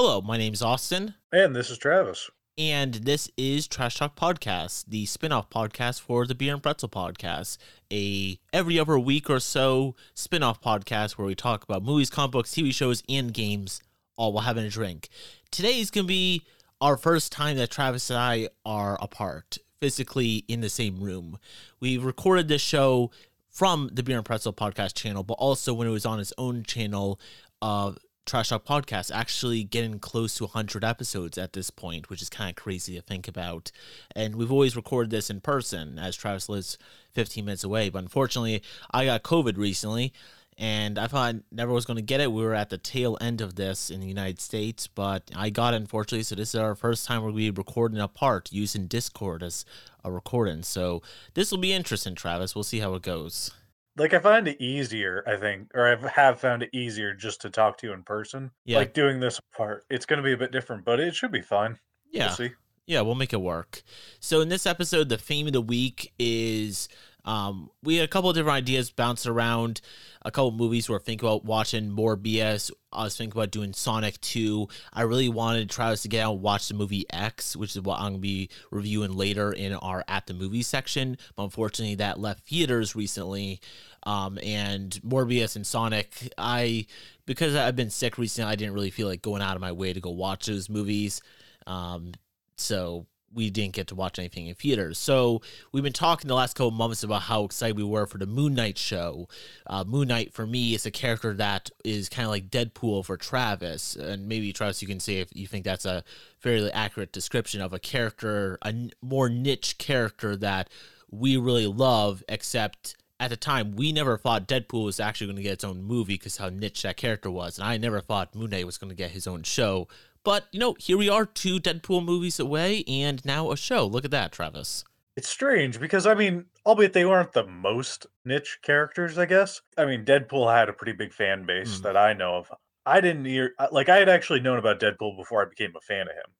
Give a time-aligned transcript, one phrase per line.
[0.00, 1.14] Hello, my name is Austen.
[1.32, 2.30] And this is Travis.
[2.56, 7.58] And this is Trashed Talk Podcast, the spin-off podcast for the Beer and Pretzel Podcast,
[7.92, 12.52] a every other week or so spin-off podcast where we talk about movies, comic books,
[12.52, 13.82] TV shows, and games,
[14.16, 15.08] all while having a drink.
[15.50, 16.46] Today is gonna be
[16.80, 21.40] our first time that Travis and I are apart, physically in the same room.
[21.80, 23.10] We recorded this show
[23.48, 26.62] from the Beer and Pretzel Podcast channel, but also when it was on its own
[26.62, 27.18] channel,
[27.60, 27.94] uh
[28.28, 32.50] Trashed Talk podcast actually getting close to 100 episodes at this point, which is kind
[32.50, 33.72] of crazy to think about.
[34.14, 36.76] And we've always recorded this in person as Travis lives
[37.14, 37.88] 15 minutes away.
[37.88, 40.12] But unfortunately, I got COVID recently
[40.58, 42.30] and I thought I never was going to get it.
[42.30, 45.72] We were at the tail end of this in the United States, but I got
[45.72, 46.24] it unfortunately.
[46.24, 49.64] So this is our first time where we recording apart using Discord as
[50.04, 50.64] a recording.
[50.64, 51.00] So
[51.32, 52.54] this will be interesting, Travis.
[52.54, 53.52] We'll see how it goes
[53.98, 57.50] like I find it easier, I think, or I have found it easier just to
[57.50, 58.50] talk to you in person.
[58.64, 58.78] Yeah.
[58.78, 61.42] Like doing this part, it's going to be a bit different, but it should be
[61.42, 61.78] fine.
[62.10, 62.26] Yeah.
[62.26, 62.50] We'll see.
[62.86, 63.82] Yeah, we'll make it work.
[64.18, 66.88] So in this episode, the theme of the week is
[67.28, 69.82] um, we had a couple of different ideas bounce around.
[70.22, 72.70] A couple movies we're thinking about watching Morbius.
[72.90, 74.66] I was thinking about doing Sonic 2.
[74.94, 77.98] I really wanted Travis to get out and watch the movie X, which is what
[77.98, 81.18] I'm going to be reviewing later in our At the Movie section.
[81.36, 83.60] But unfortunately, that left theaters recently.
[84.04, 86.86] Um, and Morbius and Sonic, I,
[87.26, 89.92] because I've been sick recently, I didn't really feel like going out of my way
[89.92, 91.20] to go watch those movies.
[91.66, 92.12] Um,
[92.56, 94.98] so we didn't get to watch anything in theaters.
[94.98, 98.26] So we've been talking the last couple months about how excited we were for the
[98.26, 99.28] Moon Knight show.
[99.66, 103.16] Uh, Moon Knight for me is a character that is kind of like Deadpool for
[103.16, 106.04] Travis, and maybe Travis, you can say if you think that's a
[106.38, 110.70] fairly accurate description of a character, a n- more niche character that
[111.10, 112.96] we really love, except.
[113.20, 116.14] At the time, we never thought Deadpool was actually going to get its own movie
[116.14, 118.94] because how niche that character was, and I never thought Moon Knight was going to
[118.94, 119.88] get his own show
[120.28, 123.86] but, you know, here we are, two Deadpool movies away, and now a show.
[123.86, 124.84] Look at that, Travis.
[125.16, 129.62] It's strange because, I mean, albeit they weren't the most niche characters, I guess.
[129.78, 131.82] I mean, Deadpool had a pretty big fan base Mm.
[131.84, 132.52] that I know of.
[132.84, 136.08] I didn't hear, like, I had actually known about Deadpool before I became a fan
[136.08, 136.30] of him.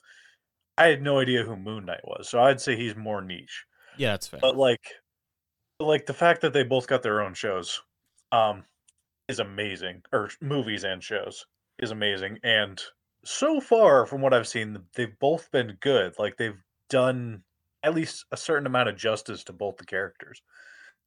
[0.76, 3.64] I had no idea who Moon Knight was, so I'd say he's more niche.
[3.96, 4.40] Yeah, that's fair.
[4.40, 4.84] But, like,
[5.80, 7.80] like the fact that they both got their own shows
[8.32, 8.64] um
[9.28, 11.46] is amazing or movies and shows
[11.78, 12.82] is amazing and
[13.24, 17.42] so far from what i've seen they've both been good like they've done
[17.82, 20.42] at least a certain amount of justice to both the characters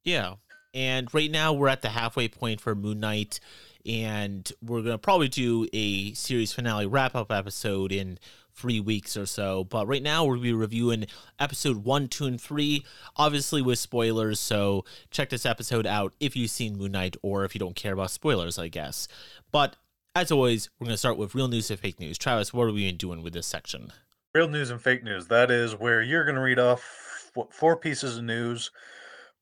[0.04, 0.34] Yeah.
[0.74, 3.40] And right now we're at the halfway point for Moon Knight,
[3.84, 8.18] and we're gonna probably do a series finale wrap up episode in
[8.54, 9.64] three weeks or so.
[9.64, 11.06] But right now we'll be reviewing
[11.38, 12.84] episode one, two, and three,
[13.16, 14.40] obviously with spoilers.
[14.40, 17.92] So check this episode out if you've seen Moon Knight or if you don't care
[17.92, 19.08] about spoilers, I guess.
[19.50, 19.76] But
[20.14, 22.18] as always, we're gonna start with real news and fake news.
[22.18, 23.92] Travis, what are we doing with this section?
[24.34, 25.26] real news and fake news.
[25.26, 28.70] That is where you're going to read off what four pieces of news.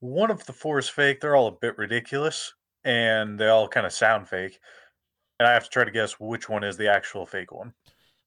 [0.01, 1.21] One of the four is fake.
[1.21, 2.55] They're all a bit ridiculous
[2.85, 4.59] and they all kind of sound fake.
[5.39, 7.73] And i have to try to guess which one is the actual fake one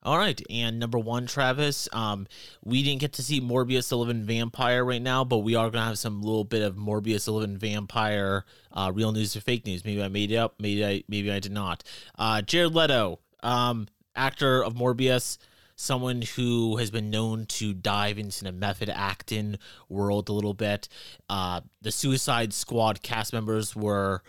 [0.06, 1.88] All right, and number one, Travis.
[1.94, 2.28] Um,
[2.62, 5.86] we didn't get to see Morbius the Living Vampire right now, but we are gonna
[5.86, 8.44] have some little bit of Morbius the Living Vampire,
[8.74, 9.86] uh, real news or fake news.
[9.86, 10.56] Maybe I made it up.
[10.60, 11.84] Maybe I maybe I did not.
[12.20, 15.38] Uh, Jared Leto, um, actor of Morbius,
[15.78, 20.90] someone who has been known to dive into the method acting world a little bit.
[21.30, 24.22] Uh, the Suicide Squad cast members were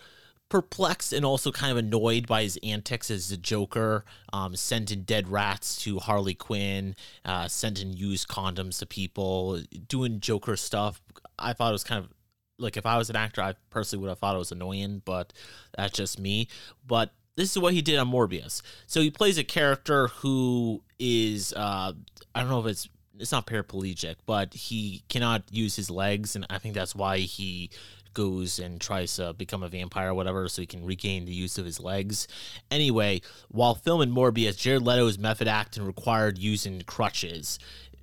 [0.48, 5.28] perplexed and also kind of annoyed by his antics as the Joker, um, sending dead
[5.28, 6.94] rats to Harley Quinn,
[7.24, 11.02] uh, sending used condoms to people, doing Joker stuff.
[11.38, 12.10] I thought it was kind of
[12.58, 15.32] like if I was an actor, I personally would have thought it was annoying, but
[15.76, 16.48] that's just me.
[16.86, 18.62] But this is what he did on Morbius.
[18.86, 21.92] So he plays a character who is uh,
[22.34, 22.88] I don't know if it's
[23.18, 27.70] it's not paraplegic, but he cannot use his legs, and I think that's why he
[28.14, 31.58] goes and tries to become a vampire or whatever so he can regain the use
[31.58, 32.26] of his legs.
[32.70, 37.58] Anyway, while filming Morbius, Jared Leto's method acting required using crutches.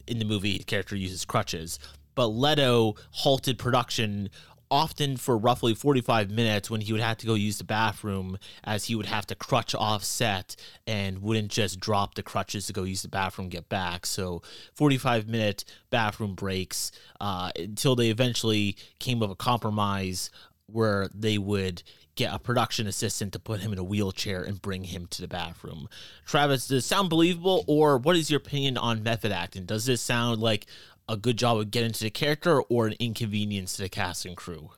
[0.07, 1.79] In the movie, the character uses crutches.
[2.13, 4.29] But Leto halted production
[4.71, 8.85] often for roughly 45 minutes when he would have to go use the bathroom as
[8.85, 10.55] he would have to crutch off set
[10.87, 14.41] and wouldn't just drop the crutches to go use the bathroom get back so
[14.73, 20.31] 45 minute bathroom breaks uh, until they eventually came up a compromise
[20.67, 21.83] where they would
[22.15, 25.27] get a production assistant to put him in a wheelchair and bring him to the
[25.27, 25.87] bathroom.
[26.25, 29.65] Travis, does it sound believable, or what is your opinion on method acting?
[29.65, 30.65] Does this sound like
[31.07, 34.37] a good job of getting to the character or an inconvenience to the cast and
[34.37, 34.71] crew?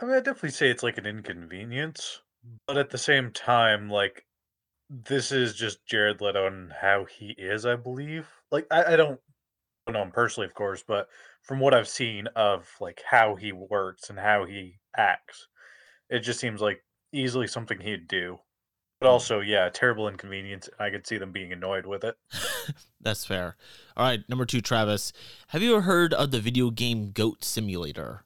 [0.00, 2.20] I mean, I definitely say it's like an inconvenience,
[2.66, 4.26] but at the same time, like
[4.88, 8.26] this is just Jared Leto and how he is, I believe.
[8.50, 9.20] Like I, I don't
[9.88, 11.08] know him personally, of course, but
[11.42, 15.48] from what I've seen of like how he works and how he acts,
[16.08, 18.38] it just seems like easily something he'd do.
[19.00, 20.68] But also, yeah, terrible inconvenience.
[20.78, 22.16] I could see them being annoyed with it.
[23.00, 23.56] That's fair.
[23.96, 25.12] All right, number two, Travis.
[25.48, 28.24] Have you ever heard of the video game Goat Simulator?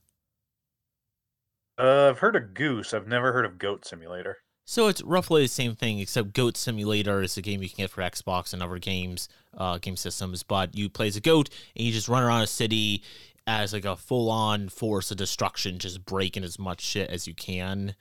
[1.78, 2.92] Uh, I've heard of Goose.
[2.92, 4.38] I've never heard of Goat Simulator.
[4.64, 7.90] So it's roughly the same thing, except Goat Simulator is a game you can get
[7.90, 10.42] for Xbox and other games, uh, game systems.
[10.42, 13.02] But you play as a goat and you just run around a city
[13.46, 17.94] as like a full-on force of destruction, just breaking as much shit as you can.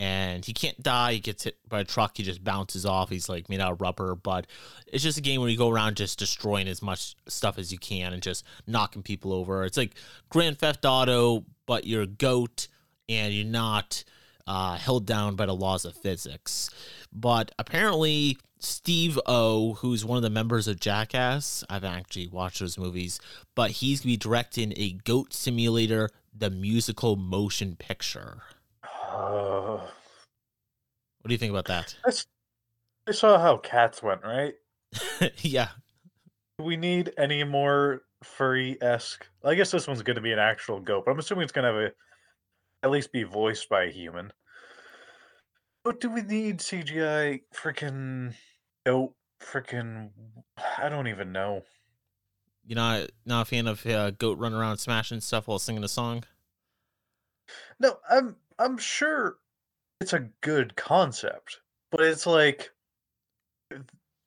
[0.00, 1.12] And he can't die.
[1.12, 2.16] He gets hit by a truck.
[2.16, 3.10] He just bounces off.
[3.10, 4.14] He's like made out of rubber.
[4.14, 4.46] But
[4.86, 7.78] it's just a game where you go around just destroying as much stuff as you
[7.78, 9.62] can and just knocking people over.
[9.64, 9.94] It's like
[10.30, 12.66] Grand Theft Auto, but you're a goat
[13.10, 14.02] and you're not
[14.46, 16.70] uh, held down by the laws of physics.
[17.12, 22.60] But apparently, Steve O, who's one of the members of Jackass, I haven't actually watched
[22.60, 23.20] those movies,
[23.54, 28.42] but he's going to be directing a Goat Simulator, the musical motion picture.
[29.10, 31.96] Uh, What do you think about that?
[33.08, 34.54] I saw how cats went, right?
[35.38, 35.68] yeah,
[36.58, 39.26] Do we need any more furry esque?
[39.44, 41.64] I guess this one's going to be an actual goat, but I'm assuming it's going
[41.64, 41.92] to have a
[42.82, 44.32] at least be voiced by a human.
[45.84, 48.34] But do we need CGI freaking
[48.86, 49.14] goat?
[49.42, 50.10] Freaking,
[50.78, 51.62] I don't even know.
[52.66, 55.88] you're not not a fan of uh, goat running around smashing stuff while singing a
[55.88, 56.24] song.
[57.78, 59.36] No, I'm I'm sure
[60.00, 61.60] it's a good concept,
[61.90, 62.70] but it's like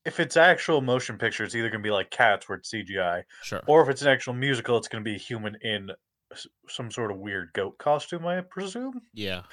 [0.05, 3.23] if- it's actual motion picture, it's either going to be like Cats where it's CGI,
[3.43, 3.61] Sure.
[3.67, 5.91] or if it's an actual musical, it's going to be a human in
[6.67, 9.01] some sort of weird goat costume, I presume.
[9.13, 9.43] yeah.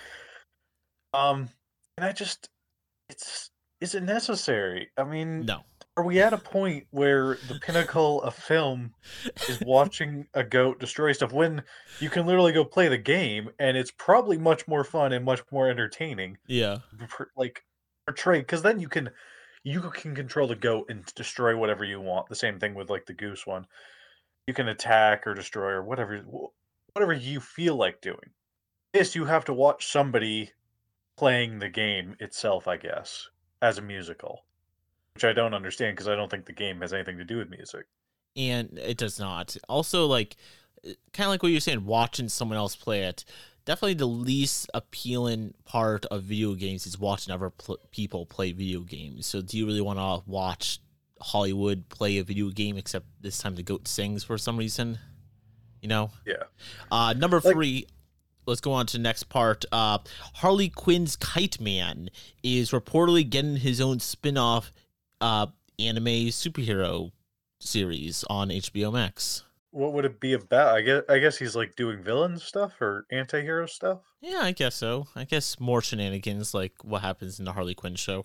[1.12, 1.48] Um,
[1.98, 2.48] and I just,
[3.08, 3.50] it's
[3.80, 4.90] is it necessary?
[4.96, 5.64] I mean, No.
[6.00, 8.94] Are we at a point where the pinnacle of film
[9.48, 11.62] is watching a goat destroy stuff when
[12.00, 15.42] you can literally go play the game and it's probably much more fun and much
[15.52, 16.78] more entertaining, Yeah.
[17.36, 17.64] like
[18.06, 19.10] portrayed because then you can
[19.62, 22.28] you can control the goat and destroy whatever you want.
[22.30, 23.66] The same thing with like the goose one.
[24.46, 26.24] You can attack or destroy or whatever
[26.94, 28.30] whatever you feel like doing.
[28.94, 30.50] This you have to watch somebody
[31.18, 33.28] playing the game itself, I guess,
[33.60, 34.46] as a musical,
[35.14, 37.50] which I don't understand because I don't think the game has anything to do with
[37.50, 37.86] music.
[38.36, 39.56] and it does not.
[39.68, 40.36] Also, like
[41.12, 43.24] kind of like what you're saying, watching someone else play it.
[43.66, 48.80] Definitely the least appealing part of video games is watching other pl- people play video
[48.80, 49.26] games.
[49.26, 50.80] So, do you really want to watch
[51.20, 52.76] Hollywood play a video game?
[52.78, 54.98] Except this time the goat sings for some reason.
[55.82, 56.10] You know.
[56.26, 56.44] Yeah.
[56.90, 57.86] Uh, number Like- three.
[58.46, 59.64] Let's go on to the next part.
[59.70, 59.98] Uh,
[60.36, 62.08] Harley Quinn's Kite Man
[62.42, 64.72] is reportedly getting his own spin-off
[65.20, 65.46] uh,
[65.78, 67.12] anime superhero
[67.58, 69.44] series on HBO Max.
[69.72, 70.74] What would it be about?
[70.74, 74.00] I guess I guess he's like doing villain stuff or anti-hero stuff.
[74.20, 75.06] Yeah, I guess so.
[75.14, 78.24] I guess more shenanigans like what happens in the Harley Quinn show.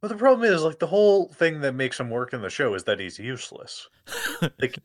[0.00, 2.72] But the problem is, like, the whole thing that makes him work in the show
[2.74, 3.88] is that he's useless.
[4.60, 4.78] like,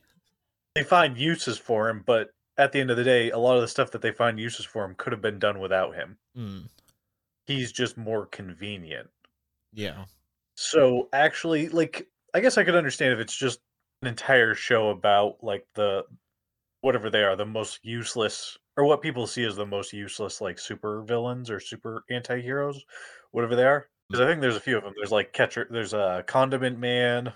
[0.74, 3.62] they find uses for him, but at the end of the day, a lot of
[3.62, 6.18] the stuff that they find uses for him could have been done without him.
[6.36, 6.64] Mm,
[7.46, 9.10] He's just more convenient.
[9.72, 10.06] yeah.
[10.56, 13.60] So, actually, like, I guess I could understand if it's just
[14.02, 16.04] an entire show about, like, the
[16.82, 20.60] whatever they are, the most useless, or what people see as the most useless, like,
[20.60, 22.84] super villains or super anti heroes,
[23.32, 23.88] whatever they are.
[24.10, 24.94] Because I think there's a few of them.
[24.98, 27.32] There's like Catcher, there's a Condiment Man,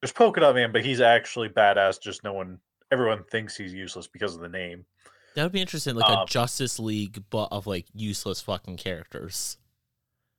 [0.00, 2.00] there's Polka Dot Man, but he's actually badass.
[2.00, 2.60] Just no one,
[2.92, 4.86] everyone thinks he's useless because of the name.
[5.34, 9.58] That would be interesting, like a Um, Justice League, but of like useless fucking characters.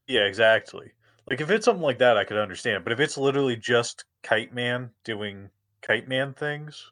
[0.07, 0.93] Yeah, exactly.
[1.29, 2.83] Like if it's something like that, I could understand.
[2.83, 5.49] But if it's literally just Kite Man doing
[5.81, 6.91] Kite Man things,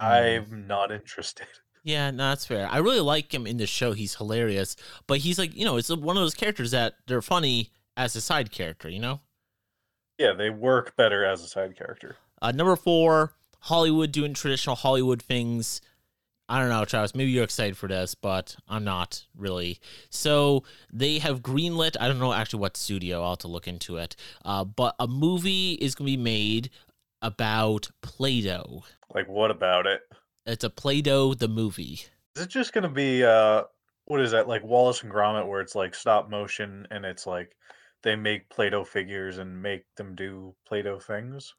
[0.00, 0.04] Mm.
[0.50, 1.46] I'm not interested.
[1.84, 2.68] Yeah, no, that's fair.
[2.68, 3.92] I really like him in the show.
[3.92, 4.74] He's hilarious,
[5.06, 8.20] but he's like, you know, it's one of those characters that they're funny as a
[8.20, 8.88] side character.
[8.88, 9.20] You know.
[10.18, 12.16] Yeah, they work better as a side character.
[12.42, 15.80] Uh, number four, Hollywood doing traditional Hollywood things.
[16.48, 17.14] I don't know, Travis.
[17.14, 19.80] Maybe you're excited for this, but I'm not really.
[20.10, 20.62] So
[20.92, 21.96] they have greenlit.
[21.98, 23.22] I don't know actually what studio.
[23.22, 24.14] I'll have to look into it.
[24.44, 26.70] Uh, but a movie is going to be made
[27.22, 28.84] about Play-Doh.
[29.14, 30.02] Like, what about it?
[30.46, 32.00] It's a Play-Doh the movie.
[32.36, 33.64] Is it just gonna be uh,
[34.04, 37.56] what is that like Wallace and Gromit, where it's like stop motion and it's like
[38.02, 41.54] they make Play-Doh figures and make them do Play-Doh things?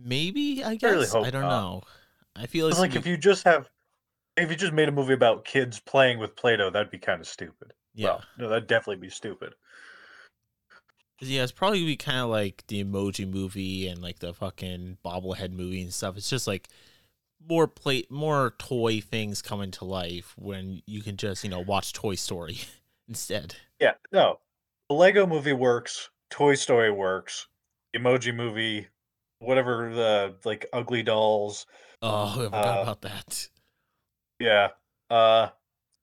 [0.00, 1.48] Maybe I I really guess hope I don't not.
[1.50, 1.82] know.
[2.34, 3.70] I feel like gonna if you just have,
[4.36, 7.26] if you just made a movie about kids playing with Play-Doh, that'd be kind of
[7.26, 7.72] stupid.
[7.94, 8.06] yeah.
[8.06, 9.54] Well, no, that'd definitely be stupid.
[11.20, 15.52] Yeah, it's probably be kind of like the Emoji Movie and like the fucking bobblehead
[15.52, 16.16] movie and stuff.
[16.16, 16.68] It's just like
[17.48, 21.92] more play, more toy things coming to life when you can just you know watch
[21.92, 22.58] Toy Story
[23.08, 23.54] instead.
[23.80, 24.40] Yeah, no.
[24.90, 27.46] The Lego movie works, Toy Story works,
[27.96, 28.88] Emoji movie,
[29.38, 31.64] whatever the like ugly dolls.
[32.02, 33.48] Oh, I forgot Uh, about that.
[34.38, 34.68] Yeah.
[35.10, 35.48] Uh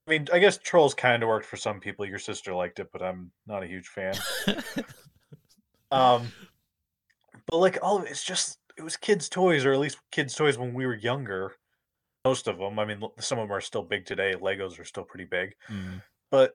[0.06, 2.04] I mean, I guess Trolls kind of worked for some people.
[2.04, 4.14] Your sister liked it, but I'm not a huge fan.
[5.90, 6.32] Um
[7.48, 10.34] but like all of it, it's just it was kids' toys, or at least kids'
[10.34, 11.52] toys when we were younger.
[12.24, 12.78] Most of them.
[12.78, 14.34] I mean, some of them are still big today.
[14.34, 16.00] Legos are still pretty big, Mm.
[16.30, 16.54] but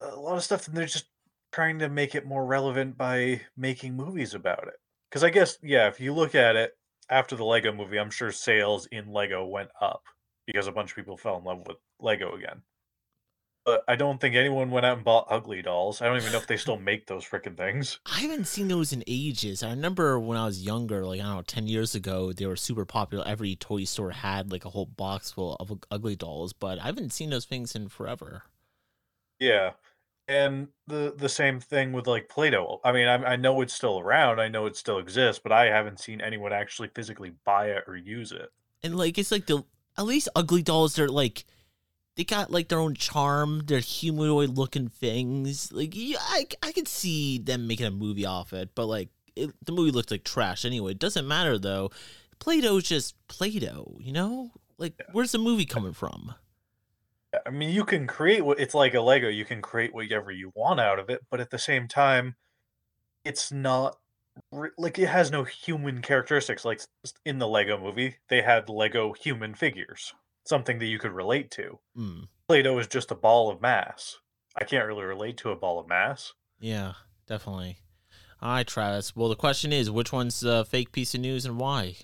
[0.00, 1.06] a lot of stuff And they're just
[1.52, 4.74] trying to make it more relevant by making movies about it.
[5.10, 6.72] Because I guess, yeah, if you look at it
[7.10, 10.02] after the Lego movie, I'm sure sales in Lego went up
[10.46, 12.62] because a bunch of people fell in love with Lego again.
[13.66, 16.00] But I don't think anyone went out and bought ugly dolls.
[16.00, 17.98] I don't even know if they still make those freaking things.
[18.06, 19.64] I haven't seen those in ages.
[19.64, 22.54] I remember when I was younger, like I don't know, ten years ago, they were
[22.54, 23.26] super popular.
[23.26, 27.12] Every toy store had like a whole box full of ugly dolls, but I haven't
[27.12, 28.44] seen those things in forever.
[29.40, 29.72] Yeah.
[30.28, 32.80] And the the same thing with like Play-Doh.
[32.84, 34.40] I mean, I, I know it's still around.
[34.40, 37.96] I know it still exists, but I haven't seen anyone actually physically buy it or
[37.96, 38.50] use it.
[38.84, 39.64] And like it's like the
[39.98, 41.44] at least ugly dolls, they're like
[42.16, 43.62] they got like their own charm.
[43.66, 45.70] They're humanoid looking things.
[45.72, 49.50] Like yeah, I I could see them making a movie off it, but like it,
[49.64, 50.92] the movie looked like trash anyway.
[50.92, 51.90] It doesn't matter though.
[52.38, 54.50] Play-Doh's just Play-Doh, you know?
[54.78, 56.34] Like where's the movie coming from?
[57.44, 59.28] I mean, you can create what it's like a Lego.
[59.28, 62.36] You can create whatever you want out of it, but at the same time,
[63.24, 63.98] it's not
[64.76, 66.64] like it has no human characteristics.
[66.64, 66.80] Like
[67.24, 70.14] in the Lego movie, they had Lego human figures,
[70.44, 71.78] something that you could relate to.
[71.94, 72.20] Hmm.
[72.48, 74.18] Play-Doh is just a ball of mass.
[74.56, 76.32] I can't really relate to a ball of mass.
[76.60, 76.92] Yeah,
[77.26, 77.78] definitely.
[78.40, 79.16] All right, Travis.
[79.16, 81.96] Well, the question is, which one's a fake piece of news and why?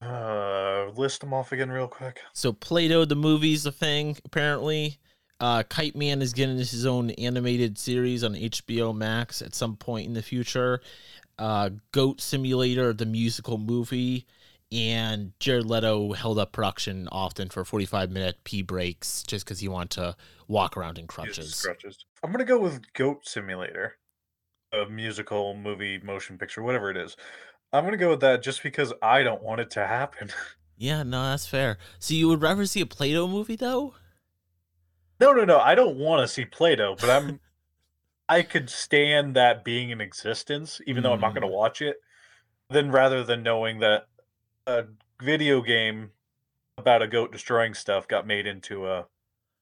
[0.00, 2.20] Uh, list them off again real quick.
[2.32, 4.98] So, Play-Doh, the movie's a thing, apparently.
[5.40, 10.06] Uh, Kite Man is getting his own animated series on HBO Max at some point
[10.06, 10.80] in the future.
[11.38, 14.26] Uh, Goat Simulator, the musical movie,
[14.70, 19.68] and Jared Leto held up production often for 45 minute pee breaks just because he
[19.68, 20.16] wanted to
[20.48, 21.60] walk around in crutches.
[21.62, 22.04] Crutches.
[22.22, 23.98] I'm gonna go with Goat Simulator,
[24.72, 27.16] a musical, movie, motion picture, whatever it is.
[27.72, 30.30] I'm gonna go with that just because I don't want it to happen.
[30.78, 31.78] Yeah, no, that's fair.
[32.00, 33.94] So, you would rather see a Play Doh movie, though?
[35.20, 35.60] no, no, no.
[35.60, 37.38] I don't want to see Play-Doh, but I'm.
[38.32, 41.52] I could stand that being in existence, even though I'm not gonna Mm.
[41.52, 41.96] watch it.
[42.70, 44.06] Then rather than knowing that
[44.66, 44.86] a
[45.20, 46.12] video game
[46.78, 49.06] about a goat destroying stuff got made into a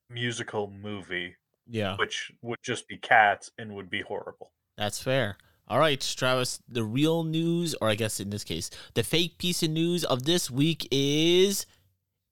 [0.09, 1.35] musical movie,
[1.67, 1.97] Yeah.
[1.97, 4.53] which would just be cats and would be horrible.
[4.77, 5.37] That's fair.
[5.67, 9.65] All right, Travis, the real news, or I guess in this case, the fake piece
[9.65, 11.67] of news of this week is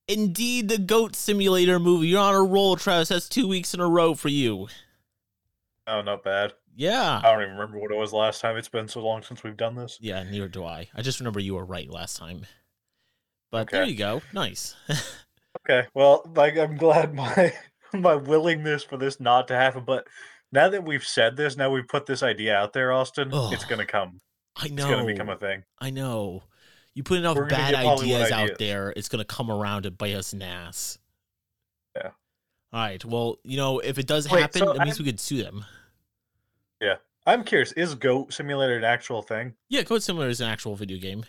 [0.06, 2.08] indeed the Goat Simulator movie.
[2.08, 3.08] You're on a roll, Travis.
[3.08, 4.68] That's two weeks in a row for you.
[5.88, 6.52] Oh, not bad.
[6.76, 7.20] Yeah.
[7.24, 8.56] I don't even remember what it was last time.
[8.56, 9.98] It's been so long since we've done this.
[10.00, 10.88] Yeah, neither do I.
[10.94, 12.46] I just remember you were right last time.
[13.50, 14.22] But there you go.
[14.32, 14.76] Nice.
[15.64, 17.52] Okay, well, like I'm glad my
[17.92, 20.06] my willingness for this not to happen, but
[20.52, 23.86] now that we've said this, now we've put this idea out there, Austen, it's gonna
[23.86, 24.20] come.
[24.56, 24.84] I know.
[24.86, 25.64] It's gonna become a thing.
[25.78, 26.42] I know.
[26.94, 30.32] You put enough bad Hollywood ideas out there, it's gonna come around and bite us
[30.32, 30.98] in ass.
[31.96, 32.10] Yeah.
[32.72, 33.04] All right.
[33.04, 35.42] Well, you know, if it does Wait, happen, so that means I'm- we could sue
[35.42, 35.64] them.
[37.28, 39.52] I'm curious, is Goat Simulator an actual thing?
[39.68, 41.26] Yeah, Goat Simulator is an actual video game.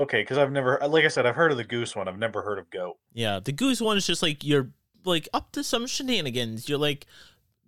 [0.00, 2.08] Okay, because I've never, like I said, I've heard of the Goose one.
[2.08, 2.96] I've never heard of Goat.
[3.12, 4.70] Yeah, the goose one is just like you're
[5.04, 6.68] like up to some shenanigans.
[6.68, 7.06] You're like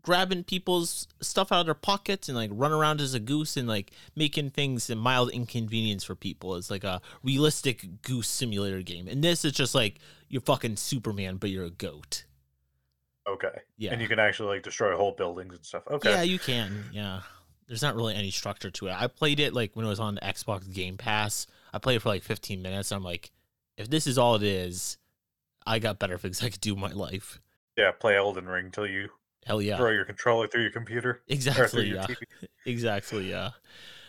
[0.02, 3.68] grabbing people's stuff out of their pockets and like run around as a goose and
[3.68, 6.56] like making things a mild inconvenience for people.
[6.56, 9.06] It's like a realistic goose simulator game.
[9.06, 12.24] And this is just like you're fucking Superman, but you're a goat.
[13.28, 13.92] Okay, Yeah.
[13.92, 15.82] and you can actually like destroy whole buildings and stuff.
[15.90, 16.84] Okay, Yeah, you can.
[16.92, 17.20] Yeah.
[17.66, 18.92] There's not really any structure to it.
[18.98, 21.46] I played it like when it was on the Xbox Game Pass.
[21.72, 22.90] I played it for like 15 minutes.
[22.92, 23.30] I'm like,
[23.76, 24.96] if this is all it is,
[25.66, 27.38] I got better things I could do in my life.
[27.76, 27.90] yeah.
[27.90, 29.10] Play Elden Ring till you
[29.44, 29.76] Hell yeah.
[29.76, 31.92] throw your controller through your computer Exactly.
[31.92, 32.06] Yeah.
[32.64, 33.28] Exactly.
[33.30, 33.50] Yeah.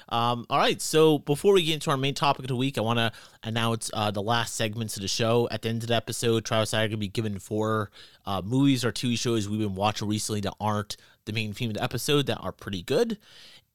[0.10, 0.82] Um, all right.
[0.82, 3.12] So before we get into our main topic of the week, I want to
[3.44, 5.48] announce uh, the last segments of the show.
[5.52, 7.92] At the end of the episode, Travis and I are going to be given four
[8.26, 11.76] uh, movies or TV shows we've been watching recently that aren't the main theme of
[11.76, 13.18] the episode that are pretty good.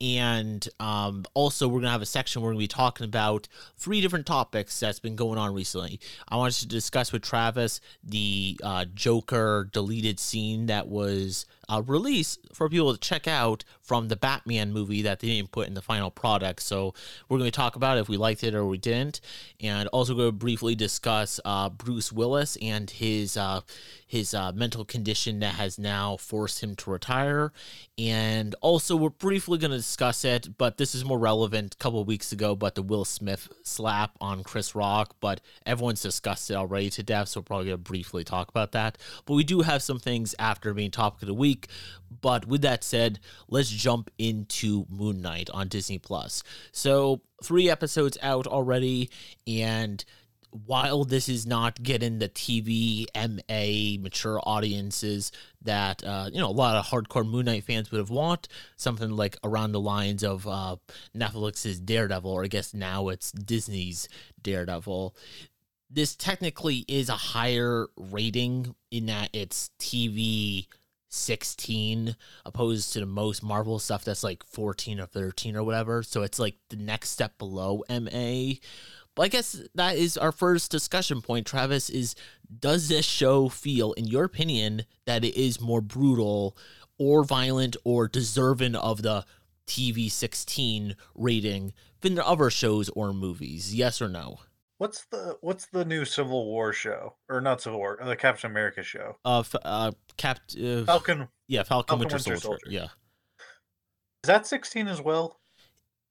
[0.00, 3.04] And um, also, we're going to have a section where we're going to be talking
[3.04, 6.00] about three different topics that's been going on recently.
[6.28, 12.40] I wanted to discuss with Travis the uh, Joker deleted scene that was uh, released
[12.52, 15.82] for people to check out from the Batman movie that they didn't put in the
[15.82, 16.62] final product.
[16.62, 16.94] So
[17.28, 19.20] we're going to talk about if we liked it or we didn't,
[19.60, 23.60] and also going to briefly discuss uh, Bruce Willis and his uh,
[24.06, 27.52] his uh, mental condition that has now forced him to retire,
[27.98, 32.04] and also we're briefly going to discuss it, but this is more relevant a couple
[32.04, 36.90] weeks ago, but the Will Smith slap on Chris Rock, but everyone's discussed it already
[36.90, 38.98] to death, so we're probably going to briefly talk about that.
[39.26, 41.53] But we do have some things after being topic of the week.
[42.20, 46.42] But with that said, let's jump into Moon Knight on Disney Plus.
[46.72, 49.10] So three episodes out already,
[49.46, 50.04] and
[50.66, 55.32] while this is not getting the TV MA mature audiences
[55.62, 59.10] that uh, you know a lot of hardcore Moon Knight fans would have want, something
[59.10, 60.76] like around the lines of uh,
[61.16, 64.08] Netflix's Daredevil, or I guess now it's Disney's
[64.40, 65.16] Daredevil.
[65.90, 70.66] This technically is a higher rating in that it's TV
[71.14, 76.02] 16 opposed to the most Marvel stuff that's like 14 or 13 or whatever.
[76.02, 78.54] So it's like the next step below MA.
[79.14, 82.14] But I guess that is our first discussion point, Travis, is
[82.60, 86.56] does this show feel, in your opinion, that it is more brutal
[86.98, 89.24] or violent or deserving of the
[89.66, 93.74] TV 16 rating than the other shows or movies?
[93.74, 94.40] Yes or no?
[94.84, 97.98] What's the what's the new Civil War show or not Civil War?
[98.04, 99.16] The Captain America show.
[99.24, 101.28] Uh, f- uh, Cap, uh, Falcon.
[101.48, 102.40] Yeah, Falcon, Falcon Winter, Winter Soldier.
[102.40, 102.66] Soldier.
[102.68, 102.88] Yeah.
[104.22, 105.40] Is that 16 as well?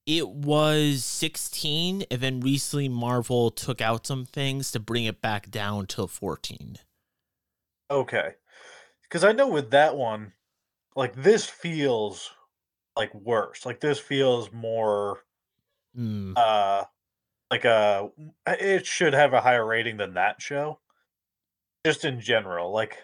[0.08, 5.52] It was 16, and then recently Marvel took out some things to bring it back
[5.52, 6.78] down to 14.
[7.92, 8.32] Okay.
[9.04, 10.34] Because I know with that one,
[10.96, 12.32] like this feels
[12.96, 13.68] like worse.
[13.68, 15.20] Like this feels more
[15.96, 16.86] Mm, uh
[17.54, 18.10] like a
[18.48, 20.80] it should have a higher rating than that show.
[21.86, 22.74] Just in general.
[22.74, 22.98] Like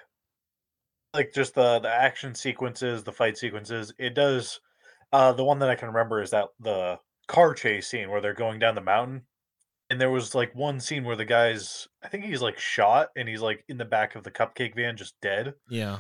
[1.14, 4.60] like just the the action sequences, the fight sequences, it does
[5.14, 8.34] uh the one that I can remember is that the car chase scene where they're
[8.34, 9.22] going down the mountain.
[9.92, 13.30] And there was like one scene where the guy's I think he's like shot and
[13.30, 15.54] he's like in the back of the cupcake van just dead.
[15.70, 16.00] yeah.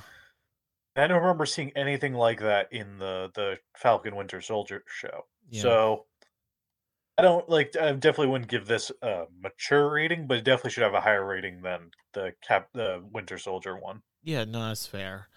[0.96, 5.26] I don't remember seeing anything like that in the the Falcon Winter Soldier show.
[5.50, 5.62] Yeah.
[5.62, 6.06] So
[7.20, 7.76] I don't like.
[7.80, 11.26] I definitely wouldn't give this a mature rating, but it definitely should have a higher
[11.26, 14.02] rating than the Cap the Winter Soldier one.
[14.24, 15.28] Yeah, no, that's fair.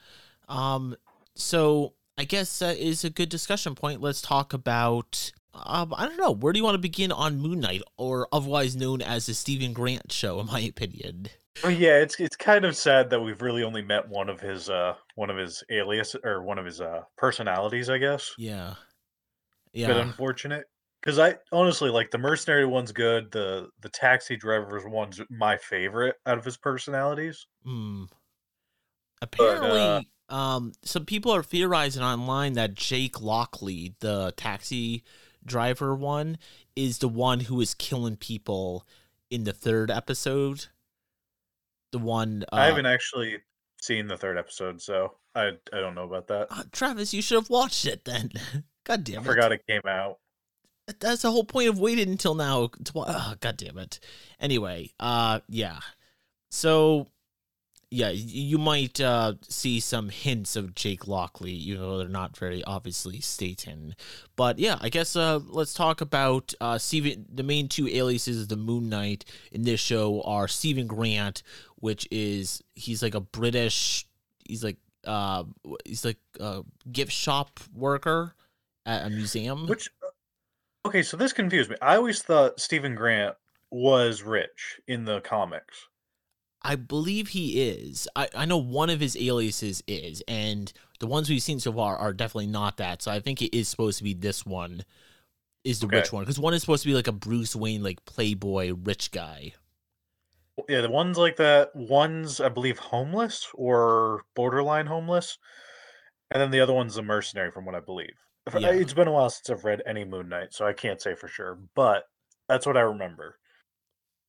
[0.49, 0.97] Um,
[1.35, 4.01] so I guess that is a good discussion point.
[4.01, 5.33] Let's talk about.
[5.55, 6.31] Um, I don't know.
[6.31, 9.75] Where do you want to begin on Moon Knight, or otherwise known as the Steven
[9.75, 10.41] Grant show?
[10.41, 11.29] In my opinion.
[11.63, 14.71] Oh yeah, it's it's kind of sad that we've really only met one of his
[14.71, 18.33] uh one of his alias or one of his uh personalities, I guess.
[18.39, 18.75] Yeah.
[19.75, 19.99] Bit Yeah.
[19.99, 20.65] unfortunate.
[21.03, 23.33] Because I honestly like the mercenary one's good.
[23.33, 27.47] The the taxi driver's one's my favorite out of his personalities.
[27.65, 28.05] Hmm.
[29.21, 35.05] Apparently, uh, um, some people are theorizing online that Jake Lockley, the taxi
[35.45, 36.39] driver one,
[36.77, 38.87] is the one who is killing people
[39.31, 40.67] in the third episode.
[41.91, 43.39] The one uh, I haven't actually
[43.81, 46.47] seen the third episode, so I I don't know about that.
[46.51, 48.31] uh, Travis, you should have watched it then.
[48.85, 49.27] God damn I it!
[49.27, 50.19] forgot it came out.
[51.01, 52.71] That's the whole point of waiting until now.
[52.95, 54.01] Oh, God damn it.
[54.41, 55.79] Anyway, uh, yeah.
[56.51, 57.09] So,
[57.93, 62.65] yeah, you might uh, see some hints of Jake Lockley, even though they're not very
[62.65, 63.95] obviously stated.
[64.35, 67.27] But yeah, I guess uh, let's talk about uh, Steven.
[67.33, 71.43] The main two aliases of the Moon Knight in this show are Steven Grant,
[71.77, 74.07] which is he's like a British.
[74.49, 75.45] He's like uh,
[75.85, 78.35] he's like a gift shop worker
[78.87, 79.67] at a museum.
[79.67, 79.91] Which
[80.85, 81.77] okay, so this confused me.
[81.83, 83.37] I always thought Steven Grant
[83.71, 85.89] was rich in the comics.
[86.63, 88.09] I believe he is.
[88.15, 91.97] I, I know one of his aliases is, and the ones we've seen so far
[91.97, 93.03] are definitely not that.
[93.03, 94.85] So I think it is supposed to be this one
[95.65, 95.99] is the Okay.
[95.99, 99.13] rich one because one is supposed to be like a Bruce Wayne like playboy rich
[99.13, 99.55] guy.
[100.69, 101.75] Yeah, the ones like that.
[101.77, 105.39] One's I believe homeless or borderline homeless,
[106.31, 108.17] and then the other one's a mercenary, from what I believe.
[108.47, 108.71] If- Yeah.
[108.71, 111.29] It's been a while since I've read any Moon Knight, so I can't say for
[111.29, 112.05] sure, but
[112.49, 113.39] that's what I remember.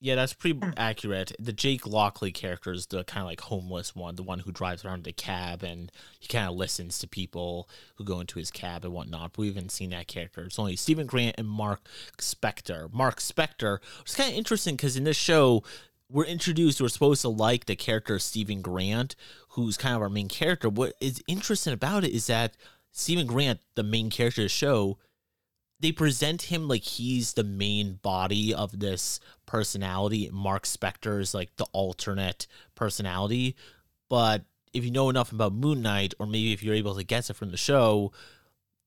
[0.04, 0.71] Yeah, that's pretty hmm.
[0.76, 1.32] accurate.
[1.39, 4.84] The Jake Lockley character is the kind of like homeless one, the one who drives
[4.84, 8.52] around in a cab and he kind of listens to people who go into his
[8.52, 9.32] cab and whatnot.
[9.32, 10.43] But we haven't seen that character.
[10.43, 12.91] It's only Steven Grant and Mark Spector.
[12.91, 15.63] Mark Spector, which is kind of interesting because in this show,
[16.10, 19.15] we're introduced, we're supposed to like the character of Steven Grant,
[19.52, 20.67] who's kind of our main character.
[20.67, 22.58] What is interesting about it is that
[22.93, 24.97] Steven Grant, the main character of the show,
[25.79, 30.29] they present him like he's the main body of this personality.
[30.32, 33.58] Mark Spector is like the alternate personality.
[34.10, 37.29] But if you know enough about Moon Knight, or maybe if you're able to guess
[37.29, 38.13] it from the show,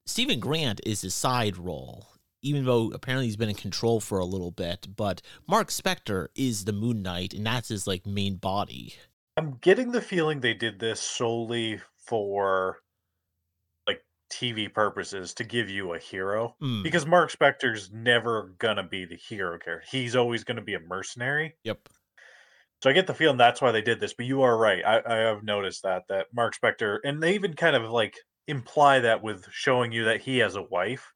[0.05, 2.07] Steven Grant is his side role
[2.41, 6.65] even though apparently he's been in control for a little bit, but Mark Spector is
[6.65, 8.95] the Moon Knight, and that's his like main body.
[9.35, 12.79] I'm getting the feeling they did this solely for
[14.29, 16.55] TV purposes to give you a hero.
[16.61, 19.83] Mm, Because Mark Spector's never gonna be the hero character.
[19.89, 21.57] He's always gonna be a mercenary.
[21.63, 21.87] yep.
[22.83, 24.13] So I get the feeling that's why they did this.
[24.13, 24.83] But you are right.
[24.85, 28.99] I, I have noticed that that Mark Spector, and they even kind of like imply
[28.99, 31.11] that with showing you that he has a wife.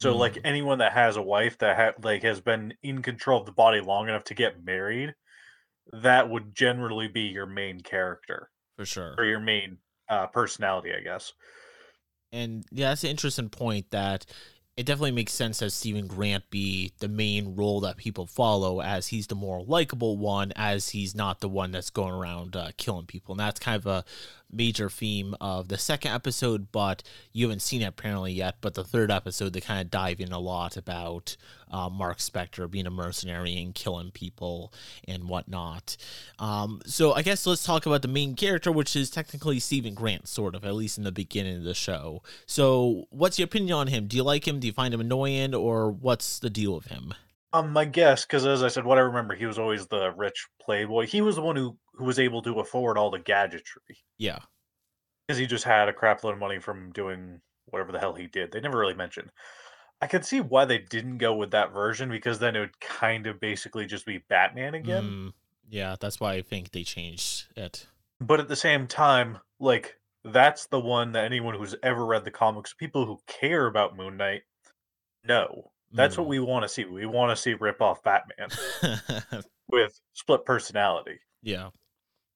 [0.00, 0.42] So like Mm.
[0.44, 3.80] anyone that has a wife that ha- like has been in control of the body
[3.80, 5.14] long enough to get married,
[5.92, 9.14] that would generally be your main character For sure.
[9.18, 11.32] or your main uh, personality, I guess.
[12.32, 14.26] And yeah, that's an interesting point that
[14.76, 19.08] it definitely makes sense that Steven Grant be the main role that people follow as
[19.08, 23.06] he's the more likable one, as he's not the one that's going around uh, killing
[23.06, 23.32] people.
[23.32, 24.04] And that's kind of a
[24.50, 28.56] major theme of the second episode, but you haven't seen it apparently yet.
[28.60, 31.36] But the third episode, they kind of dive in a lot about
[31.70, 34.72] uh, Mark Spector being a mercenary and killing people
[35.06, 35.96] and whatnot.
[36.38, 40.28] Um, so I guess let's talk about the main character, which is technically Steven Grant,
[40.28, 42.22] sort of, at least in the beginning of the show.
[42.46, 44.06] So, what's your opinion on him?
[44.06, 44.60] Do you like him?
[44.60, 47.14] Do you find him annoying, or what's the deal with him?
[47.52, 50.46] Um, my guess, because as I said, what I remember, he was always the rich
[50.60, 51.06] playboy.
[51.06, 54.38] He was the one who who was able to afford all the gadgetry Yeah,
[55.26, 58.26] because he just had a crap load of money from doing whatever the hell he
[58.26, 58.50] did.
[58.52, 59.30] They never really mentioned.
[60.00, 63.26] I could see why they didn't go with that version because then it would kind
[63.26, 65.02] of basically just be Batman again.
[65.02, 65.32] Mm,
[65.68, 67.86] yeah, that's why I think they changed it.
[68.20, 72.30] But at the same time, like that's the one that anyone who's ever read the
[72.30, 74.42] comics, people who care about Moon Knight,
[75.24, 75.72] know.
[75.92, 76.30] That's what Mm.
[76.30, 76.84] we want to see.
[76.84, 78.50] We want to see rip off Batman
[79.68, 81.18] with split personality.
[81.42, 81.70] yeah,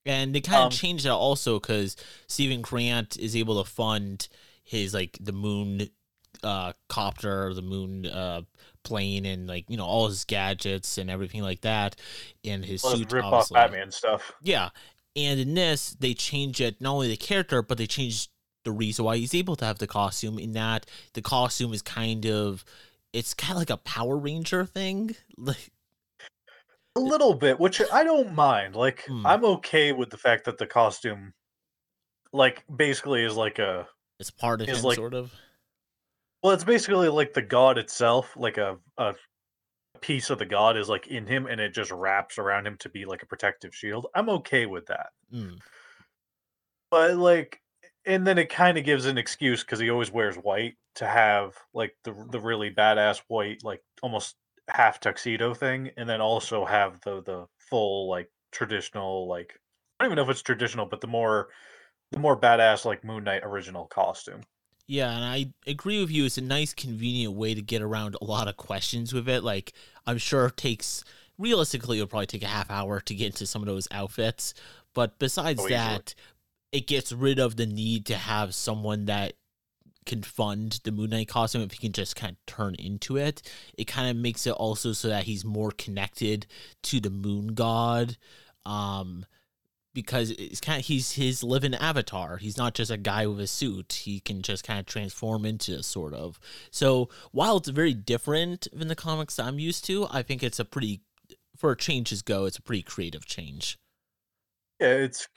[0.07, 4.29] and they kind of Um, changed that also because Steven Grant is able to fund
[4.65, 5.89] his like the moon
[6.43, 8.41] uh copter the moon uh
[8.85, 11.95] plane and like you know all his gadgets and everything like that
[12.45, 13.51] and his suit rip off.
[13.51, 14.33] Batman stuff.
[14.43, 14.71] Yeah.
[15.15, 18.29] And in this, they change it not only the character, but they change
[18.65, 20.39] the reason why he's able to have the costume.
[20.39, 22.65] In that the costume is kind of
[23.13, 25.15] it's kind of like a Power Ranger thing.
[25.37, 25.71] Like
[26.97, 28.77] A little bit, which I don't mind.
[28.77, 29.27] Like Hmm.
[29.27, 31.33] I'm okay with the fact that the costume
[32.33, 33.87] like basically is like a
[34.19, 35.33] it's part of him, like- sort of.
[36.43, 39.15] well, it's basically like the god itself, like a a
[40.01, 42.89] piece of the god is like in him and it just wraps around him to
[42.89, 44.07] be like a protective shield.
[44.15, 45.11] I'm okay with that.
[45.33, 45.59] Mm,
[46.91, 47.61] But like
[48.05, 51.55] and then it kind of gives an excuse because he always wears white to have
[51.73, 54.37] like the the really badass white like almost
[54.69, 59.59] half tuxedo thing and then also have the the full like traditional like
[59.99, 61.49] I don't even know if it's traditional but the more
[62.13, 64.43] the more badass like Moon Knight original costume.
[64.87, 66.25] Yeah, and I agree with you.
[66.25, 69.43] It's a nice, convenient way to get around a lot of questions with it.
[69.45, 69.73] Like,
[70.07, 71.05] I'm sure it takes,
[71.39, 74.55] realistically, it'll probably take a half hour to get into some of those outfits.
[74.93, 76.15] But besides Oh, that,
[76.73, 79.35] it gets rid of the need to have someone that
[80.07, 83.43] can fund the Moon Knight costume if he can just kind of turn into it.
[83.77, 86.47] It kind of makes it also so that he's more connected
[86.85, 88.17] to the moon god.
[88.67, 89.27] Um,
[89.95, 92.39] because it's kind of he's his living avatar.
[92.39, 93.93] He's not just a guy with a suit.
[94.05, 96.41] He can just kind of transform into sort of.
[96.71, 100.65] So while it's very different than the comics I'm used to, I think it's a
[100.65, 101.03] pretty
[101.57, 102.47] for changes go.
[102.47, 103.79] It's a pretty creative change.
[104.81, 105.29] Yeah, it's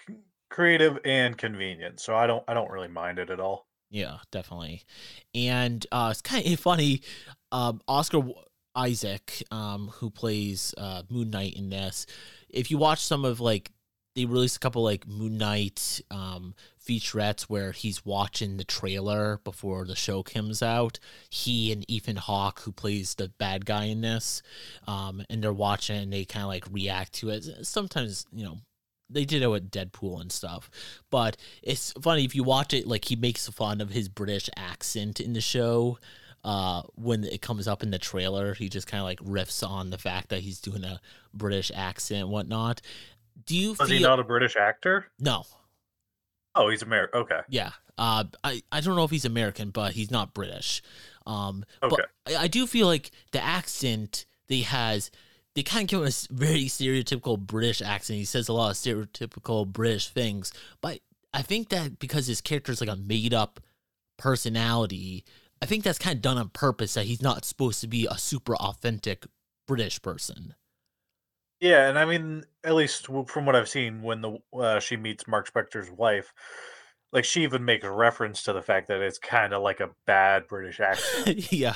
[0.49, 3.67] creative and convenient, so I don't I don't really mind it at all.
[3.95, 4.83] Yeah, definitely.
[5.33, 7.01] And uh, it's kind of funny.
[7.53, 8.23] Um, Oscar
[8.75, 12.05] Isaac, um, who plays uh, Moon Knight in this,
[12.49, 13.71] if you watch some of like
[14.13, 16.55] they released a couple like Moon Knight um,
[16.85, 20.99] featurettes where he's watching the trailer before the show comes out.
[21.29, 24.41] He and Ethan Hawke, who plays the bad guy in this,
[24.87, 27.45] um, and they're watching and they kind of like react to it.
[27.65, 28.57] Sometimes, you know,
[29.09, 30.69] they did it with Deadpool and stuff,
[31.09, 32.87] but it's funny if you watch it.
[32.87, 35.97] Like he makes fun of his British accent in the show.
[36.43, 39.89] Uh, when it comes up in the trailer, he just kind of like riffs on
[39.89, 41.01] the fact that he's doing a
[41.33, 42.81] British accent and whatnot.
[43.47, 45.07] Do you Was feel he not a British actor?
[45.19, 45.43] no?
[46.53, 47.21] Oh, he's American.
[47.21, 47.39] Okay.
[47.49, 47.71] Yeah.
[47.97, 50.81] Uh, I, I don't know if he's American, but he's not British.
[51.25, 52.03] Um, Okay.
[52.25, 55.11] but I, I do feel like the accent that he has
[55.55, 58.19] they kind of give him a very stereotypical British accent.
[58.19, 60.99] He says a lot of stereotypical British things, but
[61.33, 63.59] I think that because his character is like a made up
[64.17, 65.23] personality,
[65.61, 66.93] I think that's kind of done on purpose.
[66.95, 69.25] That he's not supposed to be a super authentic
[69.67, 70.55] British person.
[71.61, 75.25] Yeah, and I mean, at least from what I've seen, when the uh, she meets
[75.27, 76.33] Mark Spector's wife,
[77.13, 80.47] like she even makes reference to the fact that it's kind of like a bad
[80.47, 81.51] British accent.
[81.53, 81.75] yeah,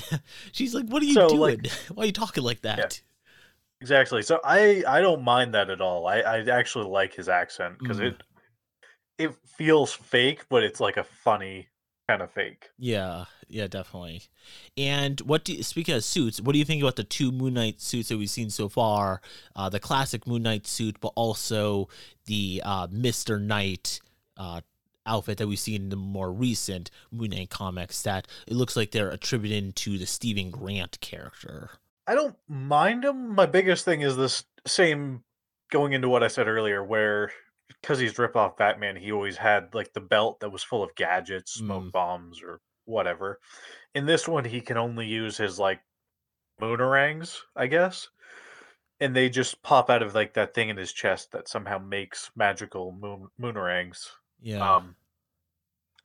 [0.52, 1.40] she's like, "What are you So, doing?
[1.62, 3.00] like- Why are you talking like that?"
[3.80, 4.22] Exactly.
[4.22, 6.06] So I I don't mind that at all.
[6.06, 8.06] I I actually like his accent because Mm.
[8.08, 8.22] it
[9.18, 11.68] it feels fake, but it's like a funny
[12.08, 12.70] kind of fake.
[12.78, 14.22] Yeah, yeah, definitely.
[14.76, 17.54] And what do you, speaking of suits, what do you think about the two Moon
[17.54, 19.20] Knight suits that we've seen so far?
[19.56, 21.88] Uh, the classic Moon Knight suit, but also
[22.26, 24.00] the uh, Mister Knight
[24.36, 24.60] uh,
[25.04, 28.02] outfit that we've seen in the more recent Moon Knight comics.
[28.02, 31.70] That it looks like they're attributed to the Steven Grant character.
[32.06, 33.34] I don't mind him.
[33.34, 35.24] My biggest thing is this same
[35.70, 37.32] going into what I said earlier, where
[37.68, 40.94] because he's rip off Batman, he always had like the belt that was full of
[40.94, 41.92] gadgets, smoke Mm.
[41.92, 43.40] bombs, or whatever.
[43.94, 45.80] In this one, he can only use his like
[46.60, 48.08] moonarangs, I guess,
[49.00, 52.30] and they just pop out of like that thing in his chest that somehow makes
[52.36, 54.10] magical moon moonarangs.
[54.40, 54.96] Yeah, Um,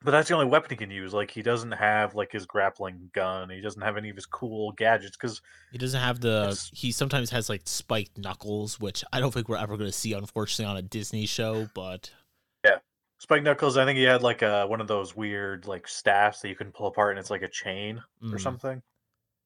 [0.04, 1.14] but that's the only weapon he can use.
[1.14, 3.50] Like he doesn't have like his grappling gun.
[3.50, 6.60] He doesn't have any of his cool gadgets because he doesn't have the.
[6.74, 10.14] He sometimes has like spiked knuckles, which I don't think we're ever going to see,
[10.14, 11.70] unfortunately, on a Disney show.
[11.76, 12.12] But
[12.66, 12.78] yeah,
[13.20, 16.50] spiked Knuckles, I think he had like a one of those weird like staffs that
[16.50, 18.82] you can pull apart and it's like a chain or mm, something.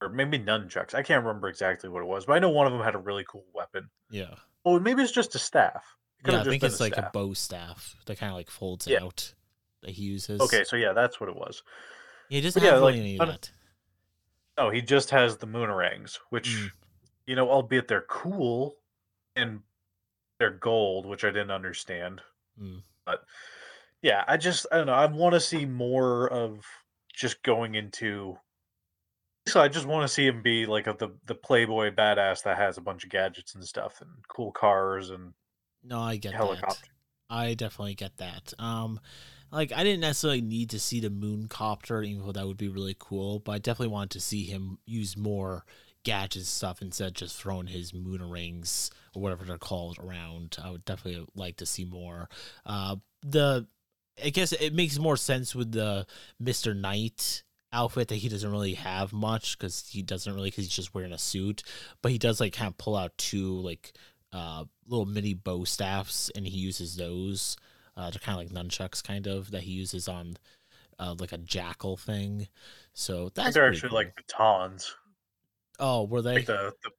[0.01, 0.93] Or maybe nunchucks.
[0.93, 2.99] I can't remember exactly what it was, but I know one of them had a
[2.99, 3.89] really cool weapon.
[4.09, 4.35] yeah.
[4.65, 5.95] Oh, maybe it's just a staff.
[6.25, 9.03] It Yeah, I think it's like a bow staff that kind of like folds Yeah.
[9.03, 9.34] out
[9.85, 10.41] that he uses.
[10.41, 11.63] Okay, so yeah, that's what it was.
[12.29, 13.51] He doesn't yeah, have like, any of that.
[14.57, 16.71] No, he just has the moonarangs, which Mm.
[17.27, 18.77] you know, albeit they're cool
[19.35, 19.61] and
[20.39, 22.21] they're gold, which I didn't understand.
[22.59, 22.81] Mm.
[23.05, 23.25] But
[24.01, 24.93] yeah, I just I don't know.
[24.93, 26.65] I want to see more of
[27.13, 28.37] just going into.
[29.47, 32.57] So I just want to see him be like a, the the playboy badass that
[32.57, 35.33] has a bunch of gadgets and stuff and cool cars and
[35.83, 36.37] No, I get that.
[36.37, 36.89] helicopter.
[37.29, 38.53] I definitely get that.
[38.57, 38.99] Um,
[39.55, 42.67] like I didn't necessarily need to see the moon copter, even though that would be
[42.67, 43.39] really cool.
[43.39, 45.63] But I definitely wanted to see him use more
[46.03, 50.57] gadget stuff instead of just throwing his moon rings or whatever they're called around.
[50.63, 52.29] I would definitely like to see more.
[52.65, 53.67] Uh, the
[54.23, 56.05] I guess it makes more sense with the
[56.39, 60.75] Mister Knight outfit that he doesn't really have much because he doesn't really because he's
[60.75, 61.63] just wearing a suit,
[62.01, 63.93] but he does like kind of pull out two like
[64.33, 67.57] uh little mini bow staffs and he uses those.
[67.97, 70.37] Uh, they're kind of like nunchucks, kind of that he uses on
[70.99, 72.47] uh, like a jackal thing.
[72.93, 73.97] So that's they're actually cool.
[73.99, 74.95] like batons,
[75.79, 76.35] oh, were they?
[76.35, 76.91] like the, the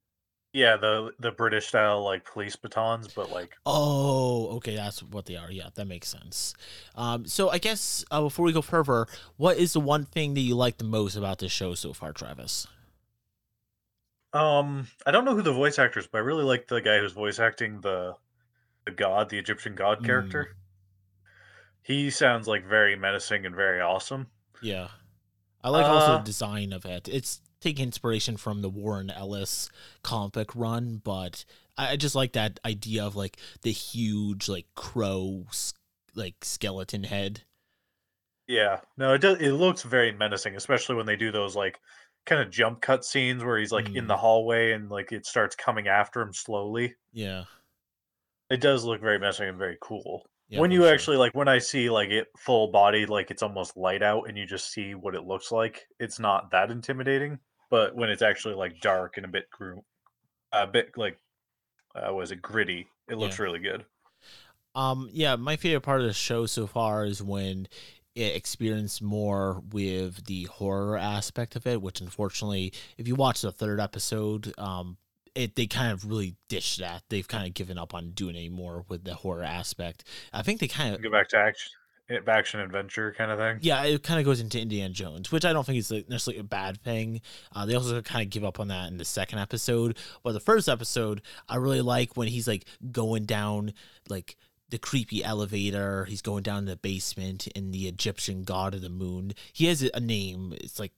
[0.53, 5.35] yeah the the British style like police batons, but like Oh, okay, that's what they
[5.35, 5.51] are.
[5.51, 6.53] Yeah, that makes sense.
[6.95, 10.41] Um, so I guess uh, before we go further, what is the one thing that
[10.41, 12.67] you like the most about this show so far, Travis?
[14.33, 16.99] um I don't know who the voice actor is, but I really like the guy
[16.99, 18.15] who's voice acting the
[18.85, 20.47] the god, the Egyptian god Mm.
[21.87, 24.27] He sounds like very menacing and very awesome.
[24.61, 24.89] Yeah,
[25.63, 27.07] I like also Uh, the design of it.
[27.07, 29.69] It's taking inspiration from the Warren Ellis
[30.03, 31.45] comic book run, but
[31.77, 35.45] I, just like that idea of like the huge like crow
[36.15, 37.43] like skeleton head.
[38.47, 39.39] Yeah, no, it does.
[39.41, 41.79] It looks very menacing, especially when they do those like
[42.25, 44.07] kind of jump cut scenes where he's like in Mm.
[44.07, 46.95] the hallway and like it starts coming after him slowly.
[47.13, 47.45] Yeah,
[48.49, 50.25] It does look very menacing and very cool.
[50.49, 50.93] Yeah when you sure.
[50.93, 54.37] actually like when I see like it full body, like it's almost light out, and
[54.37, 55.85] you just see what it looks like.
[55.99, 59.83] It's not that intimidating, but when it's actually like dark and a bit gru-
[60.51, 61.19] a bit like
[61.95, 62.87] uh, was it gritty?
[63.09, 63.43] It looks Yeah.
[63.45, 63.85] really good.
[64.75, 67.67] Um, yeah, my favorite part of the show so far is when
[68.13, 73.51] it experienced more with the horror aspect of it, which unfortunately, if you watch the
[73.51, 74.97] third episode, um,
[75.37, 77.03] it they kind of really ditched that.
[77.09, 80.03] They've kind of given up on doing any more with the horror aspect.
[80.33, 81.71] I think they kind of Go back to action,
[82.09, 83.59] eh, action adventure kind of thing.
[83.61, 86.43] yeah, it kind of goes into Indiana Jones, which I don't think is necessarily a
[86.43, 87.21] bad thing.
[87.55, 89.97] Uh, they also kind of give up on that in the second episode.
[90.23, 93.73] But the first episode, I really like when he's like going down
[94.09, 94.35] like
[94.69, 96.05] the creepy elevator.
[96.05, 99.33] He's going down the basement in the Egyptian god of the moon.
[99.53, 100.53] He has a name.
[100.59, 100.93] It's like,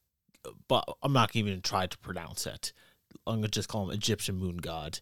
[0.68, 2.72] but I'm not even try to pronounce it.
[3.28, 5.00] I'm gonna just call him Egyptian moon god.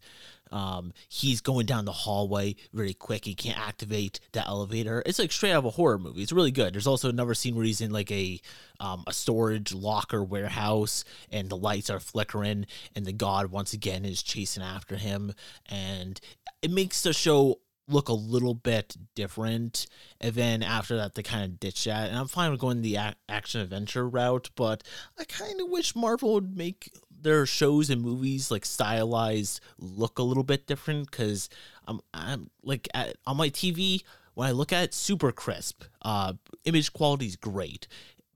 [0.51, 3.25] Um, he's going down the hallway really quick.
[3.25, 5.03] He can't activate the elevator.
[5.05, 6.21] It's like straight out of a horror movie.
[6.21, 6.73] It's really good.
[6.73, 8.39] There's also another scene where he's in like a
[8.79, 12.65] um, a storage locker warehouse, and the lights are flickering,
[12.95, 15.33] and the god once again is chasing after him,
[15.65, 16.19] and
[16.61, 19.87] it makes the show look a little bit different.
[20.19, 22.09] And then after that, they kind of ditch that.
[22.09, 24.83] And I'm fine with going the ac- action adventure route, but
[25.17, 30.23] I kind of wish Marvel would make their shows and movies like stylized look a
[30.23, 31.49] little bit different because
[31.87, 34.03] I'm I'm like at, on my TV
[34.33, 35.83] when I look at it, super crisp.
[36.01, 37.87] Uh, image quality is great,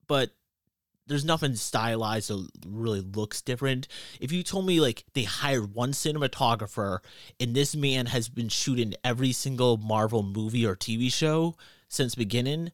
[0.08, 0.32] but
[1.08, 3.88] there's nothing stylized that really looks different.
[4.20, 7.00] If you told me like they hired one cinematographer
[7.39, 11.56] and this man has been shooting every single Marvel movie or TV show
[11.88, 12.72] since beginning,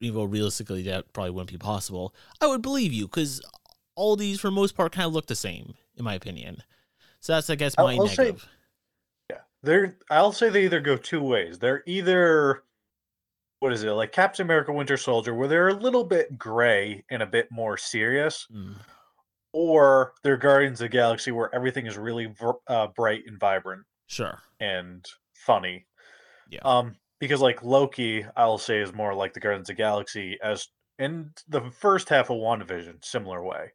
[0.00, 3.40] even realistically that probably wouldn't be possible, I would believe you because
[3.98, 6.62] all these for the most part kind of look the same in my opinion.
[7.20, 8.40] So that's I guess my I'll, I'll negative.
[8.40, 8.46] Say,
[9.30, 9.96] yeah, they're.
[10.08, 11.58] I'll say they either go two ways.
[11.58, 12.62] They're either
[13.58, 17.22] what is it like Captain America: Winter Soldier, where they're a little bit gray and
[17.22, 18.76] a bit more serious, Mm,
[19.52, 22.32] or they're Guardians of the Galaxy, where everything is really
[22.68, 24.38] uh, bright and vibrant sure.
[24.60, 25.86] and funny.
[26.50, 26.60] Yeah.
[26.64, 30.68] Um, because like Loki, I'll say is more like the Guardians of the Galaxy as
[31.00, 33.72] in the first half of WandaVision, similar way.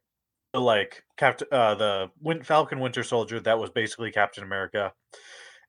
[0.54, 4.92] Like Captain, uh, the Win- Falcon Winter Soldier, that was basically Captain America.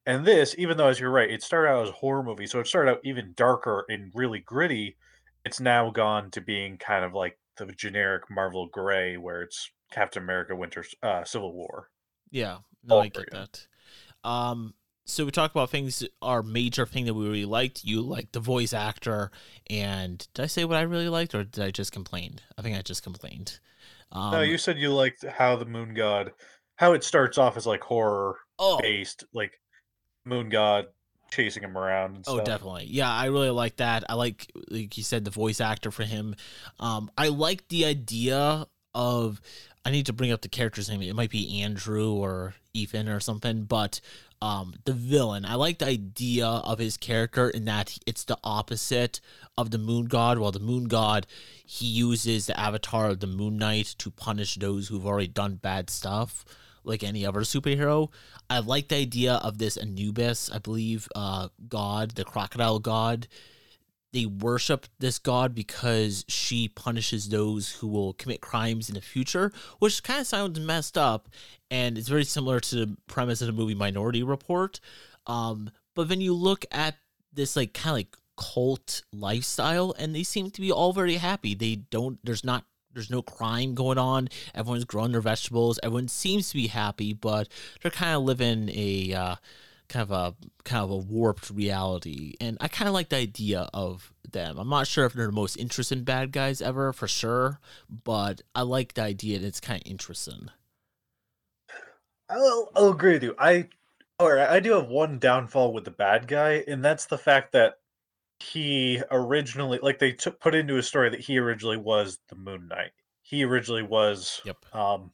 [0.06, 2.60] And this, even though as you're right, it started out as a horror movie, so
[2.60, 4.98] it started out even darker and really gritty.
[5.43, 10.21] It's now gone to being kind of like the generic Marvel gray, where it's Captain
[10.21, 11.89] America Winter uh, Civil War.
[12.30, 13.67] Yeah, no, all I get that.
[14.24, 14.74] Um,
[15.06, 17.84] so we talked about things our major thing that we really liked.
[17.84, 19.32] You liked the voice actor,
[19.69, 22.41] and did I say what I really liked, or did I just complain?
[22.58, 23.60] I think I just complained.
[24.15, 26.32] Um, no, you said you liked how the Moon God,
[26.78, 29.60] how it starts off as like horror oh, based, like
[30.25, 30.86] Moon God
[31.32, 32.45] chasing him around and Oh, stuff.
[32.45, 32.86] definitely.
[32.86, 34.06] Yeah, I really like that.
[34.10, 36.36] I like, like you said, the voice actor for him.
[36.80, 39.41] Um, I like the idea of.
[39.88, 41.04] I need to bring up the character's name.
[41.04, 44.01] It might be Andrew or Ethan or something, but
[44.41, 45.45] um, the villain.
[45.45, 49.19] I like the idea of his character in that it's the opposite
[49.58, 50.38] of the Moon God.
[50.38, 51.26] While the Moon God,
[51.65, 55.89] he uses the avatar of the Moon Knight to punish those who've already done bad
[55.89, 56.45] stuff,
[56.84, 58.10] like any other superhero.
[58.50, 63.28] I like the idea of this Anubis, I believe, uh, god, the crocodile god.
[64.15, 69.51] They worship this god because she punishes those who will commit crimes in the future,
[69.80, 71.28] which kind of sounds messed up,
[71.69, 74.80] and it's very similar to the premise of the movie Minority Report.
[75.28, 76.95] Um, but then you look at
[77.34, 81.54] this like kind of like cult lifestyle, and they seem to be all very happy.
[81.54, 82.17] They don't.
[82.23, 82.63] There's not.
[82.93, 84.30] There's no crime going on.
[84.54, 85.78] Everyone's growing their vegetables.
[85.84, 87.49] Everyone seems to be happy, but
[87.82, 89.36] they're kind of living a uh,
[89.88, 92.34] kind of a kind of a warped reality.
[92.39, 94.58] And I kind of like the idea of them.
[94.58, 98.62] I'm not sure if they're the most interesting bad guys ever, for sure, but I
[98.62, 99.38] like the idea.
[99.38, 100.50] And it's kind of interesting.
[102.30, 103.36] I'll, I'll agree with you.
[103.38, 103.69] I
[104.19, 107.76] or I do have one downfall with the bad guy, and that's the fact that
[108.39, 112.67] he originally like they took put into his story that he originally was the Moon
[112.67, 112.91] Knight.
[113.21, 114.65] He originally was Yep.
[114.74, 115.12] um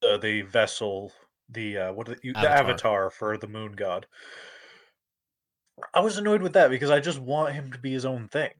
[0.00, 1.12] the, the vessel,
[1.52, 2.52] the uh what the, the Avatar.
[2.52, 4.06] avatar for the moon god.
[5.94, 8.52] I was annoyed with that because I just want him to be his own thing.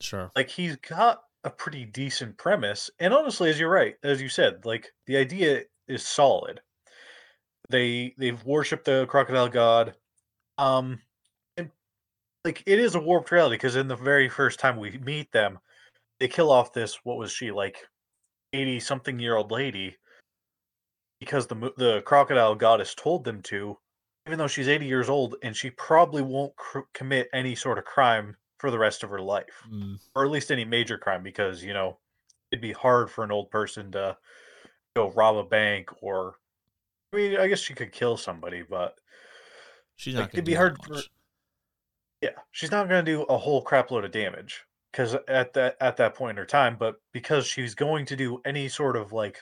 [0.00, 0.30] Sure.
[0.36, 4.66] like he's got a pretty decent premise and honestly as you're right as you said
[4.66, 6.60] like the idea is solid
[7.70, 9.94] they they've worshipped the crocodile god
[10.58, 11.00] um
[11.56, 11.70] and
[12.44, 15.58] like it is a warped reality because in the very first time we meet them
[16.20, 17.78] they kill off this what was she like
[18.52, 19.96] 80 something year old lady
[21.20, 23.76] because the the crocodile goddess told them to
[24.26, 27.84] even though she's 80 years old and she probably won't cr- commit any sort of
[27.84, 31.62] crime for the rest of her life Mm, or at least any major crime because
[31.62, 31.98] you know
[32.50, 34.16] it'd be hard for an old person to
[34.94, 36.34] go rob a bank or
[37.12, 38.98] i mean i guess she could kill somebody but
[39.96, 40.28] she's Like, not.
[40.34, 41.02] it'd gonna be hard for-
[42.22, 45.76] yeah she's not going to do a whole crap load of damage because at that
[45.80, 49.12] at that point in her time but because she's going to do any sort of
[49.12, 49.38] like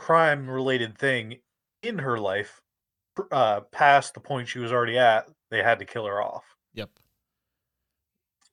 [0.00, 1.36] crime related thing
[1.82, 2.60] in her life
[3.32, 6.90] uh past the point she was already at they had to kill her off Yep.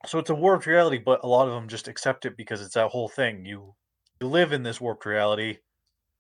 [0.06, 2.74] so it's a warped reality but a lot of them just accept it because it's
[2.74, 3.74] that whole thing you
[4.20, 5.58] you live in this warped reality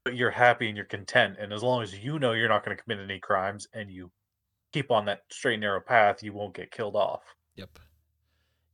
[0.05, 2.75] but you're happy and you're content and as long as you know you're not going
[2.75, 4.09] to commit any crimes and you
[4.71, 7.23] keep on that straight and narrow path you won't get killed off
[7.55, 7.79] Yep.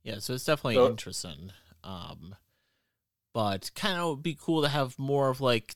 [0.02, 1.52] Yeah, so it's definitely So- interesting.
[1.82, 2.36] Um
[3.32, 5.74] but kind of would be cool to have more of like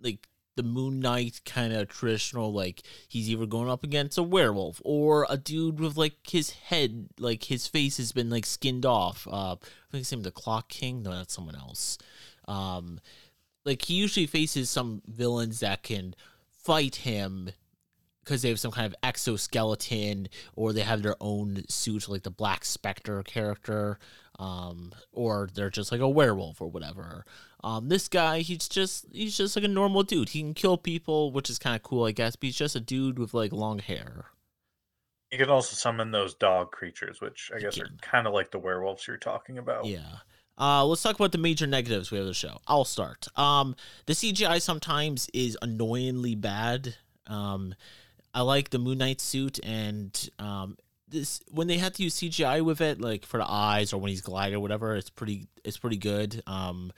[0.00, 4.82] like the Moon Knight kind of traditional, like he's either going up against a werewolf
[4.84, 9.26] or a dude with like his head, like his face has been like skinned off.
[9.28, 11.04] Uh, I think his name the Clock King.
[11.04, 11.96] No, that's someone else.
[12.48, 13.00] Um,
[13.64, 16.16] like he usually faces some villains that can
[16.50, 17.50] fight him
[18.24, 22.30] because they have some kind of exoskeleton or they have their own suit, like the
[22.30, 23.98] Black Spectre character,
[24.38, 27.24] um, or they're just like a werewolf or whatever.
[27.64, 30.30] Um, this guy, he's just he's just like a normal dude.
[30.30, 32.36] He can kill people, which is kind of cool, I guess.
[32.36, 34.26] But he's just a dude with like long hair.
[35.30, 38.58] You can also summon those dog creatures, which I guess are kind of like the
[38.58, 39.84] werewolves you're talking about.
[39.84, 40.18] Yeah.
[40.56, 42.58] Uh, let's talk about the major negatives we have the show.
[42.66, 43.28] I'll start.
[43.36, 43.76] Um,
[44.06, 46.96] the CGI sometimes is annoyingly bad.
[47.28, 47.74] Um,
[48.34, 50.76] I like the Moon Knight suit and um,
[51.10, 54.10] this when they had to use CGI with it, like for the eyes or when
[54.10, 54.96] he's gliding or whatever.
[54.96, 55.48] It's pretty.
[55.64, 56.42] It's pretty good.
[56.46, 56.92] Um,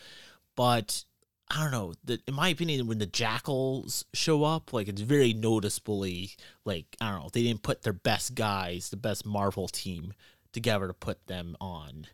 [0.56, 1.04] but
[1.50, 1.94] I don't know.
[2.04, 6.32] The, in my opinion, when the jackals show up, like it's very noticeably
[6.64, 7.30] like I don't know.
[7.32, 10.14] They didn't put their best guys, the best Marvel team,
[10.52, 12.06] together to put them on.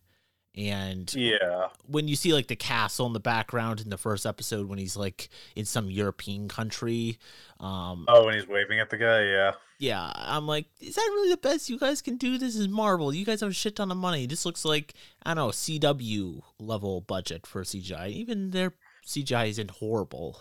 [0.56, 1.68] And Yeah.
[1.86, 4.96] when you see like the castle in the background in the first episode when he's
[4.96, 7.18] like in some European country,
[7.60, 9.52] um, Oh, when he's waving at the guy, yeah.
[9.78, 12.38] yeah, I'm like, is that really the best you guys can do?
[12.38, 13.12] This is Marvel.
[13.14, 14.24] You guys have a shit ton of money.
[14.26, 14.94] This looks like
[15.24, 18.08] I don't know CW level budget for CGI.
[18.08, 18.72] Even their
[19.06, 20.40] CGI isn't horrible.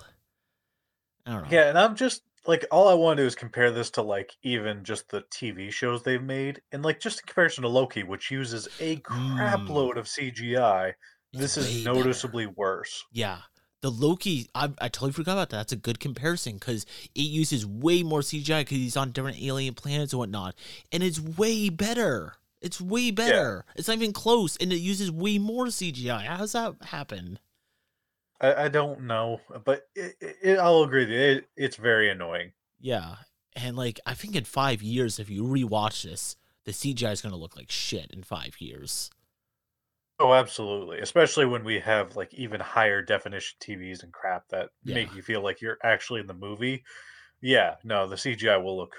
[1.25, 1.49] I don't know.
[1.51, 4.35] Yeah, and I'm just like all I want to do is compare this to like
[4.43, 8.31] even just the TV shows they've made, and like just in comparison to Loki, which
[8.31, 9.69] uses a crap Mm.
[9.69, 10.93] load of CGI.
[11.33, 11.99] It's This is way better.
[12.03, 13.03] noticeably worse.
[13.11, 13.39] Yeah.
[13.81, 15.57] The Loki, I, I totally forgot about that.
[15.57, 19.75] That's a good comparison because it uses way more CGI because he's on different alien
[19.75, 20.55] planets and whatnot.
[20.91, 22.33] And it's way better.
[22.61, 23.63] It's way better.
[23.75, 24.57] It's not even close.
[24.57, 26.23] And it uses way more CGI.
[26.25, 27.37] How does that happen?
[28.41, 31.31] I, I don't know, but it, it, I'll agree that.
[31.37, 32.51] It, it's very annoying.
[32.79, 33.15] Yeah.
[33.55, 37.33] And like, I think in five years, if you rewatch this, the CGI is going
[37.33, 39.09] to look like shit in five years.
[40.19, 40.99] Oh, absolutely.
[40.99, 45.41] Especially when we have like even higher definition TVs and crap that make you feel
[45.41, 46.83] like you're actually in the movie.
[47.41, 48.93] Yeah, no, the CGI will look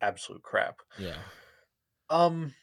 [0.00, 0.76] absolute crap.
[0.98, 1.16] Yeah.
[2.10, 2.54] Um,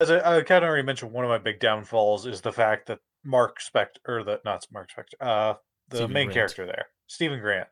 [0.00, 2.86] as I, I kind of already mentioned, one of my big downfalls is the fact
[2.86, 5.54] that Mark Spector, or the not Mark Spector, uh,
[5.88, 6.34] the Steven main Grant.
[6.34, 7.68] character there, Steven Grant,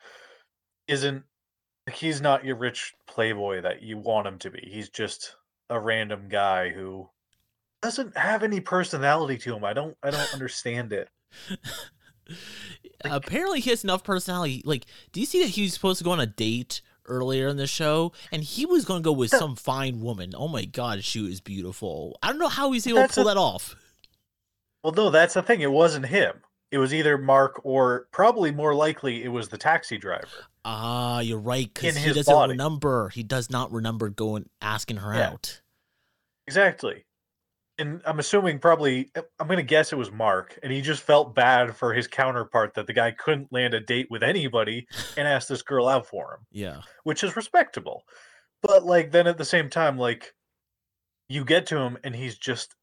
[0.89, 1.25] isn't.
[1.93, 4.69] He's not your rich playboy that you want him to be.
[4.71, 5.35] He's just
[5.69, 7.09] a random guy who
[7.83, 9.65] doesn't have any personality to him.
[9.65, 9.97] I don't.
[10.03, 11.09] I don't understand it.
[13.05, 14.63] Apparently, he has enough personality.
[14.65, 17.57] Like, do you see that he was supposed to go on a date earlier in
[17.57, 20.33] the show, and he was going to go with some fine woman?
[20.37, 22.17] Oh my god, she was beautiful.
[22.23, 23.75] I don't know how he's able That's to pull a- that off.
[24.83, 25.61] Well, no, that's the thing.
[25.61, 26.43] It wasn't him.
[26.71, 30.27] It was either Mark or probably more likely it was the taxi driver.
[30.65, 32.53] Ah, you're right, because he doesn't body.
[32.53, 33.11] remember.
[33.11, 35.31] He does not remember going asking her Yeah.
[35.31, 35.61] out.
[36.47, 37.05] Exactly.
[37.79, 41.35] And I'm assuming probably I'm going to guess it was Mark and he just felt
[41.35, 45.49] bad for his counterpart that the guy couldn't land a date with anybody and asked
[45.49, 48.03] this girl out for him, Yeah, which is respectable.
[48.63, 50.35] But like then at the same time like
[51.29, 52.75] you get to him and he's just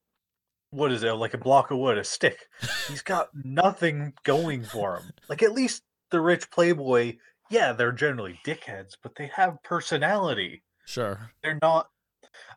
[0.72, 1.12] what is it?
[1.14, 2.48] Like a block of wood, a stick.
[2.88, 5.12] He's got nothing going for him.
[5.30, 7.18] Like at least the rich playboy,
[7.52, 11.32] yeah, they're generally dickheads, but they have personality sure.
[11.44, 11.88] they're not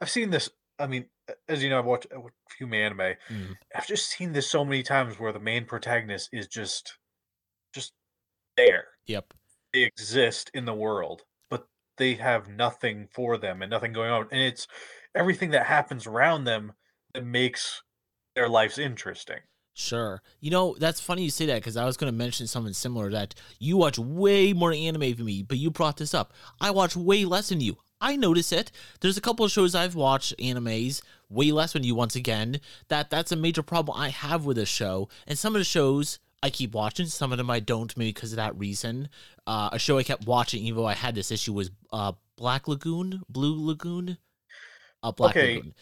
[0.00, 0.48] i've seen this
[0.78, 1.04] i mean
[1.48, 2.18] as you know i've watched a
[2.56, 3.54] few anime Mm.
[3.74, 6.98] i've just seen this so many times where the main protagonist is just
[7.74, 7.92] just
[8.56, 9.34] there Yep.
[9.72, 11.66] they exist in the world but
[11.98, 14.66] they have nothing for them and nothing going on and it's
[15.14, 16.72] everything that happens around them
[17.14, 17.82] that makes
[18.34, 19.38] their life's interesting
[19.74, 20.20] Sure.
[20.40, 23.10] You know, that's funny you say that because I was going to mention something similar
[23.10, 26.34] that you watch way more anime than me, but you brought this up.
[26.60, 27.78] I watch way less than you.
[27.98, 28.70] I notice it.
[29.00, 32.60] There's a couple of shows I've watched animes way less than you once again.
[32.88, 35.08] That that's a major problem I have with this show.
[35.26, 38.32] And some of the shows I keep watching, some of them I don't maybe because
[38.32, 39.08] of that reason.
[39.46, 42.68] Uh, a show I kept watching even though I had this issue was uh, Black
[42.68, 44.18] Lagoon, Blue Lagoon.
[45.02, 45.56] Uh, Black Okay.
[45.56, 45.74] Lagoon.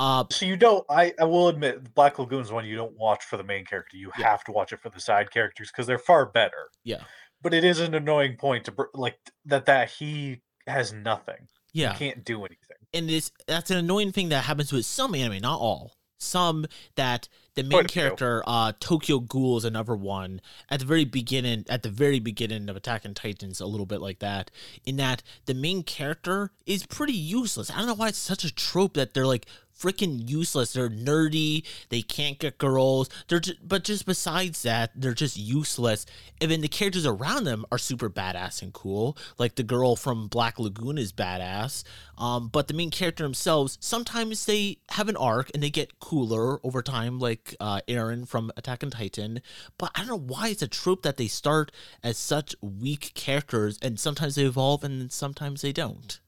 [0.00, 3.36] Uh, so you don't i i will admit black lagoon's one you don't watch for
[3.36, 4.28] the main character you Yeah.
[4.30, 7.02] have to watch it for the side characters because they're far better yeah.
[7.42, 11.94] but it is an annoying point to like that that he has nothing Yeah.
[11.94, 15.42] he can't do anything and it's that's an annoying thing that happens with some anime,
[15.42, 15.92] not all.
[16.20, 20.40] Some that the main Quite character, uh, Tokyo Ghoul is another one.
[20.68, 24.00] At the very beginning, at the very beginning of Attack on Titans, a little bit
[24.00, 24.50] like that.
[24.84, 27.70] In that the main character is pretty useless.
[27.70, 29.46] I don't know why it's such a trope that they're like
[29.78, 30.72] freaking useless.
[30.72, 31.64] They're nerdy.
[31.88, 33.08] They can't get girls.
[33.28, 36.06] They're just, but just besides that, they're just useless.
[36.40, 39.16] And then the characters around them are super badass and cool.
[39.38, 41.84] Like the girl from Black Lagoon is badass.
[42.16, 46.64] Um, but the main character themselves, sometimes they have an arc and they get cooler
[46.64, 49.40] over time, like uh, Eren from Attack on Titan.
[49.78, 51.70] But I don't know why it's a trope that they start
[52.02, 56.20] as such weak characters and sometimes they evolve and sometimes they don't.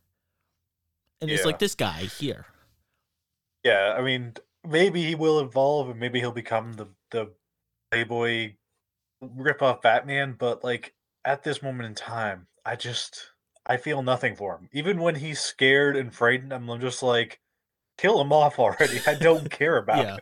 [1.21, 2.47] And it's like this guy here.
[3.65, 4.35] Yeah, I mean,
[4.67, 7.33] maybe he will evolve and maybe he'll become the the
[7.91, 8.55] playboy
[9.21, 10.95] rip off Batman, but like
[11.25, 13.33] at this moment in time, I just
[13.67, 14.69] I feel nothing for him.
[14.73, 17.41] Even when he's scared and frightened, I'm just like,
[17.99, 19.01] kill him off already.
[19.07, 20.15] I don't care about Yeah.
[20.15, 20.21] him.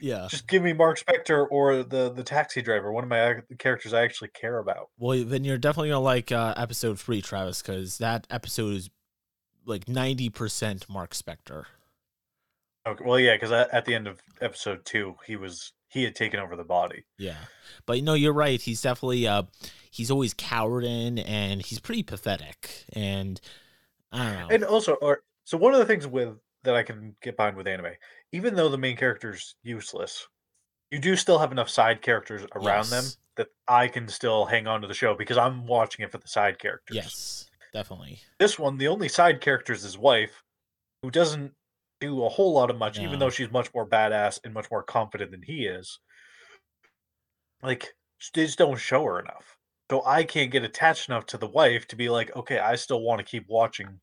[0.00, 0.26] Yeah.
[0.28, 4.02] Just give me Mark Spector or the the taxi driver, one of my characters I
[4.02, 4.88] actually care about.
[4.98, 8.90] Well, then you're definitely gonna like uh, episode three, Travis, because that episode is
[9.64, 11.66] like ninety percent Mark Spector.
[12.86, 16.40] Okay, well, yeah, because at the end of episode two, he was he had taken
[16.40, 17.04] over the body.
[17.18, 17.36] Yeah,
[17.86, 18.60] but no, you're right.
[18.60, 19.44] He's definitely uh,
[19.90, 22.84] he's always cowarding and he's pretty pathetic.
[22.94, 23.40] And
[24.10, 24.54] I don't know.
[24.54, 27.66] And also, or so one of the things with that I can get behind with
[27.68, 27.92] anime,
[28.32, 30.26] even though the main character's useless,
[30.90, 33.04] you do still have enough side characters around them
[33.36, 36.28] that I can still hang on to the show because I'm watching it for the
[36.28, 36.96] side characters.
[36.96, 38.20] yes, definitely.
[38.38, 40.42] This one, the only side character is his wife,
[41.02, 41.52] who doesn't
[42.02, 44.82] do a whole lot of much, even though she's much more badass and much more
[44.82, 46.00] confident than he is.
[47.62, 47.94] Like,
[48.34, 49.56] they just don't show her enough.
[49.90, 53.02] So I can't get attached enough to the wife to be like, okay, I still
[53.02, 54.00] want to keep watching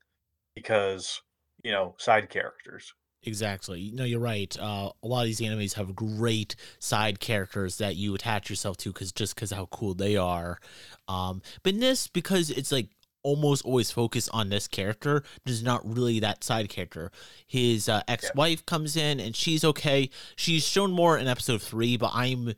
[0.54, 1.20] because,
[1.62, 2.92] you know, side characters.
[3.22, 3.90] Exactly.
[3.92, 4.56] No, you're right.
[4.58, 8.92] Uh, a lot of these animes have great side characters that you attach yourself to
[8.92, 10.58] because just because how cool they are.
[11.06, 12.88] Um, but in this, because it's like
[13.22, 17.10] almost always focus on this character, there's not really that side character.
[17.46, 20.10] His uh, ex-wife comes in and she's okay.
[20.36, 22.54] She's shown more in episode three, but I'm,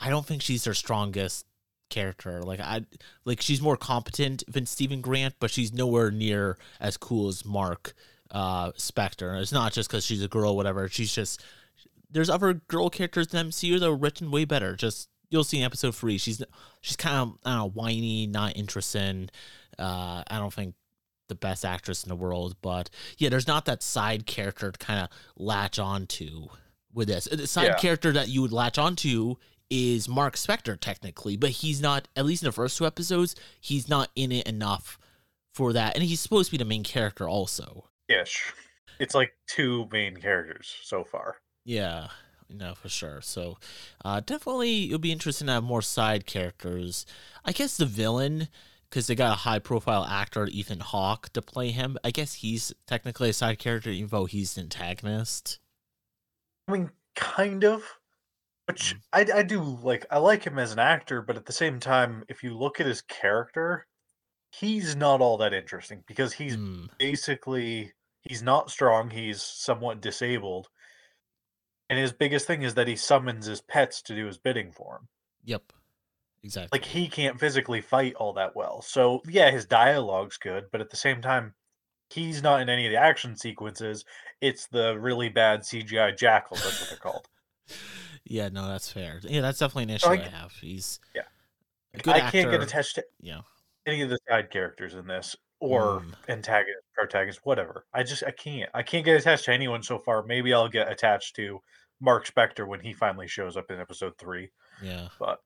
[0.00, 1.46] I don't think she's their strongest
[1.90, 2.42] character.
[2.42, 2.82] Like I,
[3.24, 7.94] like she's more competent than Steven Grant, but she's nowhere near as cool as Mark
[8.32, 8.72] uh.
[8.74, 10.88] It's not just because she's a girl, whatever.
[10.88, 11.44] She's just
[12.10, 14.74] there's other girl characters in MCU that are written way better.
[14.74, 16.18] Just you'll see in episode three.
[16.18, 16.42] She's
[16.80, 19.30] she's kind of I don't know whiny, not interesting.
[19.78, 20.74] Uh, I don't think
[21.28, 25.00] the best actress in the world, but yeah, there's not that side character to kind
[25.00, 26.48] of latch onto
[26.92, 27.24] with this.
[27.24, 27.76] The side Yeah.
[27.78, 29.36] character that you would latch onto
[29.70, 32.06] is Mark Spector technically, but he's not.
[32.14, 34.98] At least in the first two episodes, he's not in it enough
[35.54, 37.88] for that, and he's supposed to be the main character also.
[38.08, 38.52] Ish.
[38.98, 41.36] It's like two main characters so far.
[41.64, 42.08] Yeah,
[42.50, 43.22] no, for sure.
[43.22, 43.56] So,
[44.04, 47.06] uh, definitely, it'll be interesting to have more side characters.
[47.44, 48.48] I guess the villain,
[48.92, 51.96] because they got a high profile actor, Ethan Hawke, to play him.
[52.04, 55.58] I guess he's technically a side character, even though he's the antagonist.
[56.68, 57.82] I mean, kind of.
[58.66, 60.04] Which I, I do like.
[60.10, 62.86] I like him as an actor, but at the same time, if you look at
[62.86, 63.86] his character,
[64.50, 69.08] he's not all that interesting because he's Hmm, basically he's not strong.
[69.08, 70.68] He's somewhat disabled,
[71.88, 74.96] and his biggest thing is that he summons his pets to do his bidding for
[74.96, 75.08] him.
[75.44, 75.72] Yep.
[76.44, 76.76] Exactly.
[76.78, 78.82] Like he can't physically fight all that well.
[78.82, 81.54] So yeah, his dialogue's good, but at the same time,
[82.10, 84.04] he's not in any of the action sequences.
[84.40, 86.62] It's the really bad CGI jackals.
[86.64, 87.28] That's what they're called.
[88.24, 89.20] yeah, no, that's fair.
[89.22, 90.52] Yeah, that's definitely an issue So I, I- have.
[90.60, 91.22] He's Yeah.
[91.94, 93.42] a good I can't get attached to Yeah.
[93.86, 96.14] any of the side characters in this or Mm.
[96.28, 97.86] antagonist, protagonist, whatever.
[97.94, 98.68] I just I can't.
[98.74, 100.24] I can't get attached to anyone so far.
[100.24, 101.62] Maybe I'll get attached to
[102.00, 104.50] Mark Spector when he finally shows up in episode three.
[104.82, 105.06] Yeah.
[105.20, 105.40] But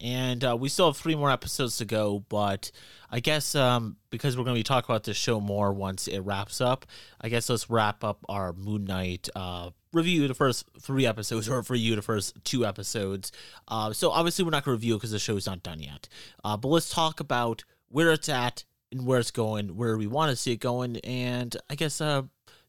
[0.00, 2.70] and uh, we still have three more episodes to go but
[3.10, 6.20] i guess um, because we're going to be talking about this show more once it
[6.20, 6.86] wraps up
[7.20, 11.62] i guess let's wrap up our moon knight uh, review the first three episodes or
[11.62, 13.32] for you the first two episodes.
[13.68, 16.08] Uh, so obviously we're not going to review because the show's not done yet.
[16.44, 20.30] Uh, but let's talk about where it's at and where it's going where we want
[20.30, 22.22] to see it going and i guess uh,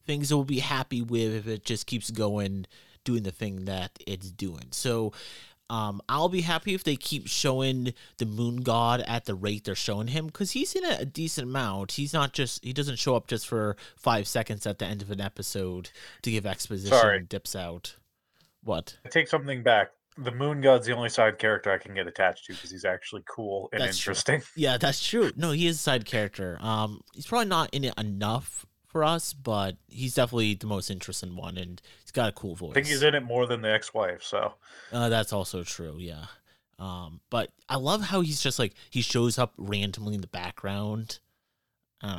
[0.04, 2.66] things that we'll be happy with if it just keeps going
[3.04, 4.66] doing the thing that it's doing.
[4.72, 5.12] So
[5.70, 9.76] um, I'll be happy if they keep showing the moon god at the rate they're
[9.76, 11.92] showing him because he's in a, decent amount.
[11.92, 15.10] He's not just he doesn't show up just for five seconds at the end of
[15.10, 15.90] an episode
[16.22, 17.18] to give exposition Sorry.
[17.18, 17.96] and dips out.
[18.62, 18.98] What?
[19.06, 19.92] I take something back.
[20.18, 23.22] The Moon God's the only side character I can get attached to because he's actually
[23.26, 24.10] cool and That's true.
[24.10, 24.42] interesting.
[24.56, 25.30] Yeah, that's true.
[25.36, 26.58] No, he is a side character.
[26.60, 31.36] Um, he's probably not in it enough for us, but he's definitely the most interesting
[31.36, 32.72] one, and he's got a cool voice.
[32.72, 34.22] I think he's in it more than the ex-wife.
[34.22, 34.54] So
[34.92, 36.26] Uh, that's also true, yeah.
[36.78, 41.18] Um, but I love how he's just like he shows up randomly in the background.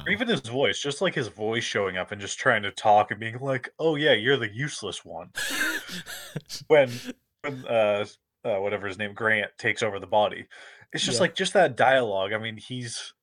[0.07, 3.19] Even his voice, just like his voice showing up and just trying to talk and
[3.19, 5.31] being like, "Oh yeah, you're the useless one."
[6.67, 6.91] when
[7.41, 8.05] when uh,
[8.45, 10.45] uh whatever his name Grant takes over the body.
[10.93, 11.21] It's just Yeah.
[11.21, 12.31] like just that dialogue.
[12.31, 13.13] I mean, he's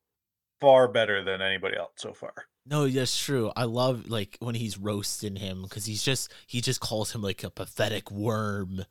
[0.61, 2.34] far better than anybody else so far.
[2.68, 3.50] No, that's true.
[3.56, 7.42] I love like when he's roasting him because he's just he just calls him like
[7.42, 8.84] a pathetic worm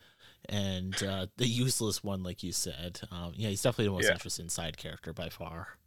[0.49, 3.01] and uh, the useless one, like you said.
[3.11, 4.13] Um, yeah, he's definitely the most Yeah.
[4.13, 5.77] interesting side character by far.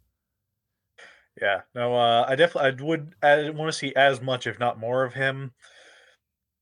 [1.41, 1.61] Yeah.
[1.73, 5.03] No, uh I definitely I would I want to see as much if not more
[5.03, 5.53] of him.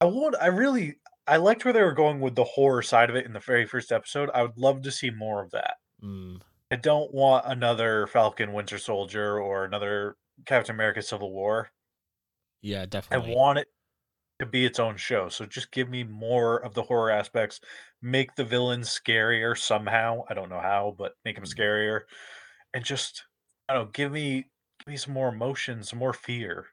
[0.01, 3.15] I would I really I liked where they were going with the horror side of
[3.15, 4.29] it in the very first episode.
[4.33, 5.75] I would love to see more of that.
[6.01, 10.15] Mm, I don't want another Falcon Winter Soldier or another
[10.45, 11.71] Captain America Civil War.
[12.61, 13.09] yeah, definitely.
[13.11, 13.67] I want it
[14.39, 15.29] to be its own show.
[15.29, 17.61] So just give me more of the horror aspects.
[18.01, 20.23] Make the villains scarier somehow.
[20.29, 21.45] I don't know how, but make them Mm.
[21.45, 22.03] scarier.
[22.73, 23.25] And just
[23.69, 26.67] I don't know, give me give me some more emotion, some more fear.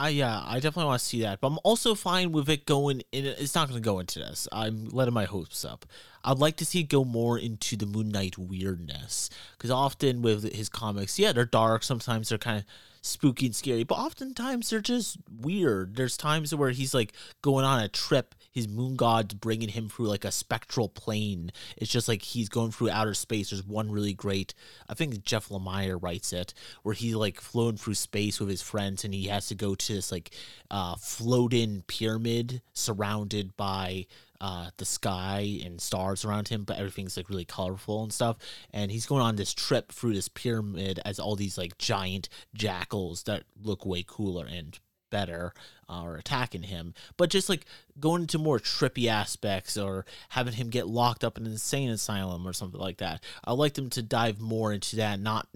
[0.00, 3.02] I yeah, I definitely want to see that, but I'm also fine with it going
[3.12, 3.26] in.
[3.26, 4.48] It's not going to go into this.
[4.50, 5.84] I'm letting my hopes up.
[6.24, 10.54] I'd like to see it go more into the Moon Knight weirdness because often with
[10.54, 11.82] his comics, yeah, they're dark.
[11.82, 12.64] Sometimes they're kind of
[13.02, 15.96] spooky and scary, but oftentimes they're just weird.
[15.96, 18.34] There's times where he's like going on a trip.
[18.50, 21.52] His moon god's bringing him through like a spectral plane.
[21.76, 23.50] It's just like he's going through outer space.
[23.50, 24.54] There's one really great,
[24.88, 29.04] I think Jeff Lemire writes it, where he like flown through space with his friends
[29.04, 30.30] and he has to go to this like
[30.70, 34.06] uh floating pyramid surrounded by
[34.40, 38.36] uh the sky and stars around him but everything's like really colorful and stuff
[38.72, 43.24] and he's going on this trip through this pyramid as all these like giant jackals
[43.24, 44.78] that look way cooler and
[45.10, 45.52] better
[45.88, 47.66] uh, are attacking him but just like
[47.98, 52.46] going into more trippy aspects or having him get locked up in an insane asylum
[52.46, 55.46] or something like that i'd like them to dive more into that not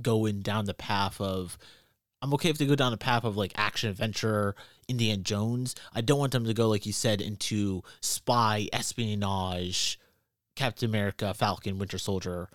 [0.00, 1.58] going down the path of
[2.22, 4.54] I'm okay if they go down the path of like action adventure,
[4.86, 5.74] Indiana Jones.
[5.92, 9.98] I don't want them to go like you said into spy espionage,
[10.54, 12.48] Captain America, Falcon, Winter Soldier,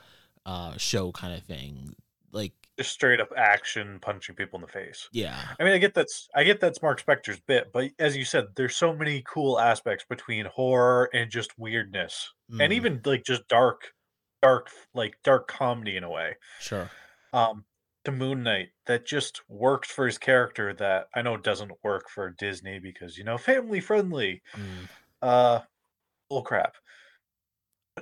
[0.45, 1.95] uh, show kind of thing.
[2.31, 5.09] Like, Just straight up action punching people in the face.
[5.11, 8.25] yeah, I mean, I get that's I get that's Mark Spector's bit, but as you
[8.25, 13.23] said, there's so many cool aspects between horror and just weirdness, and Mm, even like
[13.23, 13.93] just dark,
[14.41, 16.35] dark like dark comedy in a way.
[16.57, 16.91] sure,
[17.33, 17.65] Um,
[18.05, 22.29] to Moon Knight that just worked for his character that I know doesn't work for
[22.31, 24.43] Disney because you know family friendly.
[24.55, 24.87] mm,
[25.21, 25.61] Uh,
[26.29, 26.75] bull crap.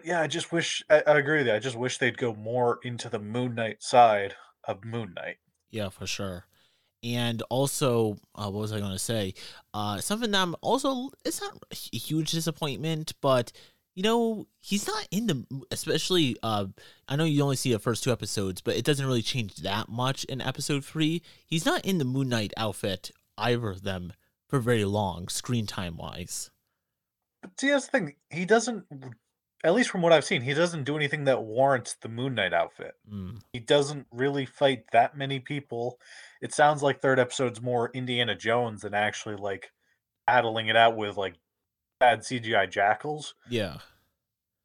[0.03, 1.53] Yeah, I just wish I, I agree with you.
[1.53, 4.35] I just wish they'd go more into the Moon Knight side
[4.67, 5.37] of Moon Knight.
[5.69, 6.45] yeah, for sure.
[7.03, 9.35] And also, uh, what was I going to say?
[9.73, 13.51] Uh, something that I'm also, it's not a huge disappointment, but
[13.93, 16.65] you know, he's not in the, especially, uh,
[17.07, 19.87] I know you only see the first two episodes, but it doesn't really change that
[19.87, 21.21] much in episode three.
[21.45, 24.11] He's not in the Moon Knight outfit, either of them,
[24.49, 26.51] for very long, screen time wise.
[27.41, 28.15] But see, that's the thing.
[28.29, 28.85] He doesn't,
[29.65, 32.53] at least from what I've seen, he doesn't do anything that warrants the Moon Knight
[32.53, 32.93] outfit.
[33.11, 35.99] Mm, He doesn't really fight that many people.
[36.41, 39.71] It sounds like third episode's more Indiana Jones than actually like
[40.27, 41.33] battling it out with like
[41.99, 43.33] bad CGI jackals.
[43.49, 43.77] yeah.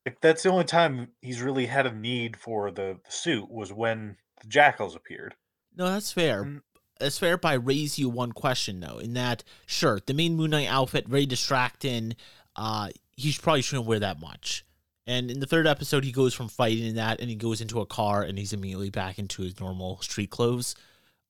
[0.07, 3.70] Like, that's the only time he's really had a need for the, the suit was
[3.70, 5.34] when the jackals appeared.
[5.76, 6.44] No, that's fair.
[6.44, 6.62] Mm.
[6.98, 8.98] That's fair, but I raise you one question though.
[8.98, 12.14] In that, sure, the main Moon Knight outfit very distracting.
[12.57, 14.64] Uh, he probably shouldn't wear that much.
[15.07, 17.80] And in the third episode, he goes from fighting in that, and he goes into
[17.80, 20.74] a car, and he's immediately back into his normal street clothes.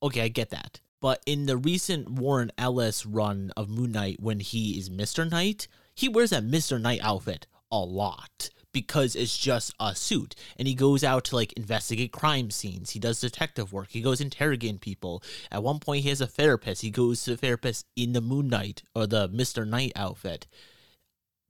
[0.03, 0.81] Okay, I get that.
[1.01, 5.67] But in the recent Warren Ellis run of Moon Knight, when he is Mister Knight,
[5.95, 10.35] he wears that Mister Knight outfit a lot because it's just a suit.
[10.59, 12.91] And he goes out to like investigate crime scenes.
[12.91, 13.89] He does detective work.
[13.91, 15.23] He goes interrogating people.
[15.51, 16.83] At one point he has a therapist.
[16.83, 20.47] He goes to the therapist in the moon knight or the mr knight outfit.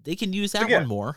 [0.03, 1.17] They can use that Again, one more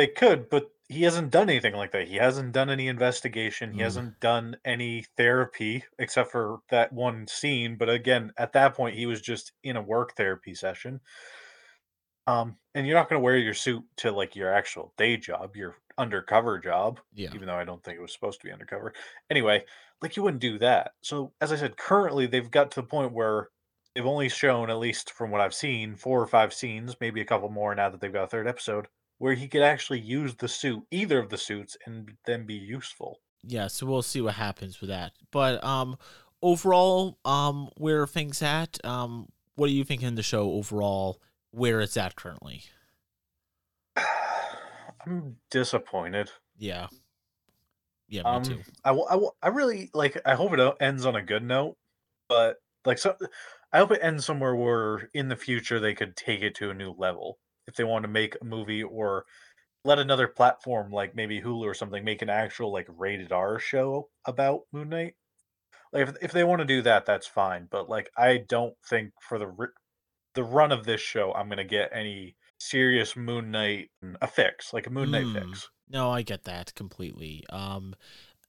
[0.00, 2.08] They could, but he hasn't done anything like that.
[2.08, 3.74] He hasn't done any investigation.
[3.74, 3.84] He Mm.
[3.84, 7.76] hasn't done any therapy except for that one scene.
[7.76, 11.02] But again, at that point, he was just in a work therapy session.
[12.26, 15.54] Um, and you're not going to wear your suit to like your actual day job,
[15.54, 18.94] your undercover job, yeah even though I don't think it was supposed to be undercover.
[19.28, 19.66] Anyway,
[20.00, 20.92] like you wouldn't do that.
[21.02, 23.50] So, as I said, currently they've got to the point where
[23.94, 27.26] they've only shown, at least from what I've seen, four or five scenes, maybe a
[27.26, 28.88] couple more now that they've got a third episode,
[29.20, 33.20] where he could actually use the suit, either of the suits, and then be useful.
[33.42, 35.96] yeah so we'll see what happens with that but um
[36.42, 41.20] overall um where are things at um what are you thinking of the show overall
[41.50, 42.64] where it's at currently
[45.06, 46.30] I'm disappointed.
[46.58, 46.88] yeah
[48.08, 48.64] Yeah, me Um, too.
[48.84, 50.20] I, I, w- I really like.
[50.26, 51.76] I hope it ends on a good note,
[52.28, 53.16] but like so,
[53.72, 56.74] I hope it ends somewhere where in the future they could take it to a
[56.74, 59.24] new level if they want to make a movie or
[59.84, 64.08] let another platform like maybe Hulu or something make an actual like rated R show
[64.26, 65.14] about Moon Knight.
[65.92, 67.68] Like if if they want to do that, that's fine.
[67.70, 69.68] But like I don't think for the ri-
[70.34, 73.90] the run of this show, I'm gonna get any serious Moon Knight
[74.20, 75.32] a fix, like a Moon Knight Mm.
[75.32, 75.68] fix.
[75.88, 77.44] No, I get that completely.
[77.50, 77.96] Um,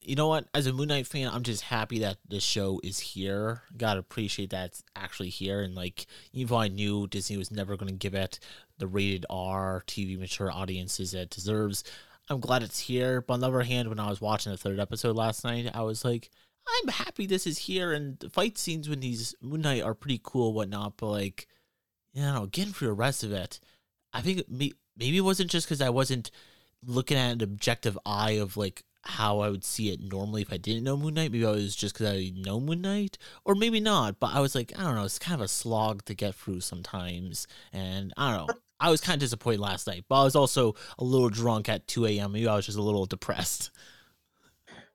[0.00, 0.46] you know what?
[0.54, 3.62] As a Moon Knight fan, I'm just happy that the show is here.
[3.76, 5.60] Gotta appreciate that it's actually here.
[5.60, 8.38] And like, even though I knew Disney was never going to give it
[8.82, 11.84] the rated R TV mature audiences it deserves,
[12.28, 13.20] I'm glad it's here.
[13.20, 15.82] But on the other hand, when I was watching the third episode last night, I
[15.82, 16.30] was like,
[16.66, 17.92] I'm happy this is here.
[17.92, 20.96] And the fight scenes when these Moon Knight are pretty cool, whatnot.
[20.96, 21.46] But like,
[22.12, 23.60] you know, getting through the rest of it,
[24.12, 26.32] I think may- maybe it wasn't just because I wasn't
[26.84, 30.56] looking at an objective eye of like how I would see it normally if I
[30.56, 31.30] didn't know Moon Knight.
[31.30, 34.18] Maybe I was just because I know Moon Knight, or maybe not.
[34.18, 35.04] But I was like, I don't know.
[35.04, 38.54] It's kind of a slog to get through sometimes, and I don't know.
[38.82, 41.86] I was kind of disappointed last night, but I was also a little drunk at
[41.86, 42.32] 2 a.m.
[42.32, 43.70] Maybe I was just a little depressed.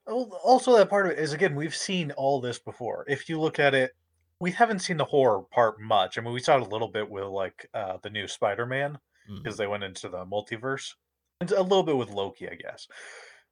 [0.07, 3.05] Al- Also, that part of it is again, we've seen all this before.
[3.07, 3.91] If you look at it,
[4.39, 6.17] we haven't seen the horror part much.
[6.17, 9.43] I mean, we saw it a little bit with like uh, the new Spider-Man Mm.
[9.43, 10.93] because they went into the multiverse,
[11.41, 12.87] and a little bit with Loki, I guess.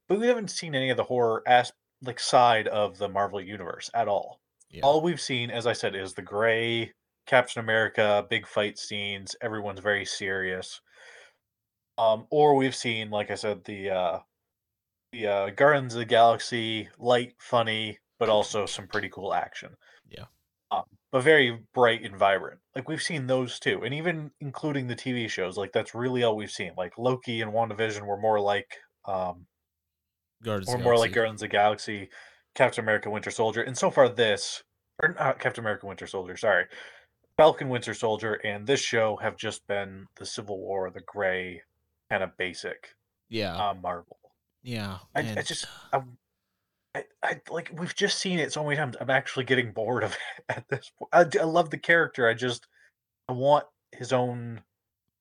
[0.07, 3.89] But we haven't seen any of the horror as like side of the Marvel universe
[3.93, 4.39] at all.
[4.69, 4.83] Yeah.
[4.83, 6.93] All we've seen, as I said, is the gray
[7.26, 9.36] Captain America, big fight scenes.
[9.41, 10.82] Everyone's very serious.
[11.97, 14.19] Um, or we've seen, like I said, the uh,
[15.11, 19.69] the uh, Guardians of the Galaxy, light, funny, but also some pretty cool action.
[20.09, 20.26] Yeah.
[20.71, 22.59] Um, but very bright and vibrant.
[22.76, 25.57] Like we've seen those too, and even including the TV shows.
[25.57, 26.71] Like that's really all we've seen.
[26.78, 29.45] Like Loki and WandaVision were more like um,
[30.43, 32.09] Guardians or more like Guardians of the Galaxy,
[32.55, 34.63] Captain America, Winter Soldier, and so far this,
[35.01, 36.65] or not Captain America, Winter Soldier, sorry,
[37.38, 41.61] Falcon, Winter Soldier, and this show have just been the Civil War, the gray,
[42.09, 42.95] kind of basic
[43.29, 44.17] Yeah, uh, Marvel.
[44.63, 44.99] yeah.
[45.15, 46.01] I, I just, I,
[46.95, 48.95] I, I like we've just seen it so many times.
[49.01, 51.09] I'm actually getting bored of it at this point.
[51.11, 52.27] I, I love the character.
[52.27, 52.67] I just,
[53.27, 54.61] I want his own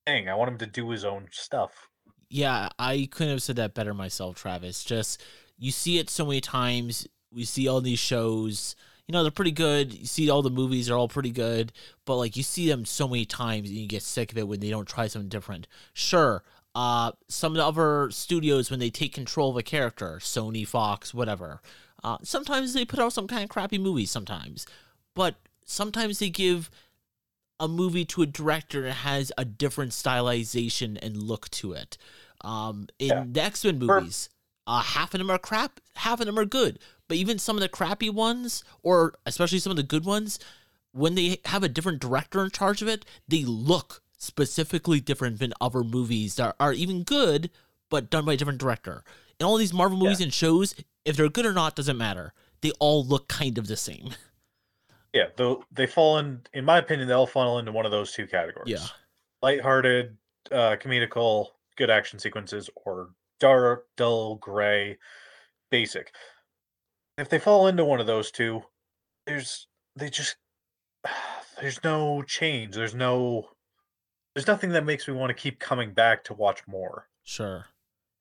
[0.05, 0.29] thing.
[0.29, 1.89] I want him to do his own stuff.
[2.29, 4.83] Yeah, I couldn't have said that better myself, Travis.
[4.83, 5.21] Just
[5.57, 7.07] you see it so many times.
[7.31, 8.75] We see all these shows.
[9.07, 9.93] You know, they're pretty good.
[9.93, 11.71] You see all the movies are all pretty good,
[12.05, 14.59] but like you see them so many times and you get sick of it when
[14.59, 15.67] they don't try something different.
[15.93, 16.43] Sure,
[16.73, 21.13] uh some of the other studios when they take control of a character, Sony, Fox,
[21.13, 21.61] whatever.
[22.03, 24.65] Uh sometimes they put out some kind of crappy movies sometimes.
[25.13, 25.35] But
[25.65, 26.69] sometimes they give
[27.59, 31.97] a movie to a director that has a different stylization and look to it.
[32.41, 33.23] Um, in Yeah.
[33.27, 34.29] the X Men movies,
[34.67, 36.79] uh, half of them are crap, half of them are good.
[37.07, 40.39] But even some of the crappy ones, or especially some of the good ones,
[40.91, 45.53] when they have a different director in charge of it, they look specifically different than
[45.61, 47.51] other movies that are even good,
[47.89, 49.03] but done by a different director.
[49.39, 52.33] And all these Marvel movies and shows, if they're good or not, doesn't matter.
[52.61, 54.09] They all look kind of the same.
[55.13, 58.27] Yeah, though they fall in, in my opinion, they'll fall into one of those two
[58.27, 58.67] categories.
[58.67, 58.85] Yeah.
[59.41, 60.17] lighthearted,
[60.51, 61.47] uh, comedical,
[61.77, 64.97] good action sequences, or dark, dull, gray,
[65.71, 66.11] basic.
[67.17, 68.63] If they fall into one of those two,
[69.25, 70.35] there's they just
[71.61, 72.75] there's no change.
[72.75, 73.49] There's no
[74.33, 77.07] there's nothing that makes me want to keep coming back to watch more.
[77.23, 77.65] Sure.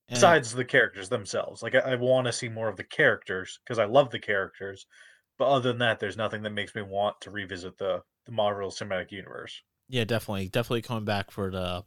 [0.09, 3.59] And- Besides the characters themselves, like I, I want to see more of the characters
[3.65, 4.87] because I love the characters.
[5.39, 8.71] But other than that, there's nothing that makes me want to revisit the the Marvel
[8.71, 9.63] Cinematic Universe.
[9.89, 11.85] Yeah, definitely, definitely coming back for the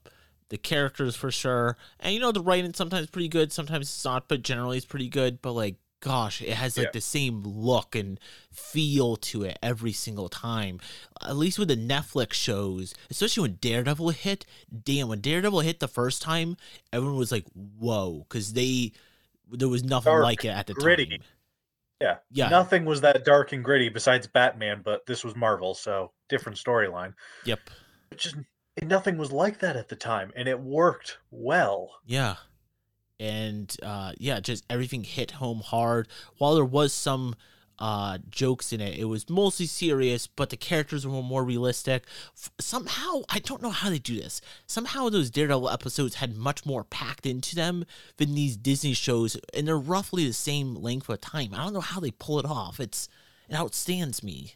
[0.50, 1.78] the characters for sure.
[2.00, 5.10] And you know, the writing sometimes pretty good, sometimes it's not, but generally it's pretty
[5.10, 5.42] good.
[5.42, 6.92] But like, gosh, it has like Yeah.
[6.94, 8.20] the same look and
[8.52, 10.80] feel to it every single time.
[11.22, 14.46] At least with the Netflix shows, especially when Daredevil hit.
[14.84, 16.58] Damn, when Daredevil hit the first time,
[16.94, 18.92] everyone was like, "Whoa," because they
[19.50, 21.06] there was nothing Dark, like it at the gritty.
[21.06, 21.20] time.
[22.02, 22.18] Yeah.
[22.30, 22.50] Yeah.
[22.50, 27.14] Nothing was that dark and gritty besides Batman, but this was Marvel, so different storyline.
[27.46, 27.60] Yep.
[28.18, 28.36] Just
[28.84, 31.96] nothing was like that at the time, and it worked well.
[32.06, 32.36] Yeah.
[33.20, 36.08] And uh yeah, just everything hit home hard.
[36.38, 37.36] While there was some
[37.80, 42.06] uh jokes in it, it was mostly serious, but the characters were more realistic.
[42.36, 44.42] F- somehow, I don't know how they do this.
[44.66, 47.86] Somehow those Daredevil episodes had much more packed into them
[48.18, 51.54] than these Disney shows, and they're roughly the same length of time.
[51.54, 52.80] I don't know how they pull it off.
[52.80, 53.10] It's
[53.50, 54.56] it outstands me.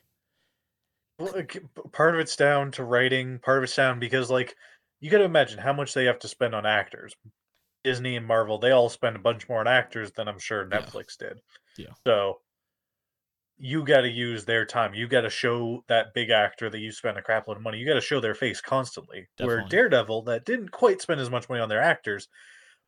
[1.91, 4.55] Part of it's down to writing, part of it's down because, like,
[4.99, 7.13] you got to imagine how much they have to spend on actors.
[7.83, 10.79] Disney and Marvel, they all spend a bunch more on actors than I'm sure Yeah.
[10.79, 11.41] Netflix did.
[11.77, 11.93] Yeah.
[12.05, 12.41] So
[13.57, 14.93] you got to use their time.
[14.93, 17.77] You got to show that big actor that you spent a crap load of money.
[17.77, 19.27] You got to show their face constantly.
[19.39, 22.27] Where Daredevil, that didn't quite spend as much money on their actors,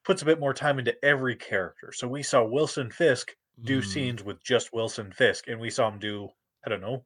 [0.04, 1.92] puts a bit more time into every character.
[1.92, 5.88] So we saw Wilson Fisk do Mm, scenes with just Wilson Fisk, and we saw
[5.90, 6.30] him do
[6.66, 7.06] I don't know,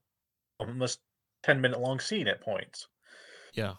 [0.60, 1.02] almost
[1.44, 2.88] ten minute long scene at points.
[3.54, 3.74] Yeah.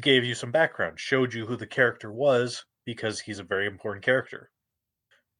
[0.00, 4.02] Gave you some background, showed you who the character was because he's a very important
[4.02, 4.50] character.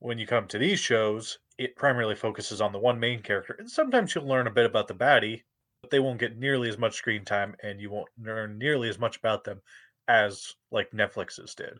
[0.00, 3.70] When you come to these shows, it primarily focuses on the one main character, and
[3.70, 5.44] sometimes you'll learn a bit about the baddie,
[5.80, 8.98] but they won't get nearly as much screen time, and you won't learn nearly as
[8.98, 9.62] much about them
[10.08, 11.78] as like Netflix's did.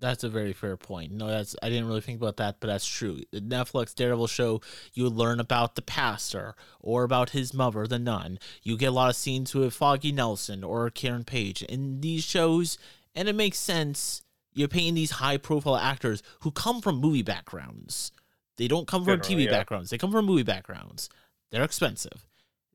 [0.00, 1.12] That's a very fair point.
[1.12, 3.20] No, that's I didn't really think about that, but that's true.
[3.32, 4.60] The Netflix Daredevil show,
[4.92, 8.38] you learn about the pastor or about his mother, the nun.
[8.62, 12.76] You get a lot of scenes with Foggy Nelson or Karen Page in these shows,
[13.14, 14.23] and it makes sense.
[14.54, 18.12] You're paying these high profile actors who come from movie backgrounds.
[18.56, 19.58] They don't come from Generally, TV yeah.
[19.58, 19.90] backgrounds.
[19.90, 21.10] They come from movie backgrounds.
[21.50, 22.26] They're expensive.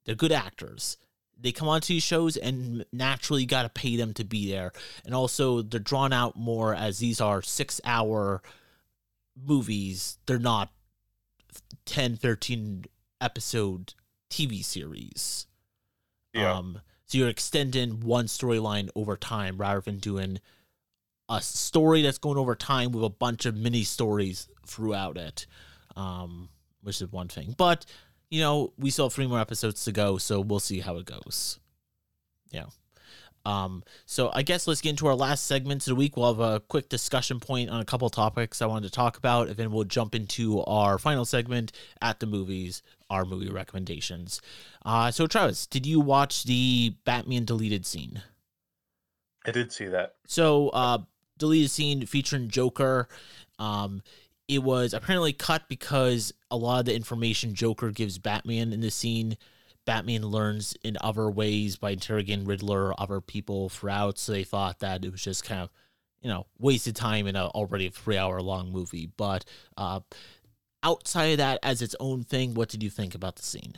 [0.05, 0.97] They're good actors.
[1.41, 4.73] They come onto these shows and naturally you got to pay them to be there
[5.05, 8.41] and also they're drawn out more as these are six hour
[9.41, 10.71] movies they're not
[11.86, 12.86] 10 13
[13.21, 13.93] episode
[14.30, 15.47] tv series
[16.34, 16.57] Yeah.
[16.57, 20.39] um so you're extending one storyline over time rather than doing
[21.30, 25.45] a story that's going over time with a bunch of mini stories throughout it
[25.95, 26.49] um
[26.82, 27.86] which is one thing but
[28.30, 31.05] you know we still have three more episodes to go so we'll see how it
[31.05, 31.59] goes
[32.51, 32.65] yeah
[33.45, 36.17] um, so I guess let's get into our last segment of the week.
[36.17, 39.47] We'll have a quick discussion point on a couple topics I wanted to talk about,
[39.47, 41.71] and then we'll jump into our final segment
[42.01, 44.41] at the movies, our movie recommendations.
[44.86, 48.21] Uh, so Travis, did you watch the Batman deleted scene?
[49.45, 50.15] I did see that.
[50.27, 50.99] So, uh,
[51.40, 53.10] deleted scene featuring Joker.
[53.58, 54.04] Um,
[54.48, 58.92] it was apparently cut because a lot of the information Joker gives Batman in the
[58.92, 59.38] scene,
[59.86, 64.18] Batman learns in other ways by interrogating Riddler or other people throughout.
[64.18, 65.70] So they thought that it was just kind of,
[66.22, 69.10] you know, wasted time in a already three hour long movie.
[69.18, 69.46] But
[69.78, 70.02] uh,
[70.84, 73.76] outside of that, as its own thing, what did you think about the scene?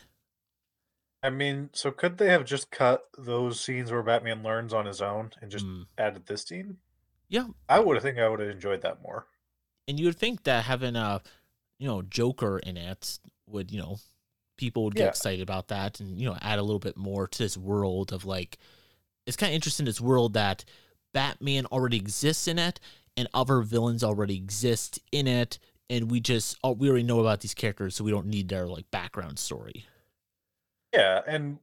[1.24, 5.01] I mean, so could they have just cut those scenes where Batman learns on his
[5.01, 6.78] own and just Mm, added this scene?
[7.32, 9.27] Yeah, I would have think I would have enjoyed that more.
[9.88, 11.21] and you would think that having a
[11.79, 13.97] you know joker in it would you know
[14.57, 15.09] people would get Yeah.
[15.09, 18.25] excited about that and you know add a little bit more to this world of
[18.25, 18.57] like
[19.27, 20.65] it's kind of interesting this world that
[21.13, 22.79] batman already exists in it
[23.17, 25.59] and other villains already exist in it
[25.89, 28.67] and we just oh, we already know about these characters so we don't need their
[28.67, 29.86] like background story
[30.93, 31.59] Yeah, and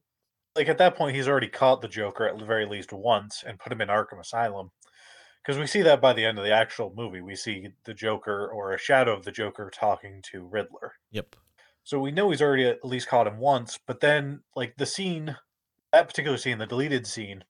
[0.57, 3.59] like at that point, he's already caught the Joker at the very least once and
[3.59, 4.71] put him in Arkham Asylum.
[5.43, 8.49] Because we see that by the end of the actual movie, we see the Joker
[8.49, 10.95] or a shadow of the Joker talking to Riddler.
[11.11, 11.37] yep
[11.85, 15.37] So we know he's already at least caught him once, but then like the scene,
[15.93, 17.45] that particular scene, the deleted scene,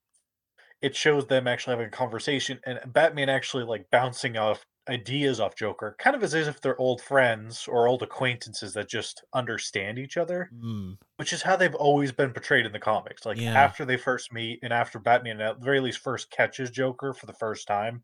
[0.81, 5.55] it shows them actually having a conversation and Batman actually like bouncing off ideas off
[5.55, 10.17] Joker, kind of as if they're old friends or old acquaintances that just understand each
[10.17, 13.27] other, mm, which is how they've always been portrayed in the comics.
[13.27, 13.53] Like Yeah.
[13.55, 17.27] after they first meet and after Batman at the very least first catches Joker for
[17.27, 18.03] the first time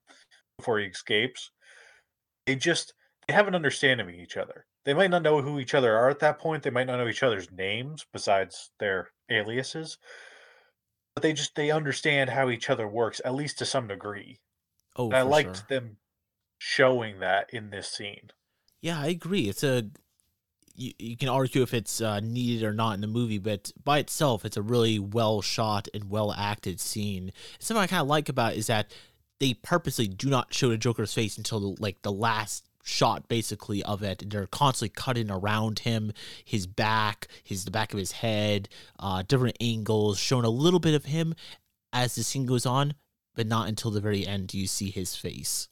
[0.59, 1.51] before he escapes,
[2.47, 2.95] they just
[3.27, 4.67] they have an understanding of each other.
[4.85, 6.63] They might not know who each other are at that point.
[6.63, 9.99] They might not know each other's names besides their aliases.
[11.15, 14.41] But they just they understand how each other works, at least to some degree.
[14.97, 15.67] oh I liked sure.
[15.69, 15.97] them
[16.65, 18.31] showing that in this scene.
[18.81, 19.51] Yeah, I agree.
[19.51, 19.85] It's a
[20.75, 23.99] you, you can argue if it's uh, needed or not in the movie, but by
[23.99, 27.33] itself, it's a really well shot and well acted scene.
[27.59, 28.91] Something I kind of like about is that
[29.41, 33.83] they purposely do not show the Joker's face until the, like the last shot, basically
[33.83, 34.25] of it.
[34.31, 36.13] They're constantly cutting around him,
[36.45, 40.95] his back, his the back of his head, uh, different angles, showing a little bit
[40.95, 41.35] of him
[41.93, 42.95] as the scene goes on,
[43.35, 45.69] but not until the very end do you see his face.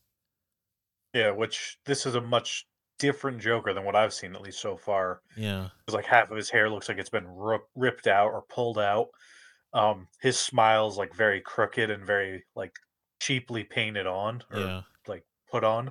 [1.13, 2.67] Yeah, which this is a much
[2.99, 5.21] different Joker than what I've seen, at least so far.
[5.37, 8.45] Yeah, It's like half of his hair looks like it's been ri- ripped out or
[8.49, 9.09] pulled out.
[9.75, 12.73] Um, his smile's like very crooked and very like
[13.21, 14.81] cheaply painted on or yeah.
[15.07, 15.91] like put on.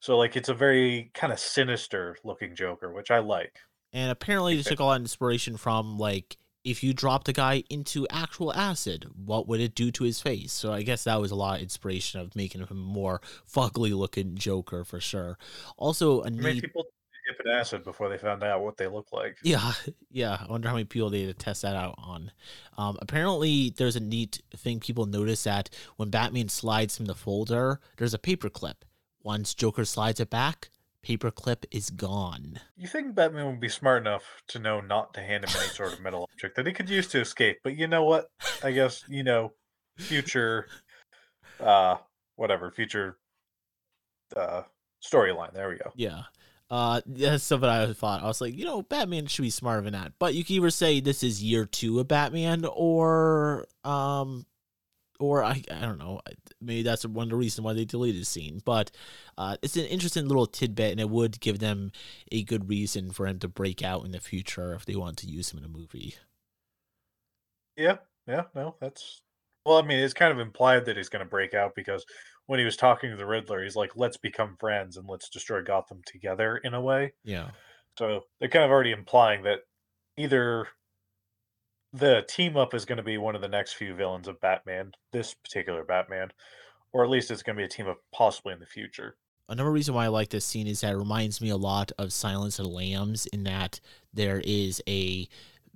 [0.00, 3.56] So like it's a very kind of sinister looking Joker, which I like.
[3.92, 7.64] And apparently, they took a lot of inspiration from like if you dropped a guy
[7.70, 10.52] into actual acid, what would it do to his face?
[10.52, 13.96] So I guess that was a lot of inspiration of making him a more fugly
[13.96, 15.38] looking Joker for sure.
[15.76, 16.84] Also, a I mean, neat people
[17.26, 19.38] dipping acid before they found out what they look like.
[19.42, 19.72] Yeah,
[20.10, 20.38] yeah.
[20.40, 22.30] I wonder how many people they had to test that out on.
[22.78, 27.80] Um, apparently, there's a neat thing people notice that when Batman slides from the folder,
[27.96, 28.76] there's a paperclip.
[29.24, 30.70] Once Joker slides it back,
[31.06, 32.60] paperclip is gone.
[32.76, 35.92] You think Batman would be smart enough to know not to hand him any sort
[35.92, 37.58] of metal object that he could use to escape?
[37.64, 38.30] But you know what?
[38.62, 39.52] I guess you know,
[39.98, 40.68] future,
[41.60, 41.96] uh,
[42.36, 43.18] whatever, future,
[44.36, 44.62] uh,
[45.04, 45.52] storyline.
[45.52, 45.92] There we go.
[45.96, 46.22] Yeah.
[46.70, 48.22] Uh, that's something I thought.
[48.22, 50.12] I was like, you know, Batman should be smarter than that.
[50.18, 54.46] But you can either say this is year two of Batman, or um,
[55.22, 56.20] or I, I don't know.
[56.60, 58.60] Maybe that's one of the reasons why they deleted the scene.
[58.64, 58.90] But
[59.38, 61.92] uh, it's an interesting little tidbit, and it would give them
[62.32, 65.26] a good reason for him to break out in the future if they want to
[65.28, 66.16] use him in a movie.
[67.76, 69.22] Yeah, yeah, no, that's
[69.64, 69.78] well.
[69.78, 72.04] I mean, it's kind of implied that he's going to break out because
[72.46, 75.62] when he was talking to the Riddler, he's like, "Let's become friends and let's destroy
[75.62, 77.50] Gotham together." In a way, Yeah.
[77.98, 79.60] so they're kind of already implying that
[80.18, 80.66] either
[81.92, 84.92] the team up is going to be one of the next few villains of Batman,
[85.12, 86.32] this particular Batman,
[86.92, 89.16] or at least it's going to be a team up possibly in the future.
[89.48, 92.12] Another reason why I like this scene is that it reminds me a lot of
[92.12, 93.80] Silence of the Lambs in that
[94.14, 95.28] there is a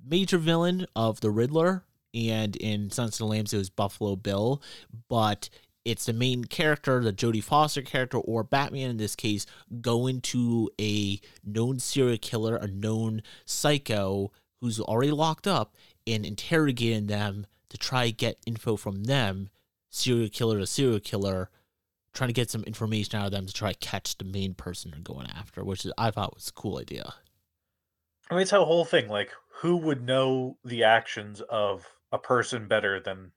[0.09, 4.63] major villain of the Riddler, and in Silence of the Lambs it was Buffalo Bill,
[5.09, 5.51] but
[5.85, 9.47] it's the main character, the Jodie Foster character, or Batman in this case,
[9.81, 15.77] going to a known serial killer, a known psycho who's already locked up,
[16.07, 19.51] and interrogating them to try get info from them,
[19.91, 21.51] serial killer to serial killer,
[22.13, 24.91] trying to get some information out of them to try to catch the main person
[24.91, 27.15] they're going after, which is, I thought was a cool idea.
[28.31, 29.09] I mean, it's a whole thing.
[29.09, 29.31] Like,
[29.61, 33.33] who would know the actions of a person better than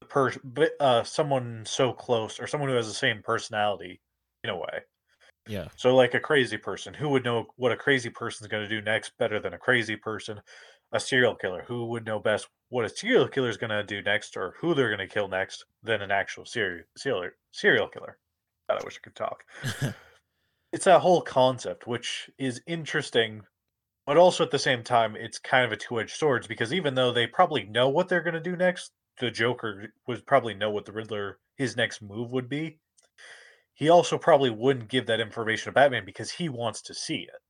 [0.00, 4.00] the person, but uh, someone so close or someone who has the same personality
[4.44, 4.80] in a way.
[5.48, 5.68] Yeah.
[5.76, 8.82] So, like a crazy person, who would know what a crazy person's going to do
[8.84, 10.40] next better than a crazy person?
[10.92, 14.02] A serial killer, who would know best what a serial killer is going to do
[14.02, 18.18] next or who they're going to kill next than an actual serial serial serial killer?
[18.68, 19.44] God, I wish I could talk.
[20.72, 23.42] it's that whole concept, which is interesting,
[24.06, 26.94] but also at the same time, it's kind of a two edged sword because even
[26.94, 30.70] though they probably know what they're going to do next, the Joker would probably know
[30.70, 32.78] what the Riddler his next move would be.
[33.74, 37.40] He also probably wouldn't give that information to Batman because he wants to see it.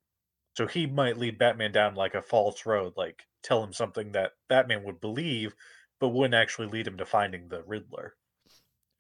[0.57, 4.33] So he might lead Batman down like a false road, like tell him something that
[4.49, 5.55] Batman would believe,
[6.01, 8.17] but wouldn't actually lead him to finding the Riddler.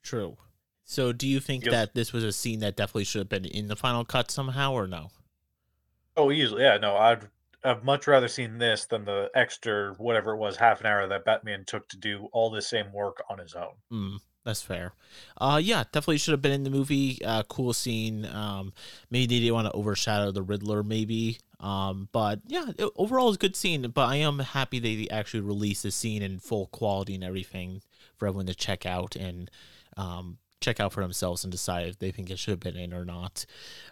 [0.02, 0.36] True.
[0.84, 1.72] So, do you think Yes.
[1.72, 4.72] that this was a scene that definitely should have been in the final cut somehow,
[4.72, 5.11] or no?
[6.16, 6.62] Oh, easily.
[6.62, 7.30] Yeah, no, I'd
[7.64, 11.24] I've much rather seen this than the extra whatever it was half an hour that
[11.24, 13.74] Batman took to do all the same work on his own.
[13.92, 14.92] Mm, that's fair.
[15.36, 17.18] Uh, yeah, definitely should have been in the movie.
[17.24, 18.24] Uh, cool scene.
[18.26, 18.72] Um,
[19.11, 21.38] maybe they didn't want to overshadow the Riddler, maybe.
[21.61, 23.82] Um, but yeah, it, overall, it's a good scene.
[23.88, 27.82] But I am happy they actually released the scene in full quality and everything
[28.16, 29.50] for everyone to check out and
[29.96, 32.92] um, check out for themselves and decide if they think it should have been in
[32.92, 33.46] or not.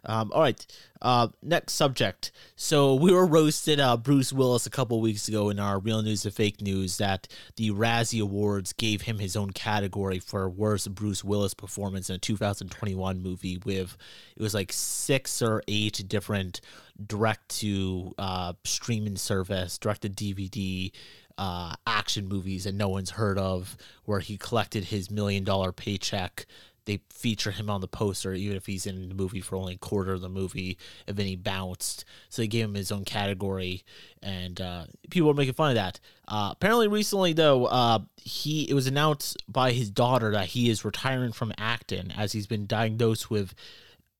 [0.04, 0.66] Um, all right,
[1.00, 2.32] uh, next subject.
[2.56, 6.24] So we were roasted uh, Bruce Willis a couple weeks ago in our Real News
[6.24, 11.22] and Fake News that the Razzie Awards gave him his own category for worst Bruce
[11.22, 13.96] Willis performance in a 2021 movie with
[14.36, 16.60] it was like six or eight different
[17.06, 20.90] direct to uh, streaming service, direct to DVD
[21.38, 26.46] uh, action movies that no one's heard of, where he collected his million dollar paycheck.
[26.86, 29.78] They feature him on the poster, even if he's in the movie for only a
[29.78, 30.76] quarter of the movie,
[31.06, 32.04] and then he bounced.
[32.28, 33.84] So they gave him his own category,
[34.22, 35.98] and uh, people were making fun of that.
[36.28, 40.84] Uh, apparently, recently though, uh, he it was announced by his daughter that he is
[40.84, 43.54] retiring from acting as he's been diagnosed with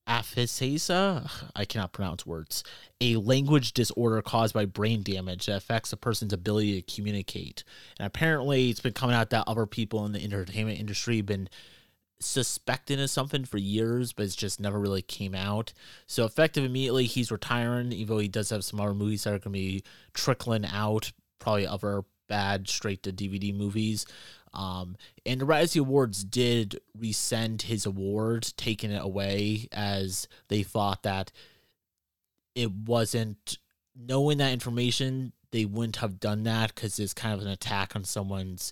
[0.07, 2.63] aphasia i cannot pronounce words
[3.01, 7.63] a language disorder caused by brain damage that affects a person's ability to communicate.
[7.99, 11.49] And apparently it's been coming out that other people in the entertainment industry have been
[12.19, 15.73] suspecting of something for years but it's just never really came out.
[16.07, 19.39] So effective immediately he's retiring even though he does have some other movies that are
[19.39, 19.83] going to be
[20.13, 24.05] trickling out probably other bad straight to dvd movies
[24.55, 24.95] um,
[25.25, 31.31] and the Razzie Awards did rescind his award, taking it away as they thought that
[32.55, 33.57] it wasn't
[33.95, 35.33] knowing that information.
[35.51, 38.71] They wouldn't have done that because it's kind of an attack on someone's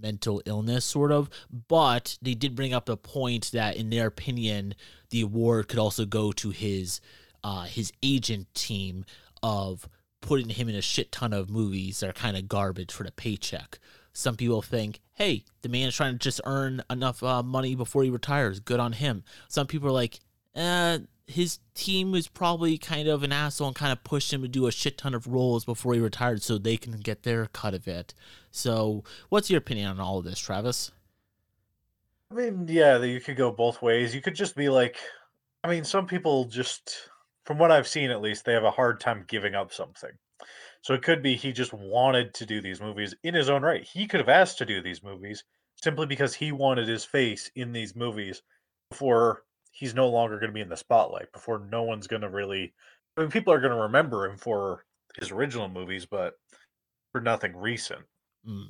[0.00, 1.30] mental illness, sort of.
[1.68, 4.74] But they did bring up the point that, in their opinion,
[5.08, 7.00] the award could also go to his
[7.42, 9.04] uh, his agent team
[9.42, 9.88] of
[10.20, 13.12] putting him in a shit ton of movies that are kind of garbage for the
[13.12, 13.78] paycheck.
[14.14, 18.04] Some people think, hey, the man is trying to just earn enough uh, money before
[18.04, 18.60] he retires.
[18.60, 19.24] Good on him.
[19.48, 20.20] Some people are like,
[20.54, 24.48] eh, his team was probably kind of an asshole and kind of pushed him to
[24.48, 27.74] do a shit ton of roles before he retired so they can get their cut
[27.74, 28.14] of it.
[28.52, 30.92] So, what's your opinion on all of this, Travis?
[32.30, 34.14] I mean, yeah, you could go both ways.
[34.14, 34.98] You could just be like,
[35.64, 37.08] I mean, some people just,
[37.46, 40.10] from what I've seen at least, they have a hard time giving up something.
[40.84, 43.82] So it could be he just wanted to do these movies in his own right.
[43.82, 45.42] He could have asked to do these movies
[45.82, 48.42] simply because he wanted his face in these movies
[48.90, 52.28] before he's no longer going to be in the spotlight, before no one's going to
[52.28, 52.74] really.
[53.16, 54.84] I mean, people are going to remember him for
[55.18, 56.34] his original movies, but
[57.12, 58.02] for nothing recent.
[58.46, 58.66] Mm,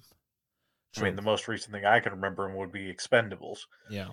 [0.96, 3.62] I mean, the most recent thing I can remember him would be Expendables.
[3.90, 4.10] Yeah.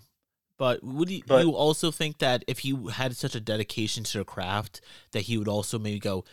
[0.57, 4.17] But would you, But- you also think that if he had such a dedication to
[4.17, 4.81] the craft,
[5.11, 6.25] that he would also maybe go,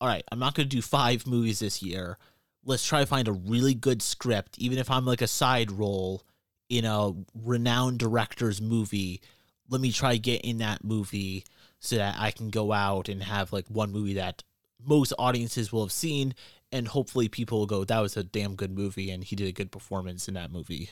[0.00, 2.18] all right, I'm not going to do five movies this year.
[2.64, 6.22] Let's try to find a really good script, even if I'm like a side role
[6.68, 9.20] in a renowned director's movie.
[9.68, 11.44] Let me try to get in that movie
[11.80, 14.42] so that I can go out and have like one movie that
[14.84, 16.34] most audiences will have seen,
[16.70, 19.52] and hopefully people will go, "That was a damn good movie," and he did a
[19.52, 20.90] good performance in that movie.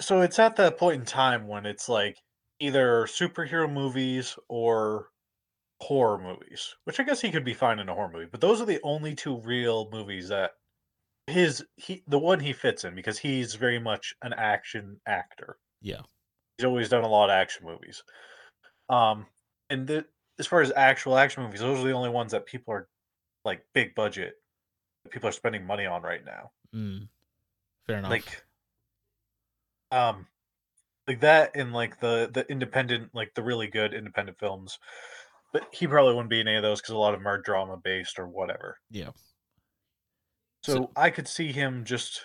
[0.00, 2.18] So it's at that point in time when it's like
[2.58, 5.11] either superhero movies or
[5.82, 8.28] horror movies, which I guess he could be fine in a horror movie.
[8.30, 10.52] But those are the only two real movies that
[11.26, 15.56] his he the one he fits in because he's very much an action actor.
[15.80, 16.02] Yeah.
[16.56, 18.04] He's always done a lot of action movies.
[18.88, 19.26] Um,
[19.70, 20.04] and the,
[20.38, 22.88] as far as actual action movies, those are the only ones that people are
[23.44, 24.34] like big budget.
[25.02, 26.50] that People are spending money on right now.
[26.74, 27.08] Mm.
[27.86, 28.10] Fair enough.
[28.10, 28.44] like
[29.90, 30.26] um
[31.08, 34.78] like that and like the the independent like the really good independent films
[35.52, 37.38] but he probably wouldn't be in any of those because a lot of them are
[37.40, 39.10] drama based or whatever yeah.
[40.62, 42.24] so, So- i could see him just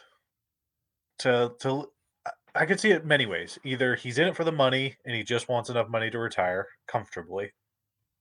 [1.20, 1.92] to to
[2.26, 5.16] I- i could see it many ways either he's in it for the money and
[5.16, 7.52] he just wants enough money to retire comfortably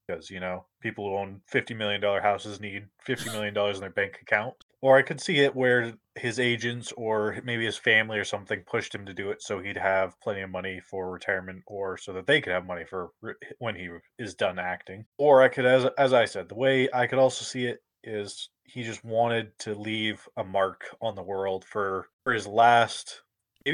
[0.07, 3.81] because you know people who own 50 million dollar houses need 50 million dollars in
[3.81, 4.55] their bank account.
[4.81, 8.93] Or i could see it where his agents or maybe his family or something pushed
[8.93, 12.27] him to do it so he'd have plenty of money for retirement or so that
[12.27, 13.11] they could have money for
[13.59, 13.89] when he
[14.19, 15.05] is done acting.
[15.17, 18.49] Or i could as as i said the way i could also see it is
[18.63, 23.21] he just wanted to leave a mark on the world for for his last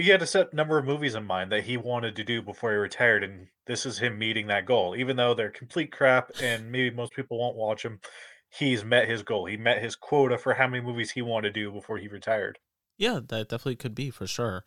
[0.01, 2.71] he had a set number of movies in mind that he wanted to do before
[2.71, 4.95] he retired and this is him meeting that goal.
[4.95, 7.99] Even though they're complete crap and maybe most people won't watch him
[8.49, 9.45] he's met his goal.
[9.45, 12.59] He met his quota for how many movies he wanted to do before he retired
[13.03, 14.63] Yeah, that definitely could be for sure.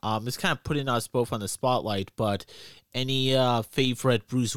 [0.00, 2.46] Um, it's kind of putting us both on the spotlight, but
[2.94, 4.56] any uh, favorite Bruce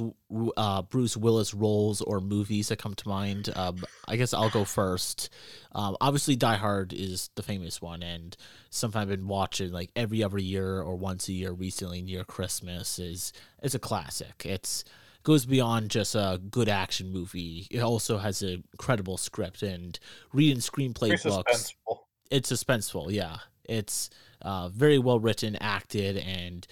[0.56, 3.50] uh, Bruce Willis roles or movies that come to mind?
[3.56, 5.32] Um, I guess I'll go first.
[5.72, 8.38] Um, obviously, Die Hard is the famous one, and
[8.70, 13.00] something I've been watching like every other year or once a year recently near Christmas
[13.00, 14.44] is is a classic.
[14.46, 14.84] It's
[15.24, 17.66] goes beyond just a good action movie.
[17.72, 19.98] It also has an incredible script and
[20.34, 23.38] reading screenplay Very books suspenseful it's suspenseful yeah.
[23.66, 24.10] It's
[24.42, 26.68] uh, very well written acted and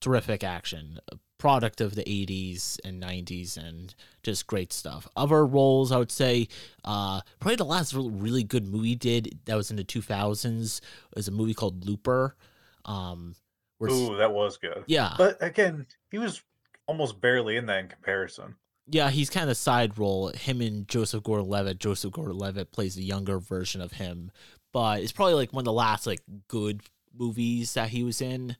[0.00, 1.00] terrific action.
[1.10, 5.08] A product of the 80s and 90s and just great stuff.
[5.16, 6.48] Other roles i would say
[6.84, 10.80] uh, probably the last really good movie he did that was in the 2000s
[11.14, 12.36] was a movie called looper
[12.84, 13.34] um
[13.78, 14.84] where ooh that was good.
[14.86, 15.14] Yeah.
[15.16, 16.42] But again he was
[16.86, 18.56] almost barely in that in comparison.
[18.90, 20.28] Yeah, he's kind of side role.
[20.28, 21.78] Him and Joseph Gordon-Levitt.
[21.78, 24.30] Joseph Gordon-Levitt plays the younger version of him,
[24.72, 26.82] but it's probably like one of the last like good
[27.16, 28.56] movies that he was in.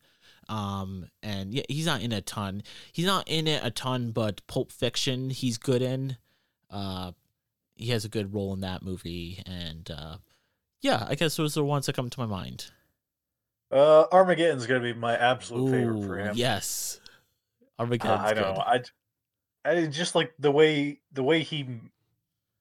[0.48, 2.62] Um, and yeah, he's not in a ton.
[2.92, 6.16] He's not in it a ton, but Pulp Fiction, he's good in.
[6.70, 7.12] Uh,
[7.76, 10.16] he has a good role in that movie, and uh,
[10.80, 12.66] yeah, I guess those are the ones that come to my mind.
[13.70, 17.00] uh armageddon's gonna be my absolute favorite for him Yes,
[17.78, 18.54] Uh, Armageddon's I know.
[18.54, 18.90] good.
[19.66, 21.66] I, I just like the way the way he,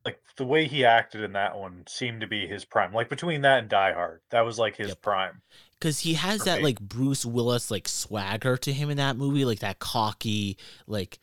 [0.08, 2.94] like the way he acted in that one seemed to be his prime.
[2.94, 5.02] Like between that and Die Hard, that was like his Yep.
[5.02, 5.42] prime.
[5.80, 6.64] because he has that Perfect.
[6.64, 11.20] like Bruce Willis like swagger to him in that movie, like that cocky, like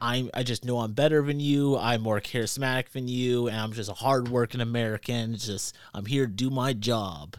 [0.00, 3.72] I'm I just know I'm better than you, I'm more charismatic than you, and I'm
[3.72, 5.34] just a hardworking American.
[5.34, 7.36] It's just I'm here to do my job.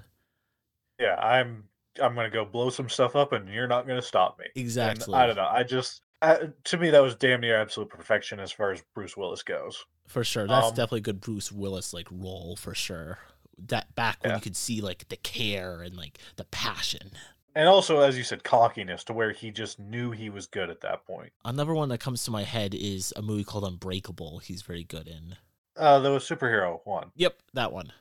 [1.00, 1.64] Yeah, I'm.
[2.02, 4.46] I'm gonna go blow some stuff up, and you're not gonna stop me.
[4.56, 5.14] And Exactly.
[5.16, 5.48] I don't know.
[5.50, 9.18] I just uh, to me that was damn near absolute perfection as far as Bruce
[9.18, 9.84] Willis goes.
[10.10, 10.48] For sure.
[10.48, 13.20] That's Um, definitely a good Bruce Willis like role for sure.
[13.58, 14.36] That back when Yeah.
[14.38, 17.12] you could see like the care and like the passion.
[17.56, 20.82] And also, as you said, cockiness to where he just knew he was good at
[20.82, 21.32] that point.
[21.46, 24.40] Another one that comes to my head is a movie called Unbreakable.
[24.40, 25.36] He's very good in.
[25.76, 27.12] Uh, the superhero one.
[27.16, 27.92] Yep, that one.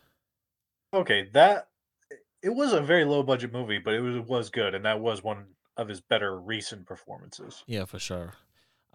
[0.94, 1.68] Okay, that
[2.42, 5.22] it was a very low budget movie, but it was was good, and that was
[5.22, 7.62] one of his better recent performances.
[7.66, 8.34] Yeah, for sure.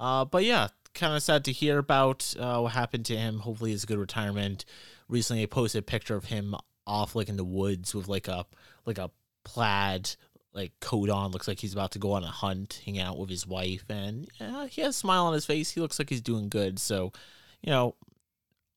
[0.04, 3.40] Uh, but yeah, kind of sad to hear about uh, what happened to him.
[3.40, 4.66] Hopefully, it's a good retirement.
[5.08, 6.56] Recently, I posted a picture of him
[6.86, 8.46] off like in the woods with like a
[8.86, 9.12] like a
[9.46, 10.14] plaid
[10.52, 11.32] like coat on.
[11.32, 14.28] Looks like he's about to go on a hunt, hang out with his wife, and
[14.42, 15.72] yeah, he has a smile on his face.
[15.72, 16.80] He looks like he's doing good.
[16.80, 17.14] So,
[17.62, 17.96] you know,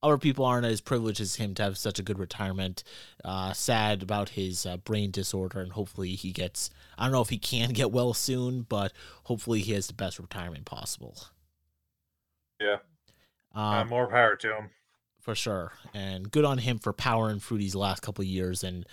[0.02, 2.84] other people aren't as privileged as him to have such a good retirement.
[3.24, 6.70] Uh, sad about his uh, brain disorder, and hopefully he gets.
[6.98, 8.92] I don't know if he can get well soon, but
[9.24, 11.16] hopefully he has the best retirement possible.
[12.60, 12.76] Yeah.
[13.54, 14.70] Uh, Um, more power to him.
[15.20, 15.72] for sure.
[15.92, 18.86] And good on him for powering through these last couple of years and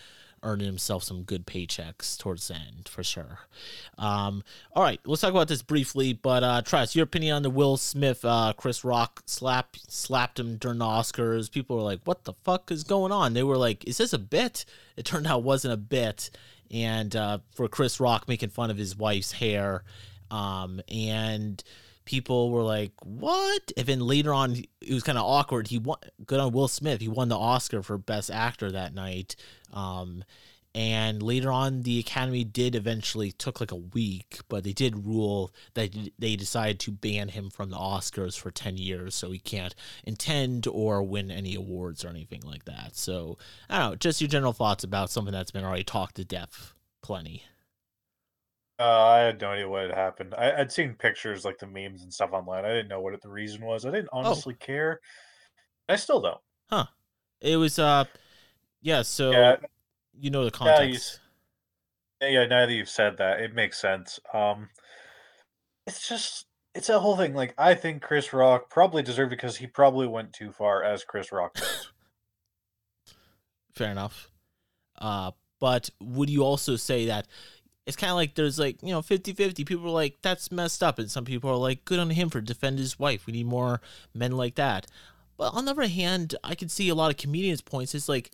[0.43, 3.39] earning himself some good paychecks towards the end, for sure.
[3.97, 4.43] Um,
[4.73, 6.13] all right, let's talk about this briefly.
[6.13, 10.57] But uh, Travis, your opinion on the Will Smith, uh, Chris Rock slap slapped him
[10.57, 11.51] during the Oscars?
[11.51, 14.19] People were like, "What the fuck is going on?" They were like, "Is this a
[14.19, 14.65] bit?"
[14.95, 16.29] It turned out it wasn't a bit.
[16.71, 19.83] And uh, for Chris Rock making fun of his wife's hair,
[20.31, 21.63] um, and
[22.05, 25.67] people were like, "What?" And then later on, it was kind of awkward.
[25.67, 25.97] He won.
[26.25, 27.01] Good on Will Smith.
[27.01, 29.35] He won the Oscar for Best Actor that night.
[29.71, 30.23] Um,
[30.75, 35.53] and later on, the Academy did eventually took like a week, but they did rule
[35.75, 39.75] that they decided to ban him from the Oscars for ten years, so he can't
[40.03, 42.95] intend or win any awards or anything like that.
[42.95, 43.37] So
[43.69, 43.95] I don't know.
[43.95, 46.73] Just your general thoughts about something that's been already talked to death
[47.03, 47.43] plenty.
[48.79, 50.33] Uh, I had no idea what had happened.
[50.35, 52.65] I, I'd seen pictures like the memes and stuff online.
[52.65, 53.85] I didn't know what the reason was.
[53.85, 54.99] I didn't honestly care.
[55.87, 56.41] I still don't.
[56.69, 56.85] Huh.
[57.39, 58.05] It was uh,
[58.81, 59.03] yeah.
[59.03, 59.57] So Yeah,
[60.19, 60.83] you know the context.
[60.85, 61.19] he's-
[62.21, 62.45] yeah, yeah.
[62.47, 64.19] Now that you've said that, it makes sense.
[64.33, 64.69] Um,
[65.85, 67.33] it's just it's a whole thing.
[67.35, 71.03] Like I think Chris Rock probably deserved it because he probably went too far, as
[71.03, 71.91] Chris Rock does.
[73.75, 74.31] Fair enough.
[74.97, 77.27] Uh, but would you also say that
[77.85, 79.65] it's kind of like there's like, you know, 50 50.
[79.65, 80.99] People are like, that's messed up.
[80.99, 83.25] And some people are like, good on him for defend his wife.
[83.25, 83.81] We need more
[84.13, 84.87] men like that.
[85.37, 87.93] But on the other hand, I can see a lot of comedians' points.
[87.93, 88.31] It's like,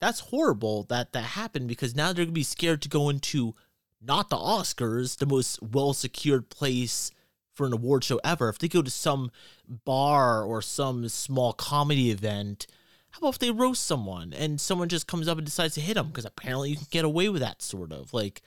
[0.00, 3.54] that's horrible that that happened because now they're to be scared to go into
[4.00, 7.10] not the Oscars, the most well secured place
[7.52, 8.48] for an award show ever.
[8.48, 9.30] If they go to some
[9.66, 12.66] bar or some small comedy event,
[13.10, 15.94] how about if they roast someone and someone just comes up and decides to hit
[15.94, 16.08] them?
[16.08, 18.12] Because apparently you can get away with that sort of.
[18.12, 18.42] Like,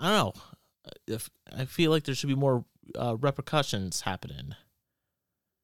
[0.00, 0.42] I don't know.
[1.06, 2.64] If I feel like there should be more
[2.98, 4.54] uh, repercussions happening.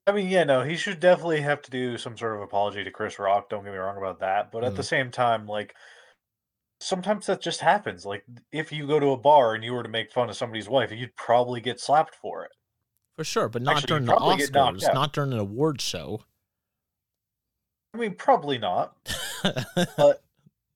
[0.06, 2.90] I mean, yeah, no, he should definitely have to do some sort of apology to
[2.92, 3.48] Chris Rock.
[3.48, 4.52] Don't get me wrong about that.
[4.52, 4.86] But at the Mm.
[4.88, 5.74] same time, like,
[6.80, 8.06] sometimes that just happens.
[8.06, 10.68] Like, if you go to a bar and you were to make fun of somebody's
[10.68, 12.52] wife, you'd probably get slapped for it.
[13.16, 16.22] For sure, but not Actually, during the Oscars, not during an award show.
[17.94, 18.94] I mean, probably not.
[19.96, 20.22] But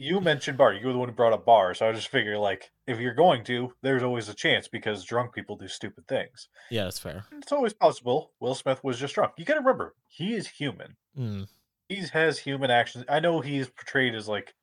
[0.03, 0.73] you mentioned bar.
[0.73, 1.75] You were the one who brought up bar.
[1.75, 5.35] So I just figure, like, if you're going to, there's always a chance because drunk
[5.35, 6.49] people do stupid things.
[6.71, 7.25] yeah, that's fair.
[7.33, 8.33] It's always possible.
[8.41, 9.33] Will Smith was just drunk.
[9.37, 10.97] You got to remember, he is human.
[11.19, 11.49] Mm,
[11.91, 13.05] He has human actions.
[13.09, 14.55] I know he's portrayed as like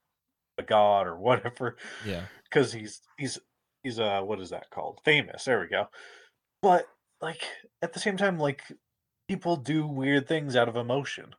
[0.58, 1.78] a god or whatever.
[2.06, 2.24] yeah.
[2.46, 3.38] because he's he's
[3.84, 5.88] he's uh what is that called famous there we go
[6.64, 6.88] but
[7.22, 7.44] like
[7.84, 8.64] at the same time like
[9.28, 11.36] people do weird things out of emotion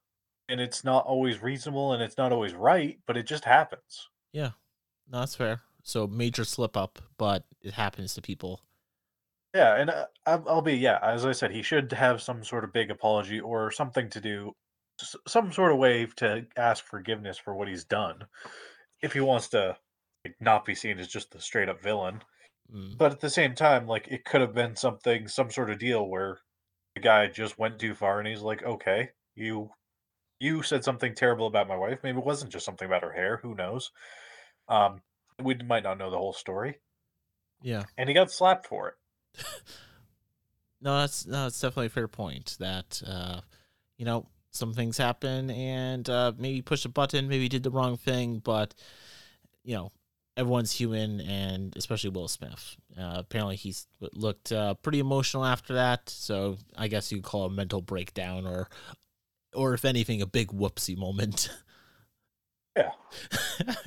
[0.49, 4.09] and it's not always reasonable and it's not always right but it just happens
[5.07, 5.63] No, that's fair.
[5.83, 8.63] So major slip up, but it happens to people.
[9.55, 12.65] yeah and uh, I'll, I'll be yeah as i said he should have some sort
[12.65, 14.53] of big apology or something to do
[15.29, 18.27] some sort of way to ask forgiveness for what he's done
[19.03, 19.77] if he wants to
[20.25, 22.23] like, not be seen as just the straight up villain
[22.71, 25.79] Mm, But at the same time, like it could have been something, some sort of
[25.81, 26.41] deal where
[26.97, 29.71] the guy just went too far, and he's like, "Okay, you,
[30.41, 31.99] you said something terrible about my wife.
[32.03, 33.41] Maybe it wasn't just something about her hair.
[33.43, 33.91] Who knows?
[34.69, 35.01] Um,
[35.43, 36.79] we might not know the whole story."
[37.63, 37.85] yeah.
[37.97, 39.45] And he got slapped for it.
[40.81, 42.57] No, that's no, that's definitely a fair point.
[42.61, 43.41] That uh,
[43.97, 47.97] you know, some things happen, and uh, maybe push a button, maybe did the wrong
[47.97, 48.75] thing, but
[49.65, 49.91] you know,
[50.37, 52.77] everyone's human, and especially Will Smith.
[52.97, 53.75] Uh, apparently, he
[54.13, 56.09] looked uh, pretty emotional after that.
[56.09, 58.69] So I guess you call it a mental breakdown, or
[59.55, 61.51] or if anything, a big whoopsie moment.
[62.77, 62.93] Yeah.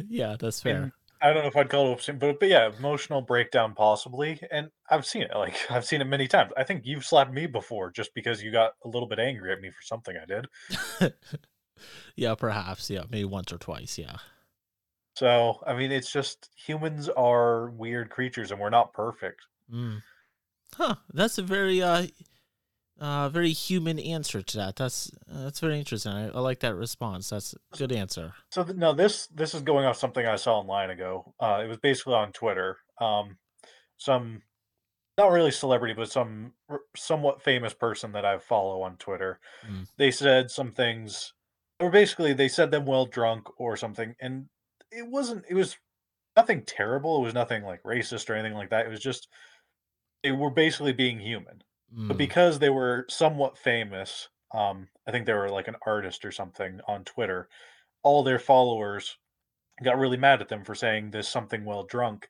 [0.10, 0.92] yeah, that's fair.
[1.22, 4.40] I don't know if I'd call it, upset, but but yeah, emotional breakdown possibly.
[4.52, 5.32] And I've seen it.
[5.34, 6.52] Like I've seen it many times.
[6.58, 9.62] I think you've slapped me before just because you got a little bit angry at
[9.62, 11.14] me for something I did.
[12.16, 12.90] yeah, perhaps.
[12.90, 13.98] Yeah, maybe once or twice.
[13.98, 14.18] Yeah.
[15.16, 19.42] So I mean, it's just humans are weird creatures, and we're not perfect.
[19.72, 20.02] Mm.
[20.76, 20.96] Huh.
[21.14, 22.08] That's a very uh
[23.02, 24.76] uh very human answer to that.
[24.78, 26.12] That's uh, that's very interesting.
[26.14, 27.30] I, I like that response.
[27.30, 28.34] That's a good answer.
[28.52, 31.34] So th- no, this this is going off something I saw online ago.
[31.40, 32.78] Uh, it was basically on Twitter.
[33.00, 33.38] Um,
[33.98, 34.44] some
[35.18, 39.40] not really celebrity, but some r- somewhat famous person that I follow on Twitter.
[39.70, 39.88] Mm.
[39.98, 41.34] They said some things,
[41.80, 44.46] or basically they said them while drunk or something, and
[44.92, 45.44] it wasn't.
[45.50, 45.78] It was
[46.38, 47.18] nothing terrible.
[47.18, 48.86] It was nothing like racist or anything like that.
[48.86, 49.28] It was just
[50.24, 51.64] they were basically being human.
[52.08, 52.18] But Mm.
[52.18, 56.80] because they were somewhat famous, um, I think they were like an artist or something
[56.88, 57.50] on Twitter.
[58.04, 59.18] All their followers
[59.84, 62.30] got really mad at them for saying this something while drunk,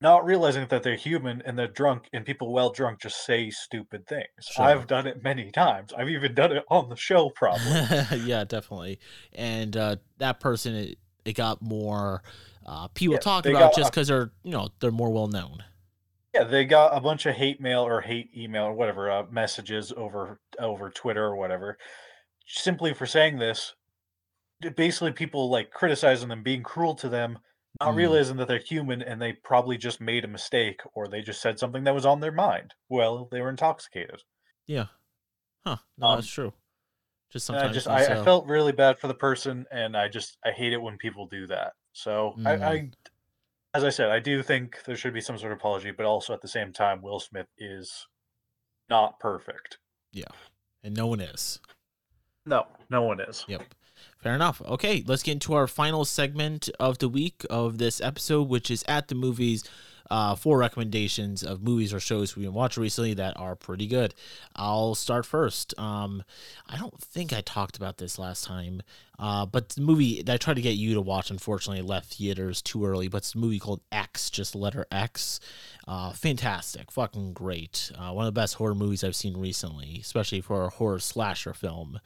[0.00, 4.06] not realizing that they're human and they're drunk, and people while drunk just say stupid
[4.06, 4.26] things.
[4.40, 4.66] Sure.
[4.66, 5.92] I've done it many times.
[5.92, 7.82] I've even done it on the show, probably.
[8.16, 8.98] yeah, definitely.
[9.32, 12.22] And uh, that person, it, it got more
[12.66, 15.64] uh, people Yeah, talking about got just because they're you know they're more well known.
[16.34, 19.92] Yeah, they got a bunch of hate mail or hate email or whatever uh, messages
[19.92, 21.78] over over Twitter or whatever,
[22.46, 23.74] simply for saying this.
[24.76, 27.38] Basically, people like criticizing them, being cruel to them,
[27.80, 27.96] not Mm.
[27.96, 31.58] realizing that they're human and they probably just made a mistake or they just said
[31.58, 32.74] something that was on their mind.
[32.88, 34.22] Well, they were intoxicated.
[34.66, 34.86] Yeah.
[35.66, 35.78] Huh.
[35.98, 36.54] No, Um, that's true.
[37.30, 40.08] Just And I sometimes just I, I felt really bad for the person, and I
[40.08, 41.74] just I hate it when people do that.
[41.92, 42.62] So I, Mm.
[42.72, 42.90] I,
[43.74, 46.32] as I said, I do think there should be some sort of apology, but also
[46.32, 48.06] at the same time, Will Smith is
[48.88, 49.78] not perfect.
[50.12, 50.24] Yeah.
[50.82, 51.58] And no one is.
[52.46, 53.44] No, no one is.
[53.48, 53.62] Yep.
[54.18, 54.62] Fair enough.
[54.62, 58.84] Okay, let's get into our final segment of the week of this episode, which is
[58.86, 59.64] at the movies.
[60.10, 64.14] Uh, four recommendations of movies or shows we've been watching recently that are pretty good.
[64.54, 65.78] I'll start first.
[65.78, 66.22] Um,
[66.68, 68.82] I don't think I talked about this last time,
[69.18, 72.60] uh, but the movie that I tried to get you to watch, unfortunately, left theaters
[72.60, 73.08] too early.
[73.08, 75.40] But it's a movie called X, just letter X.
[75.86, 77.90] Uh, fantastic, fucking great.
[77.96, 81.54] Uh, one of the best horror movies I've seen recently, especially for a horror slasher
[81.54, 82.00] film.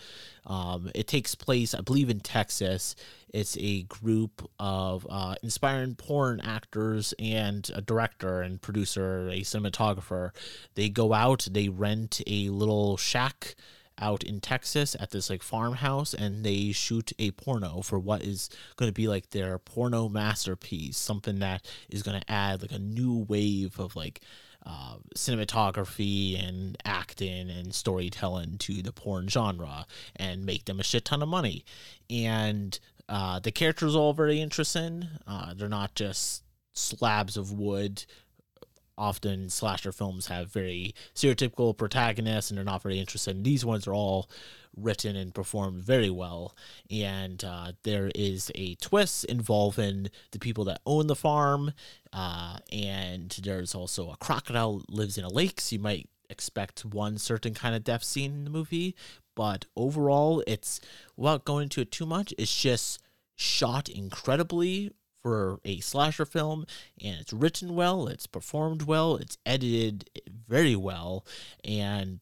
[0.47, 2.95] Um, it takes place, I believe, in Texas.
[3.32, 10.30] It's a group of uh, inspiring porn actors and a director and producer, a cinematographer.
[10.74, 13.55] They go out, they rent a little shack
[14.00, 18.48] out in Texas at this like farmhouse and they shoot a porno for what is
[18.76, 22.78] going to be like their porno masterpiece, something that is going to add like a
[22.78, 24.20] new wave of like
[24.64, 29.86] uh, cinematography and acting and storytelling to the porn genre
[30.16, 31.64] and make them a shit ton of money.
[32.10, 32.78] And
[33.09, 35.09] uh, the characters are all very interesting.
[35.26, 36.44] Uh, they're not just
[36.74, 38.05] slabs of wood.
[38.97, 43.43] Often slasher films have very stereotypical protagonists and they're not very interesting.
[43.43, 44.28] These ones are all
[44.76, 46.56] written and performed very well.
[46.90, 51.72] And uh, there is a twist involving the people that own the farm.
[52.12, 55.60] Uh, and there's also a crocodile lives in a lake.
[55.60, 58.94] So you might expect one certain kind of death scene in the movie.
[59.39, 60.81] But overall, it's
[61.16, 63.01] without going into it too much, it's just
[63.36, 64.90] shot incredibly
[65.23, 66.66] for a slasher film
[67.01, 70.10] and it's written well, it's performed well, it's edited
[70.48, 71.24] very well,
[71.62, 72.19] and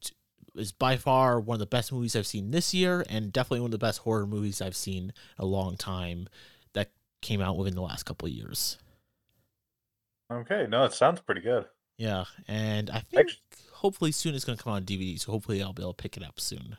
[0.55, 3.68] is by far one of the best movies I've seen this year, and definitely one
[3.68, 6.28] of the best horror movies I've seen in a long time
[6.74, 6.90] that
[7.22, 8.76] came out within the last couple of years.
[10.30, 11.64] Okay, no, it sounds pretty good.
[11.97, 13.36] Yeah, and I think Actu-
[13.72, 16.02] hopefully soon it's going to come out on DVD, so hopefully I'll be able to
[16.02, 16.76] pick it up soon.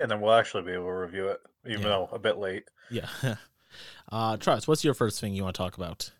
[0.00, 1.88] And then we'll actually be able to review it, even Yeah.
[1.88, 2.64] though a bit late.
[2.90, 3.08] Yeah.
[4.12, 6.10] uh, Travis, what's your first thing you want to talk about?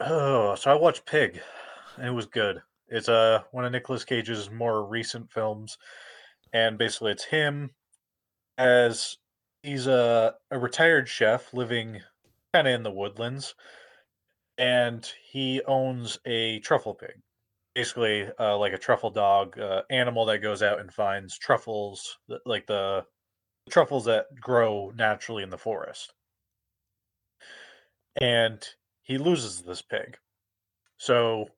[0.00, 1.40] Oh, so I watched Pig,
[1.96, 2.62] and it was good.
[2.88, 5.78] It's uh one of Nicolas Cage's more recent films,
[6.52, 7.70] and basically it's him
[8.58, 9.16] as
[9.62, 12.00] he's a a retired chef living
[12.52, 13.54] kind of in the woodlands,
[14.58, 17.20] and he owns a truffle pig,
[17.74, 22.66] basically uh, like a truffle dog uh, animal that goes out and finds truffles, like
[22.66, 23.06] the
[23.70, 26.14] truffles that grow naturally in the forest,
[28.20, 28.66] and
[29.02, 30.18] he loses this pig.
[30.98, 31.48] So,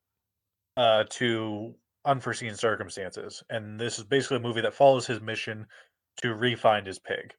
[0.76, 5.66] uh, to unforeseen circumstances, and this is basically a movie that follows his mission
[6.18, 7.34] to re-find his pig,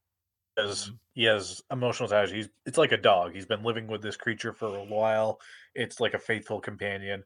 [0.55, 0.99] because Mhm.
[1.13, 2.37] he has emotional attachment.
[2.37, 3.33] He's it's like a dog.
[3.33, 5.39] He's been living with this creature for a while.
[5.75, 7.23] It's like a faithful companion,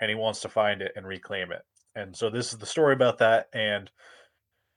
[0.00, 1.62] and he wants to find it and reclaim it.
[1.94, 3.90] And so this is the story about that, and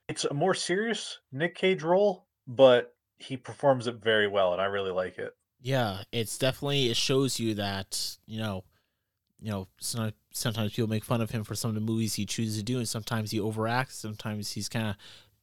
[0.07, 4.65] it's a more serious Nick Cage role, but he performs it very well, and I
[4.65, 5.35] really like it.
[5.61, 8.63] Yeah, it's definitely it shows you that you know,
[9.39, 12.25] you know, some, sometimes people make fun of him for some of the movies he
[12.25, 13.91] chooses to do, and sometimes he overacts.
[13.91, 14.95] Sometimes he's kind of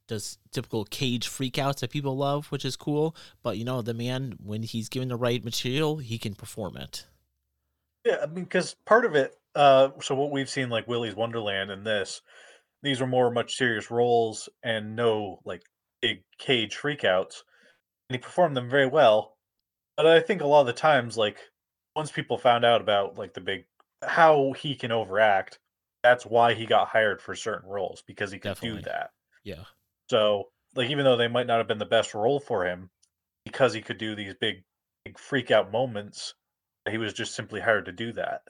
[0.09, 3.15] does typical cage freakouts that people love, which is cool.
[3.43, 7.07] But you know, the man when he's given the right material, he can perform it.
[8.05, 11.71] Yeah, I mean, because part of it, uh, so what we've seen, like Willy's Wonderland
[11.71, 12.23] and this,
[12.83, 15.63] these are more much serious roles and no like
[16.01, 17.43] big cage freakouts,
[18.09, 19.37] and he performed them very well.
[19.97, 21.39] But I think a lot of the times, like
[21.97, 23.65] once people found out about like the big
[24.03, 25.59] how he can overact.
[26.03, 28.83] That's why he got hired for certain roles because he could Definitely.
[28.83, 29.11] do that.
[29.43, 29.65] Yeah.
[30.09, 32.91] So, like, even though they might not have been the best role for him,
[33.45, 34.63] because he could do these big,
[35.05, 36.35] big freak out moments,
[36.89, 38.43] he was just simply hired to do that.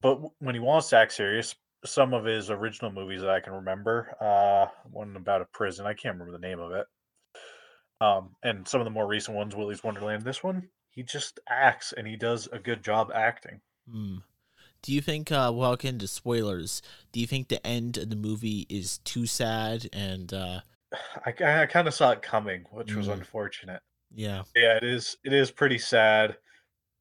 [0.00, 1.54] But when he wants to act serious,
[1.84, 5.94] some of his original movies that I can remember, uh, one about a prison, I
[5.94, 6.86] can't remember the name of it.
[8.00, 10.22] Um, and some of the more recent ones, Willy's Wonderland.
[10.22, 13.60] This one, he just acts and he does a good job acting.
[13.90, 14.18] Hmm.
[14.82, 16.80] Do you think uh we'll into spoilers?
[17.10, 20.60] Do you think the end of the movie is too sad and uh
[21.26, 23.14] I, I kind of saw it coming, which was Mm.
[23.14, 23.82] unfortunate.
[24.14, 24.44] yeah.
[24.54, 25.16] Yeah, it is.
[25.24, 26.36] It is pretty sad.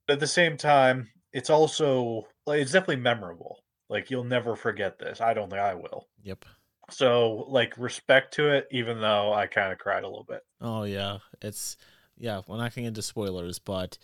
[0.07, 3.59] But at the same time, it's also like it's definitely memorable.
[3.89, 5.21] Like you'll never forget this.
[5.21, 6.07] I don't think I will.
[6.23, 6.45] Yep.
[6.89, 10.41] So like respect to it, even though I kind of cried a little bit.
[10.61, 11.19] Oh yeah.
[11.41, 11.77] It's
[12.17, 13.97] yeah, we're not getting into spoilers, but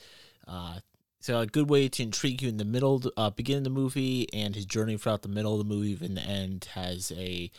[0.48, 0.80] uh
[1.20, 4.28] so a good way to intrigue you in the middle uh beginning of the movie
[4.34, 7.50] and his journey throughout the middle of the movie and the end has a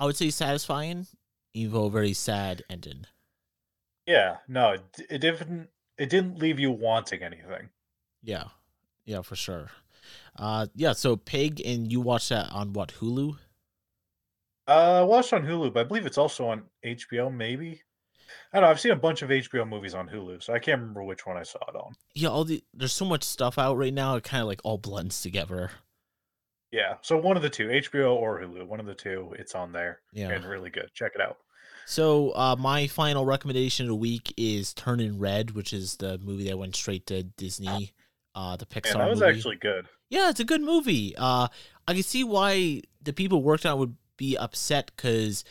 [0.00, 1.06] I would say satisfying,
[1.54, 3.06] even though very sad ending.
[4.06, 5.68] Yeah, no, it, it didn't.
[5.98, 7.70] It didn't leave you wanting anything.
[8.22, 8.44] Yeah.
[9.04, 9.70] Yeah, for sure.
[10.38, 13.36] Uh yeah, so Pig and you watched that on what, Hulu?
[14.68, 17.34] Uh, I watched on Hulu, but I believe it's also on HBO.
[17.34, 17.82] Maybe
[18.52, 18.70] I don't know.
[18.70, 21.36] I've seen a bunch of HBO movies on Hulu, so I can't remember which one
[21.36, 21.94] I saw it on.
[22.14, 25.22] Yeah, all the there's so much stuff out right now, it kinda like all blends
[25.22, 25.70] together.
[26.70, 29.34] Yeah, so one of the two, HBO or Hulu, one of the two.
[29.38, 30.28] It's on there Yeah.
[30.30, 30.90] and really good.
[30.92, 31.38] Check it out.
[31.86, 36.46] So uh, my final recommendation of the week is Turning Red, which is the movie
[36.48, 37.94] that went straight to Disney,
[38.38, 39.32] uh, the Pixar that was movie.
[39.36, 39.88] actually good.
[40.10, 41.12] Yeah, it's a good movie.
[41.18, 41.48] Uh,
[41.88, 45.42] I can see why the people worked on it would be upset because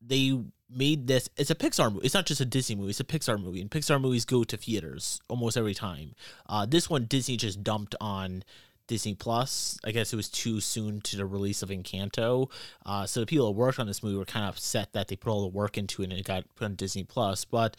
[0.00, 0.38] they
[0.70, 1.28] made this.
[1.36, 2.06] It's a Pixar movie.
[2.06, 2.90] It's not just a Disney movie.
[2.90, 6.14] It's a Pixar movie, and Pixar movies go to theaters almost every time.
[6.48, 8.44] Uh, this one Disney just dumped on
[8.86, 9.76] Disney Plus.
[9.84, 12.48] I guess it was too soon to the release of Encanto.
[12.86, 15.16] Uh, so the people that worked on this movie were kind of upset that they
[15.16, 17.44] put all the work into it and it got put on Disney Plus.
[17.44, 17.76] But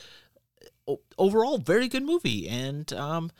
[1.18, 3.32] overall, very good movie, and um,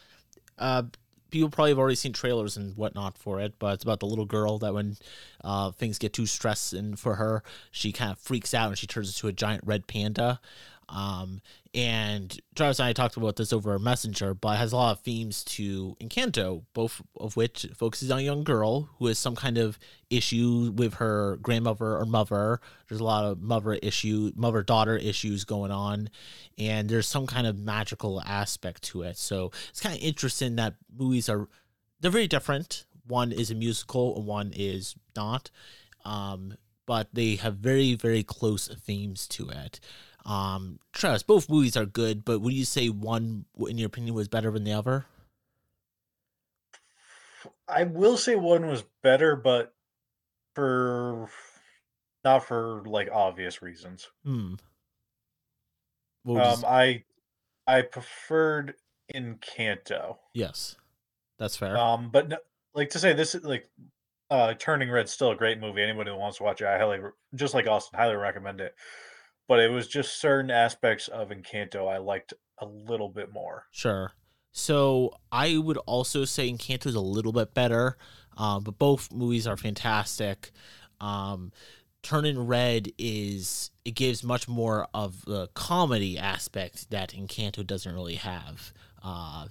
[0.58, 0.84] uh,
[1.32, 4.26] people probably have already seen trailers and whatnot for it, but it's about the little
[4.26, 4.96] girl that when
[5.44, 9.10] uh, things get too stressing for her, she kind of freaks out and she turns
[9.10, 10.40] into a giant red panda.
[10.90, 11.42] Um,
[11.74, 15.44] and Travis and I talked about this over Messenger, but has a lot of themes
[15.46, 19.78] to Encanto, both of which focuses on a young girl who has some kind of
[20.10, 22.62] issue with her grandmother or mother.
[22.88, 26.10] There's a lot of mother issue, mother daughter issues going on,
[26.58, 29.18] and there's some kind of magical aspect to it.
[29.18, 31.48] So it's kind of interesting that movies are
[32.00, 32.86] they're very different.
[33.08, 35.52] One is a musical, and one is not.
[36.04, 36.56] Um,
[36.86, 39.80] but they have very very close themes to it.
[40.26, 44.28] Um, Travis, both movies are good, but would you say one, in your opinion, was
[44.28, 45.06] better than the other?
[47.68, 49.74] I will say one was better, but
[50.56, 51.30] for
[52.24, 54.08] not for like obvious reasons.
[54.24, 54.54] Hmm.
[56.24, 57.04] What would you Um, s- I
[57.68, 58.76] I preferred
[59.14, 60.18] Encanto.
[60.34, 60.76] yes,
[61.38, 61.78] that's fair.
[61.78, 62.38] Um, but no,
[62.74, 63.70] like to say this is like
[64.32, 65.84] uh Turning Red's still a great movie.
[65.84, 67.00] Anybody who wants to watch it, I highly
[67.36, 68.76] just like Austen, highly recommend it.
[69.48, 73.66] But it was just certain aspects of Encanto I liked a little bit more.
[73.72, 74.12] Sure.
[74.52, 77.98] So I would also say Encanto is a little bit better,
[78.38, 80.52] um, but both movies are fantastic.
[81.02, 81.52] Um,
[82.02, 88.16] Turning Red is it gives much more of the comedy aspect that Encanto doesn't really
[88.16, 88.74] have.
[89.04, 89.48] Uh,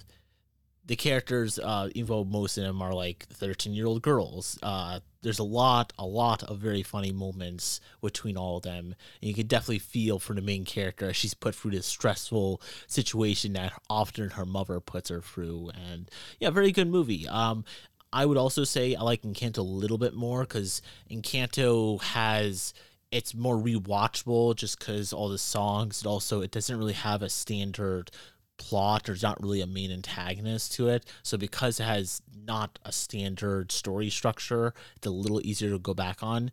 [0.87, 5.43] the characters, uh, even though most of them are like thirteen-year-old girls, uh, there's a
[5.43, 9.79] lot, a lot of very funny moments between all of them, and you can definitely
[9.79, 14.79] feel for the main character she's put through this stressful situation that often her mother
[14.79, 15.71] puts her through.
[15.73, 17.27] And yeah, very good movie.
[17.27, 17.65] Um,
[18.13, 22.73] I would also say I like Encanto a little bit more because Encanto has
[23.11, 26.01] it's more rewatchable just because all the songs.
[26.01, 28.11] And also, it doesn't really have a standard
[28.57, 29.03] plot.
[29.05, 31.05] There's not really a main antagonist to it.
[31.23, 35.93] So because it has not a standard story structure, it's a little easier to go
[35.93, 36.51] back on.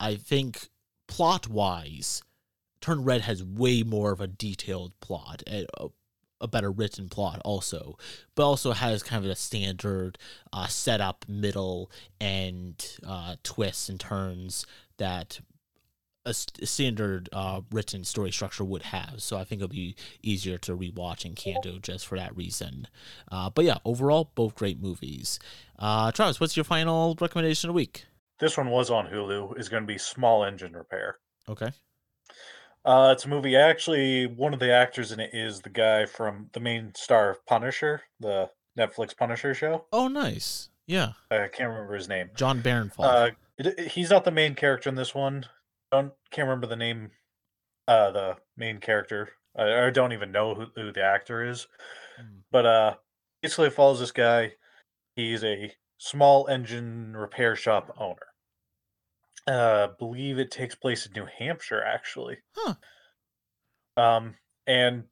[0.00, 0.68] I think
[1.08, 2.22] plot wise,
[2.80, 5.88] Turn Red has way more of a detailed plot, a, a-
[6.40, 7.96] a better written plot also,
[8.34, 10.18] but also has kind of a standard
[10.52, 11.88] uh, setup, middle,
[12.20, 14.66] and uh, twists and turns
[14.96, 15.38] that
[16.24, 19.22] a, st- standard uh, written story structure would have.
[19.22, 22.88] So I think it'll be easier to rewatch Encanto just for that reason.
[23.30, 25.38] Uh, but yeah, overall, both great movies.
[25.78, 28.06] Uh, Travis, what's your final recommendation of the week?
[28.38, 29.58] This one was on Hulu.
[29.58, 31.18] Is going to be Small Engine Repair.
[31.48, 31.70] Okay.
[32.84, 33.56] Uh, it's a movie.
[33.56, 37.46] Actually, one of the actors in it is the guy from the main star of
[37.46, 39.84] Punisher, the Netflix Punisher show.
[39.92, 40.68] Oh, nice.
[40.86, 42.30] Yeah, I can't remember his name.
[42.34, 42.98] Jon Bernthal.
[42.98, 43.30] Uh,
[43.88, 45.46] he's not the main character in this one.
[45.92, 47.10] Don't can't remember the name.
[47.86, 49.30] Uh, the main character.
[49.56, 51.66] I, I don't even know who, who the actor is.
[52.18, 52.38] Hmm.
[52.50, 52.94] But uh,
[53.42, 54.52] basically, it follows this guy.
[55.16, 58.26] He's a small engine repair shop owner.
[59.46, 62.38] Uh, believe it takes place in New Hampshire, actually.
[62.56, 62.74] Huh.
[63.96, 64.36] Um,
[64.66, 65.04] and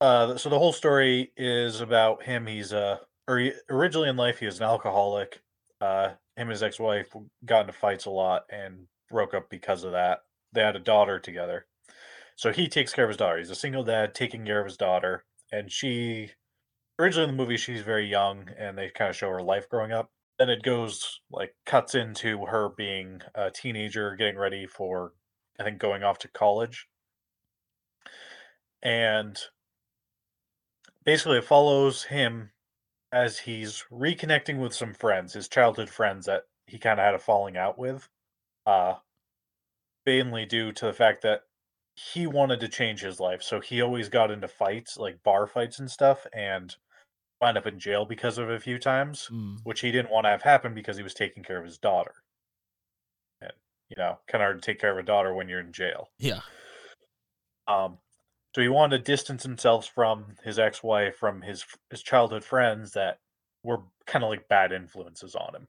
[0.00, 2.46] uh, so the whole story is about him.
[2.46, 2.98] He's uh,
[3.28, 5.40] or originally in life he was an alcoholic.
[5.80, 7.14] Uh, him and his ex-wife
[7.44, 10.22] got into fights a lot and broke up because of that.
[10.52, 11.66] They had a daughter together,
[12.34, 13.38] so he takes care of his daughter.
[13.38, 16.32] He's a single dad taking care of his daughter, and she
[16.98, 19.92] originally in the movie she's very young, and they kind of show her life growing
[19.92, 20.10] up.
[20.38, 25.12] Then it goes like cuts into her being a teenager, getting ready for
[25.60, 26.88] I think going off to college,
[28.82, 29.38] and
[31.04, 32.50] basically it follows him
[33.12, 37.18] as he's reconnecting with some friends, his childhood friends that he kind of had a
[37.18, 38.08] falling out with,
[38.66, 38.94] uh,
[40.06, 41.42] mainly due to the fact that
[41.94, 43.42] he wanted to change his life.
[43.42, 46.74] So he always got into fights, like bar fights and stuff, and
[47.40, 49.58] wound up in jail because of it a few times, Mm.
[49.64, 52.14] which he didn't want to have happen because he was taking care of his daughter.
[53.40, 53.52] And,
[53.88, 56.08] you know, kind of hard to take care of a daughter when you're in jail.
[56.18, 56.40] Yeah.
[57.66, 57.98] Um,
[58.54, 63.18] so he wanted to distance himself from his ex-wife, from his his childhood friends that
[63.62, 65.68] were kind of like bad influences on him.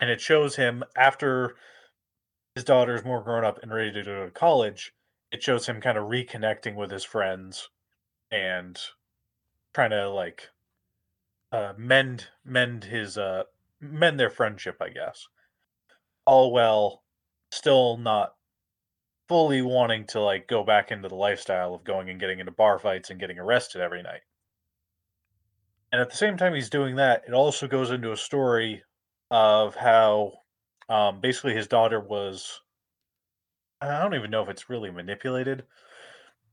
[0.00, 1.56] And it shows him after
[2.54, 4.92] his daughter's more grown up and ready to go to college.
[5.30, 7.68] It shows him kind of reconnecting with his friends
[8.30, 8.78] and
[9.74, 10.48] trying to like
[11.52, 13.44] uh, mend mend his uh
[13.80, 15.28] mend their friendship, I guess.
[16.24, 17.02] All well,
[17.50, 18.34] still not
[19.28, 22.78] fully wanting to like go back into the lifestyle of going and getting into bar
[22.78, 24.22] fights and getting arrested every night.
[25.92, 28.82] And at the same time he's doing that, it also goes into a story
[29.30, 30.34] of how
[30.88, 32.60] um, basically his daughter was
[33.80, 35.66] I don't even know if it's really manipulated,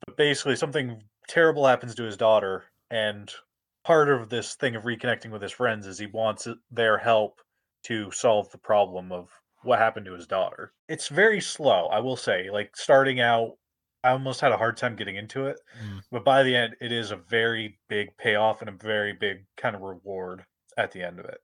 [0.06, 3.34] but basically something terrible happens to his daughter and
[3.84, 7.41] part of this thing of reconnecting with his friends is he wants their help
[7.84, 9.32] to solve the problem of
[9.64, 10.74] what happened to his daughter.
[10.90, 12.49] It's very slow, I will say.
[12.49, 13.58] Like starting out,
[14.04, 16.04] I almost had a hard time getting into it, Mm.
[16.12, 19.76] but by the end, it is a very big payoff and a very big kind
[19.76, 20.45] of reward
[20.78, 21.41] at the end of it.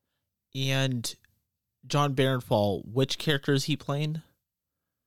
[0.55, 1.15] And
[1.85, 4.22] Jon Bernthal, which character is he playing?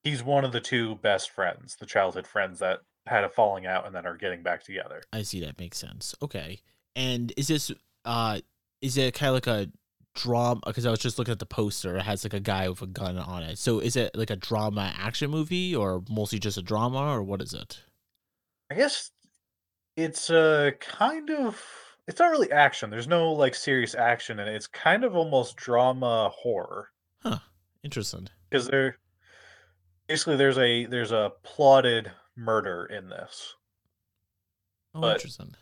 [0.04, 3.86] He's one of the two best friends, the childhood friends that had a falling out
[3.86, 5.02] and then are getting back together.
[5.12, 6.14] I see that makes sense.
[6.22, 6.60] Okay.
[6.94, 7.70] And is this
[8.04, 8.40] uh
[8.80, 9.70] is it kind of like a
[10.14, 12.82] drama because I was just looking at the poster it has like a guy with
[12.82, 13.58] a gun on it.
[13.58, 17.42] So is it like a drama action movie or mostly just a drama or what
[17.42, 17.82] is it?
[18.70, 19.10] I guess
[19.96, 21.62] it's a kind of
[22.06, 22.90] it's not really action.
[22.90, 24.54] There's no like serious action and it.
[24.54, 26.90] it's kind of almost drama horror
[27.22, 27.38] Huh.
[27.82, 28.28] Interesting.
[28.48, 28.98] because there
[30.06, 33.54] basically there's a there's a plotted murder in this.
[34.94, 35.54] Oh, But- interesting.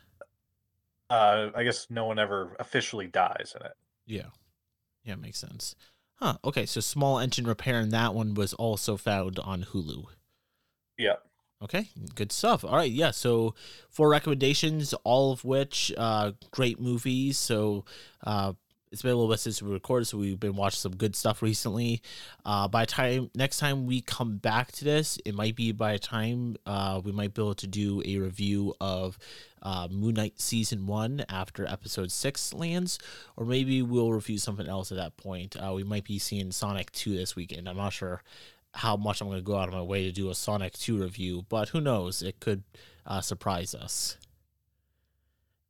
[1.11, 3.73] Uh I guess no one ever officially dies in it.
[4.07, 4.29] Yeah.
[5.05, 5.75] Yeah, makes sense.
[6.17, 6.39] Huh.
[6.45, 10.05] Okay, so small engine repair and that one was also found on Hulu.
[10.97, 11.17] Yeah.
[11.63, 12.65] Okay, good stuff.
[12.65, 13.11] All right, yeah.
[13.11, 13.55] So
[13.89, 17.39] four recommendations, all of which uh, great movies.
[17.39, 17.87] So
[18.23, 18.53] uh,
[18.93, 21.43] it's been a little bit since we recorded, so we've been watching some good stuff
[21.43, 22.03] recently.
[22.45, 26.57] Uh, by time next time we come back to this, it might be by time
[26.67, 29.19] uh, we might be able to do a review of
[29.63, 32.99] uh, Moon Knight season one after episode six lands,
[33.37, 35.57] or maybe we'll review something else at that point.
[35.57, 37.69] Uh, we might be seeing Sonic two this weekend.
[37.69, 38.23] I'm not sure
[38.75, 41.01] how much I'm going to go out of my way to do a Sonic 2
[41.01, 42.23] review, but who knows?
[42.23, 42.65] It could
[43.07, 44.19] uh, surprise us.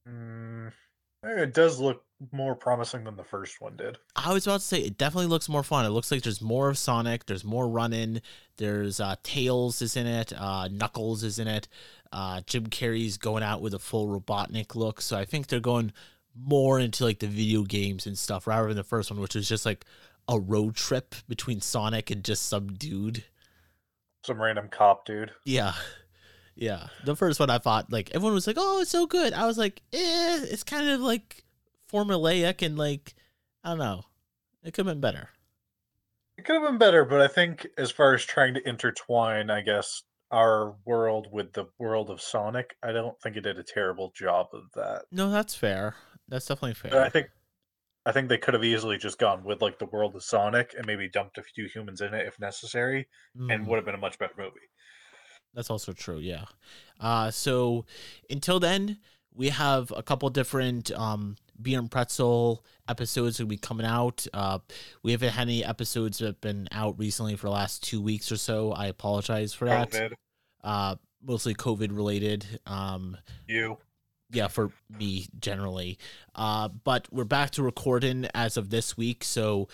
[0.08, 0.72] Mm,
[1.22, 3.98] it does look more promising than the first one did.
[4.16, 5.84] I was about to say it definitely looks more fun.
[5.84, 7.26] It looks like there's more of Sonic.
[7.26, 8.22] There's more running.
[8.56, 10.32] There's uh, Tails is in it.
[10.36, 11.68] Uh, Knuckles is in it.
[12.12, 15.00] Uh, Jim Carrey's going out with a full Robotnik look.
[15.00, 15.92] So I think they're going
[16.36, 19.48] more into like the video games and stuff rather than the first one, which was
[19.48, 19.84] just like
[20.28, 23.24] a road trip between Sonic and just some dude.
[24.24, 25.32] Some random cop dude.
[25.44, 25.74] Yeah.
[26.54, 26.86] Yeah.
[27.04, 29.58] The first one I thought like everyone was like, "Oh, it's so good." I was
[29.58, 31.44] like, "Eh, it's kind of like
[31.92, 33.14] formulaic and like
[33.62, 34.04] I don't know.
[34.62, 35.30] It could have been better."
[36.36, 39.60] It could have been better, but I think as far as trying to intertwine, I
[39.60, 44.12] guess, our world with the world of Sonic, I don't think it did a terrible
[44.16, 45.04] job of that.
[45.12, 45.94] No, that's fair.
[46.28, 47.28] That's definitely But I think
[48.06, 50.86] I think they could have easily just gone with like the world of Sonic and
[50.86, 53.08] maybe dumped a few humans in it if necessary,
[53.48, 54.60] and Mm, would have been a much better movie.
[55.54, 56.44] that's also true, yeah.
[57.00, 57.84] Uh so
[58.30, 58.98] until then,
[59.34, 64.26] we have a couple different um beer and pretzel episodes will be coming out.
[64.34, 64.58] Uh,
[65.04, 68.32] we haven't had any episodes that have been out recently for the last two weeks
[68.32, 68.72] or so.
[68.72, 69.90] I apologize for that.
[69.92, 70.12] COVID,
[70.64, 72.60] Uh, mostly COVID related.
[72.66, 73.16] Um,
[73.46, 73.78] you.
[74.34, 75.98] Yeah, for me generally.
[76.34, 79.68] Uh, but we're back to recording as of this week, so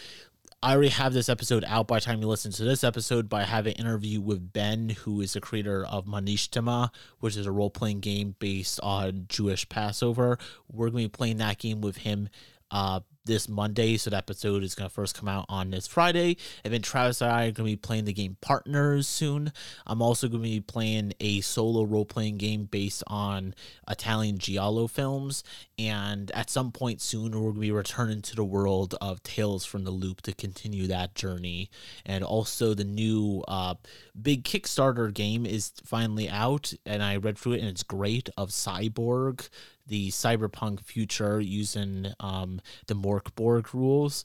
[0.62, 3.28] I already have this episode out by the time you listen to this episode.
[3.30, 7.46] But I have an interview with Ben, who is the creator of Manishtama, which is
[7.46, 10.38] a role playing game based on Jewish Passover.
[10.70, 12.28] We're going to be playing that game with him.
[12.70, 13.00] Uh,
[13.30, 16.82] this Monday, so that episode is gonna first come out on this Friday, and then
[16.82, 19.52] Travis and I are gonna be playing the game Partners soon.
[19.86, 23.54] I'm also gonna be playing a solo role playing game based on
[23.88, 25.44] Italian giallo films,
[25.78, 29.84] and at some point soon we're gonna be returning to the world of Tales from
[29.84, 31.70] the Loop to continue that journey.
[32.04, 33.76] And also the new uh,
[34.20, 38.50] big Kickstarter game is finally out, and I read through it and it's great of
[38.50, 39.48] Cyborg,
[39.90, 44.24] the cyberpunk future using um, the Mörk Borg rules.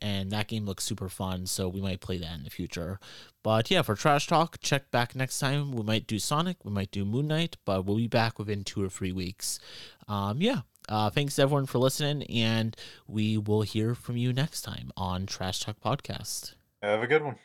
[0.00, 3.00] And that game looks super fun, so we might play that in the future.
[3.42, 5.72] But yeah, for Trashed Talk, check back next time.
[5.72, 8.84] We might do Sonic, we might do Moon Knight, but we'll be back within two
[8.84, 9.58] or three weeks.
[10.06, 12.76] Um, yeah, uh, thanks everyone for listening, and
[13.08, 16.54] we will hear from you next time on Trashed Talk Podcast.
[16.82, 17.36] Have a good one.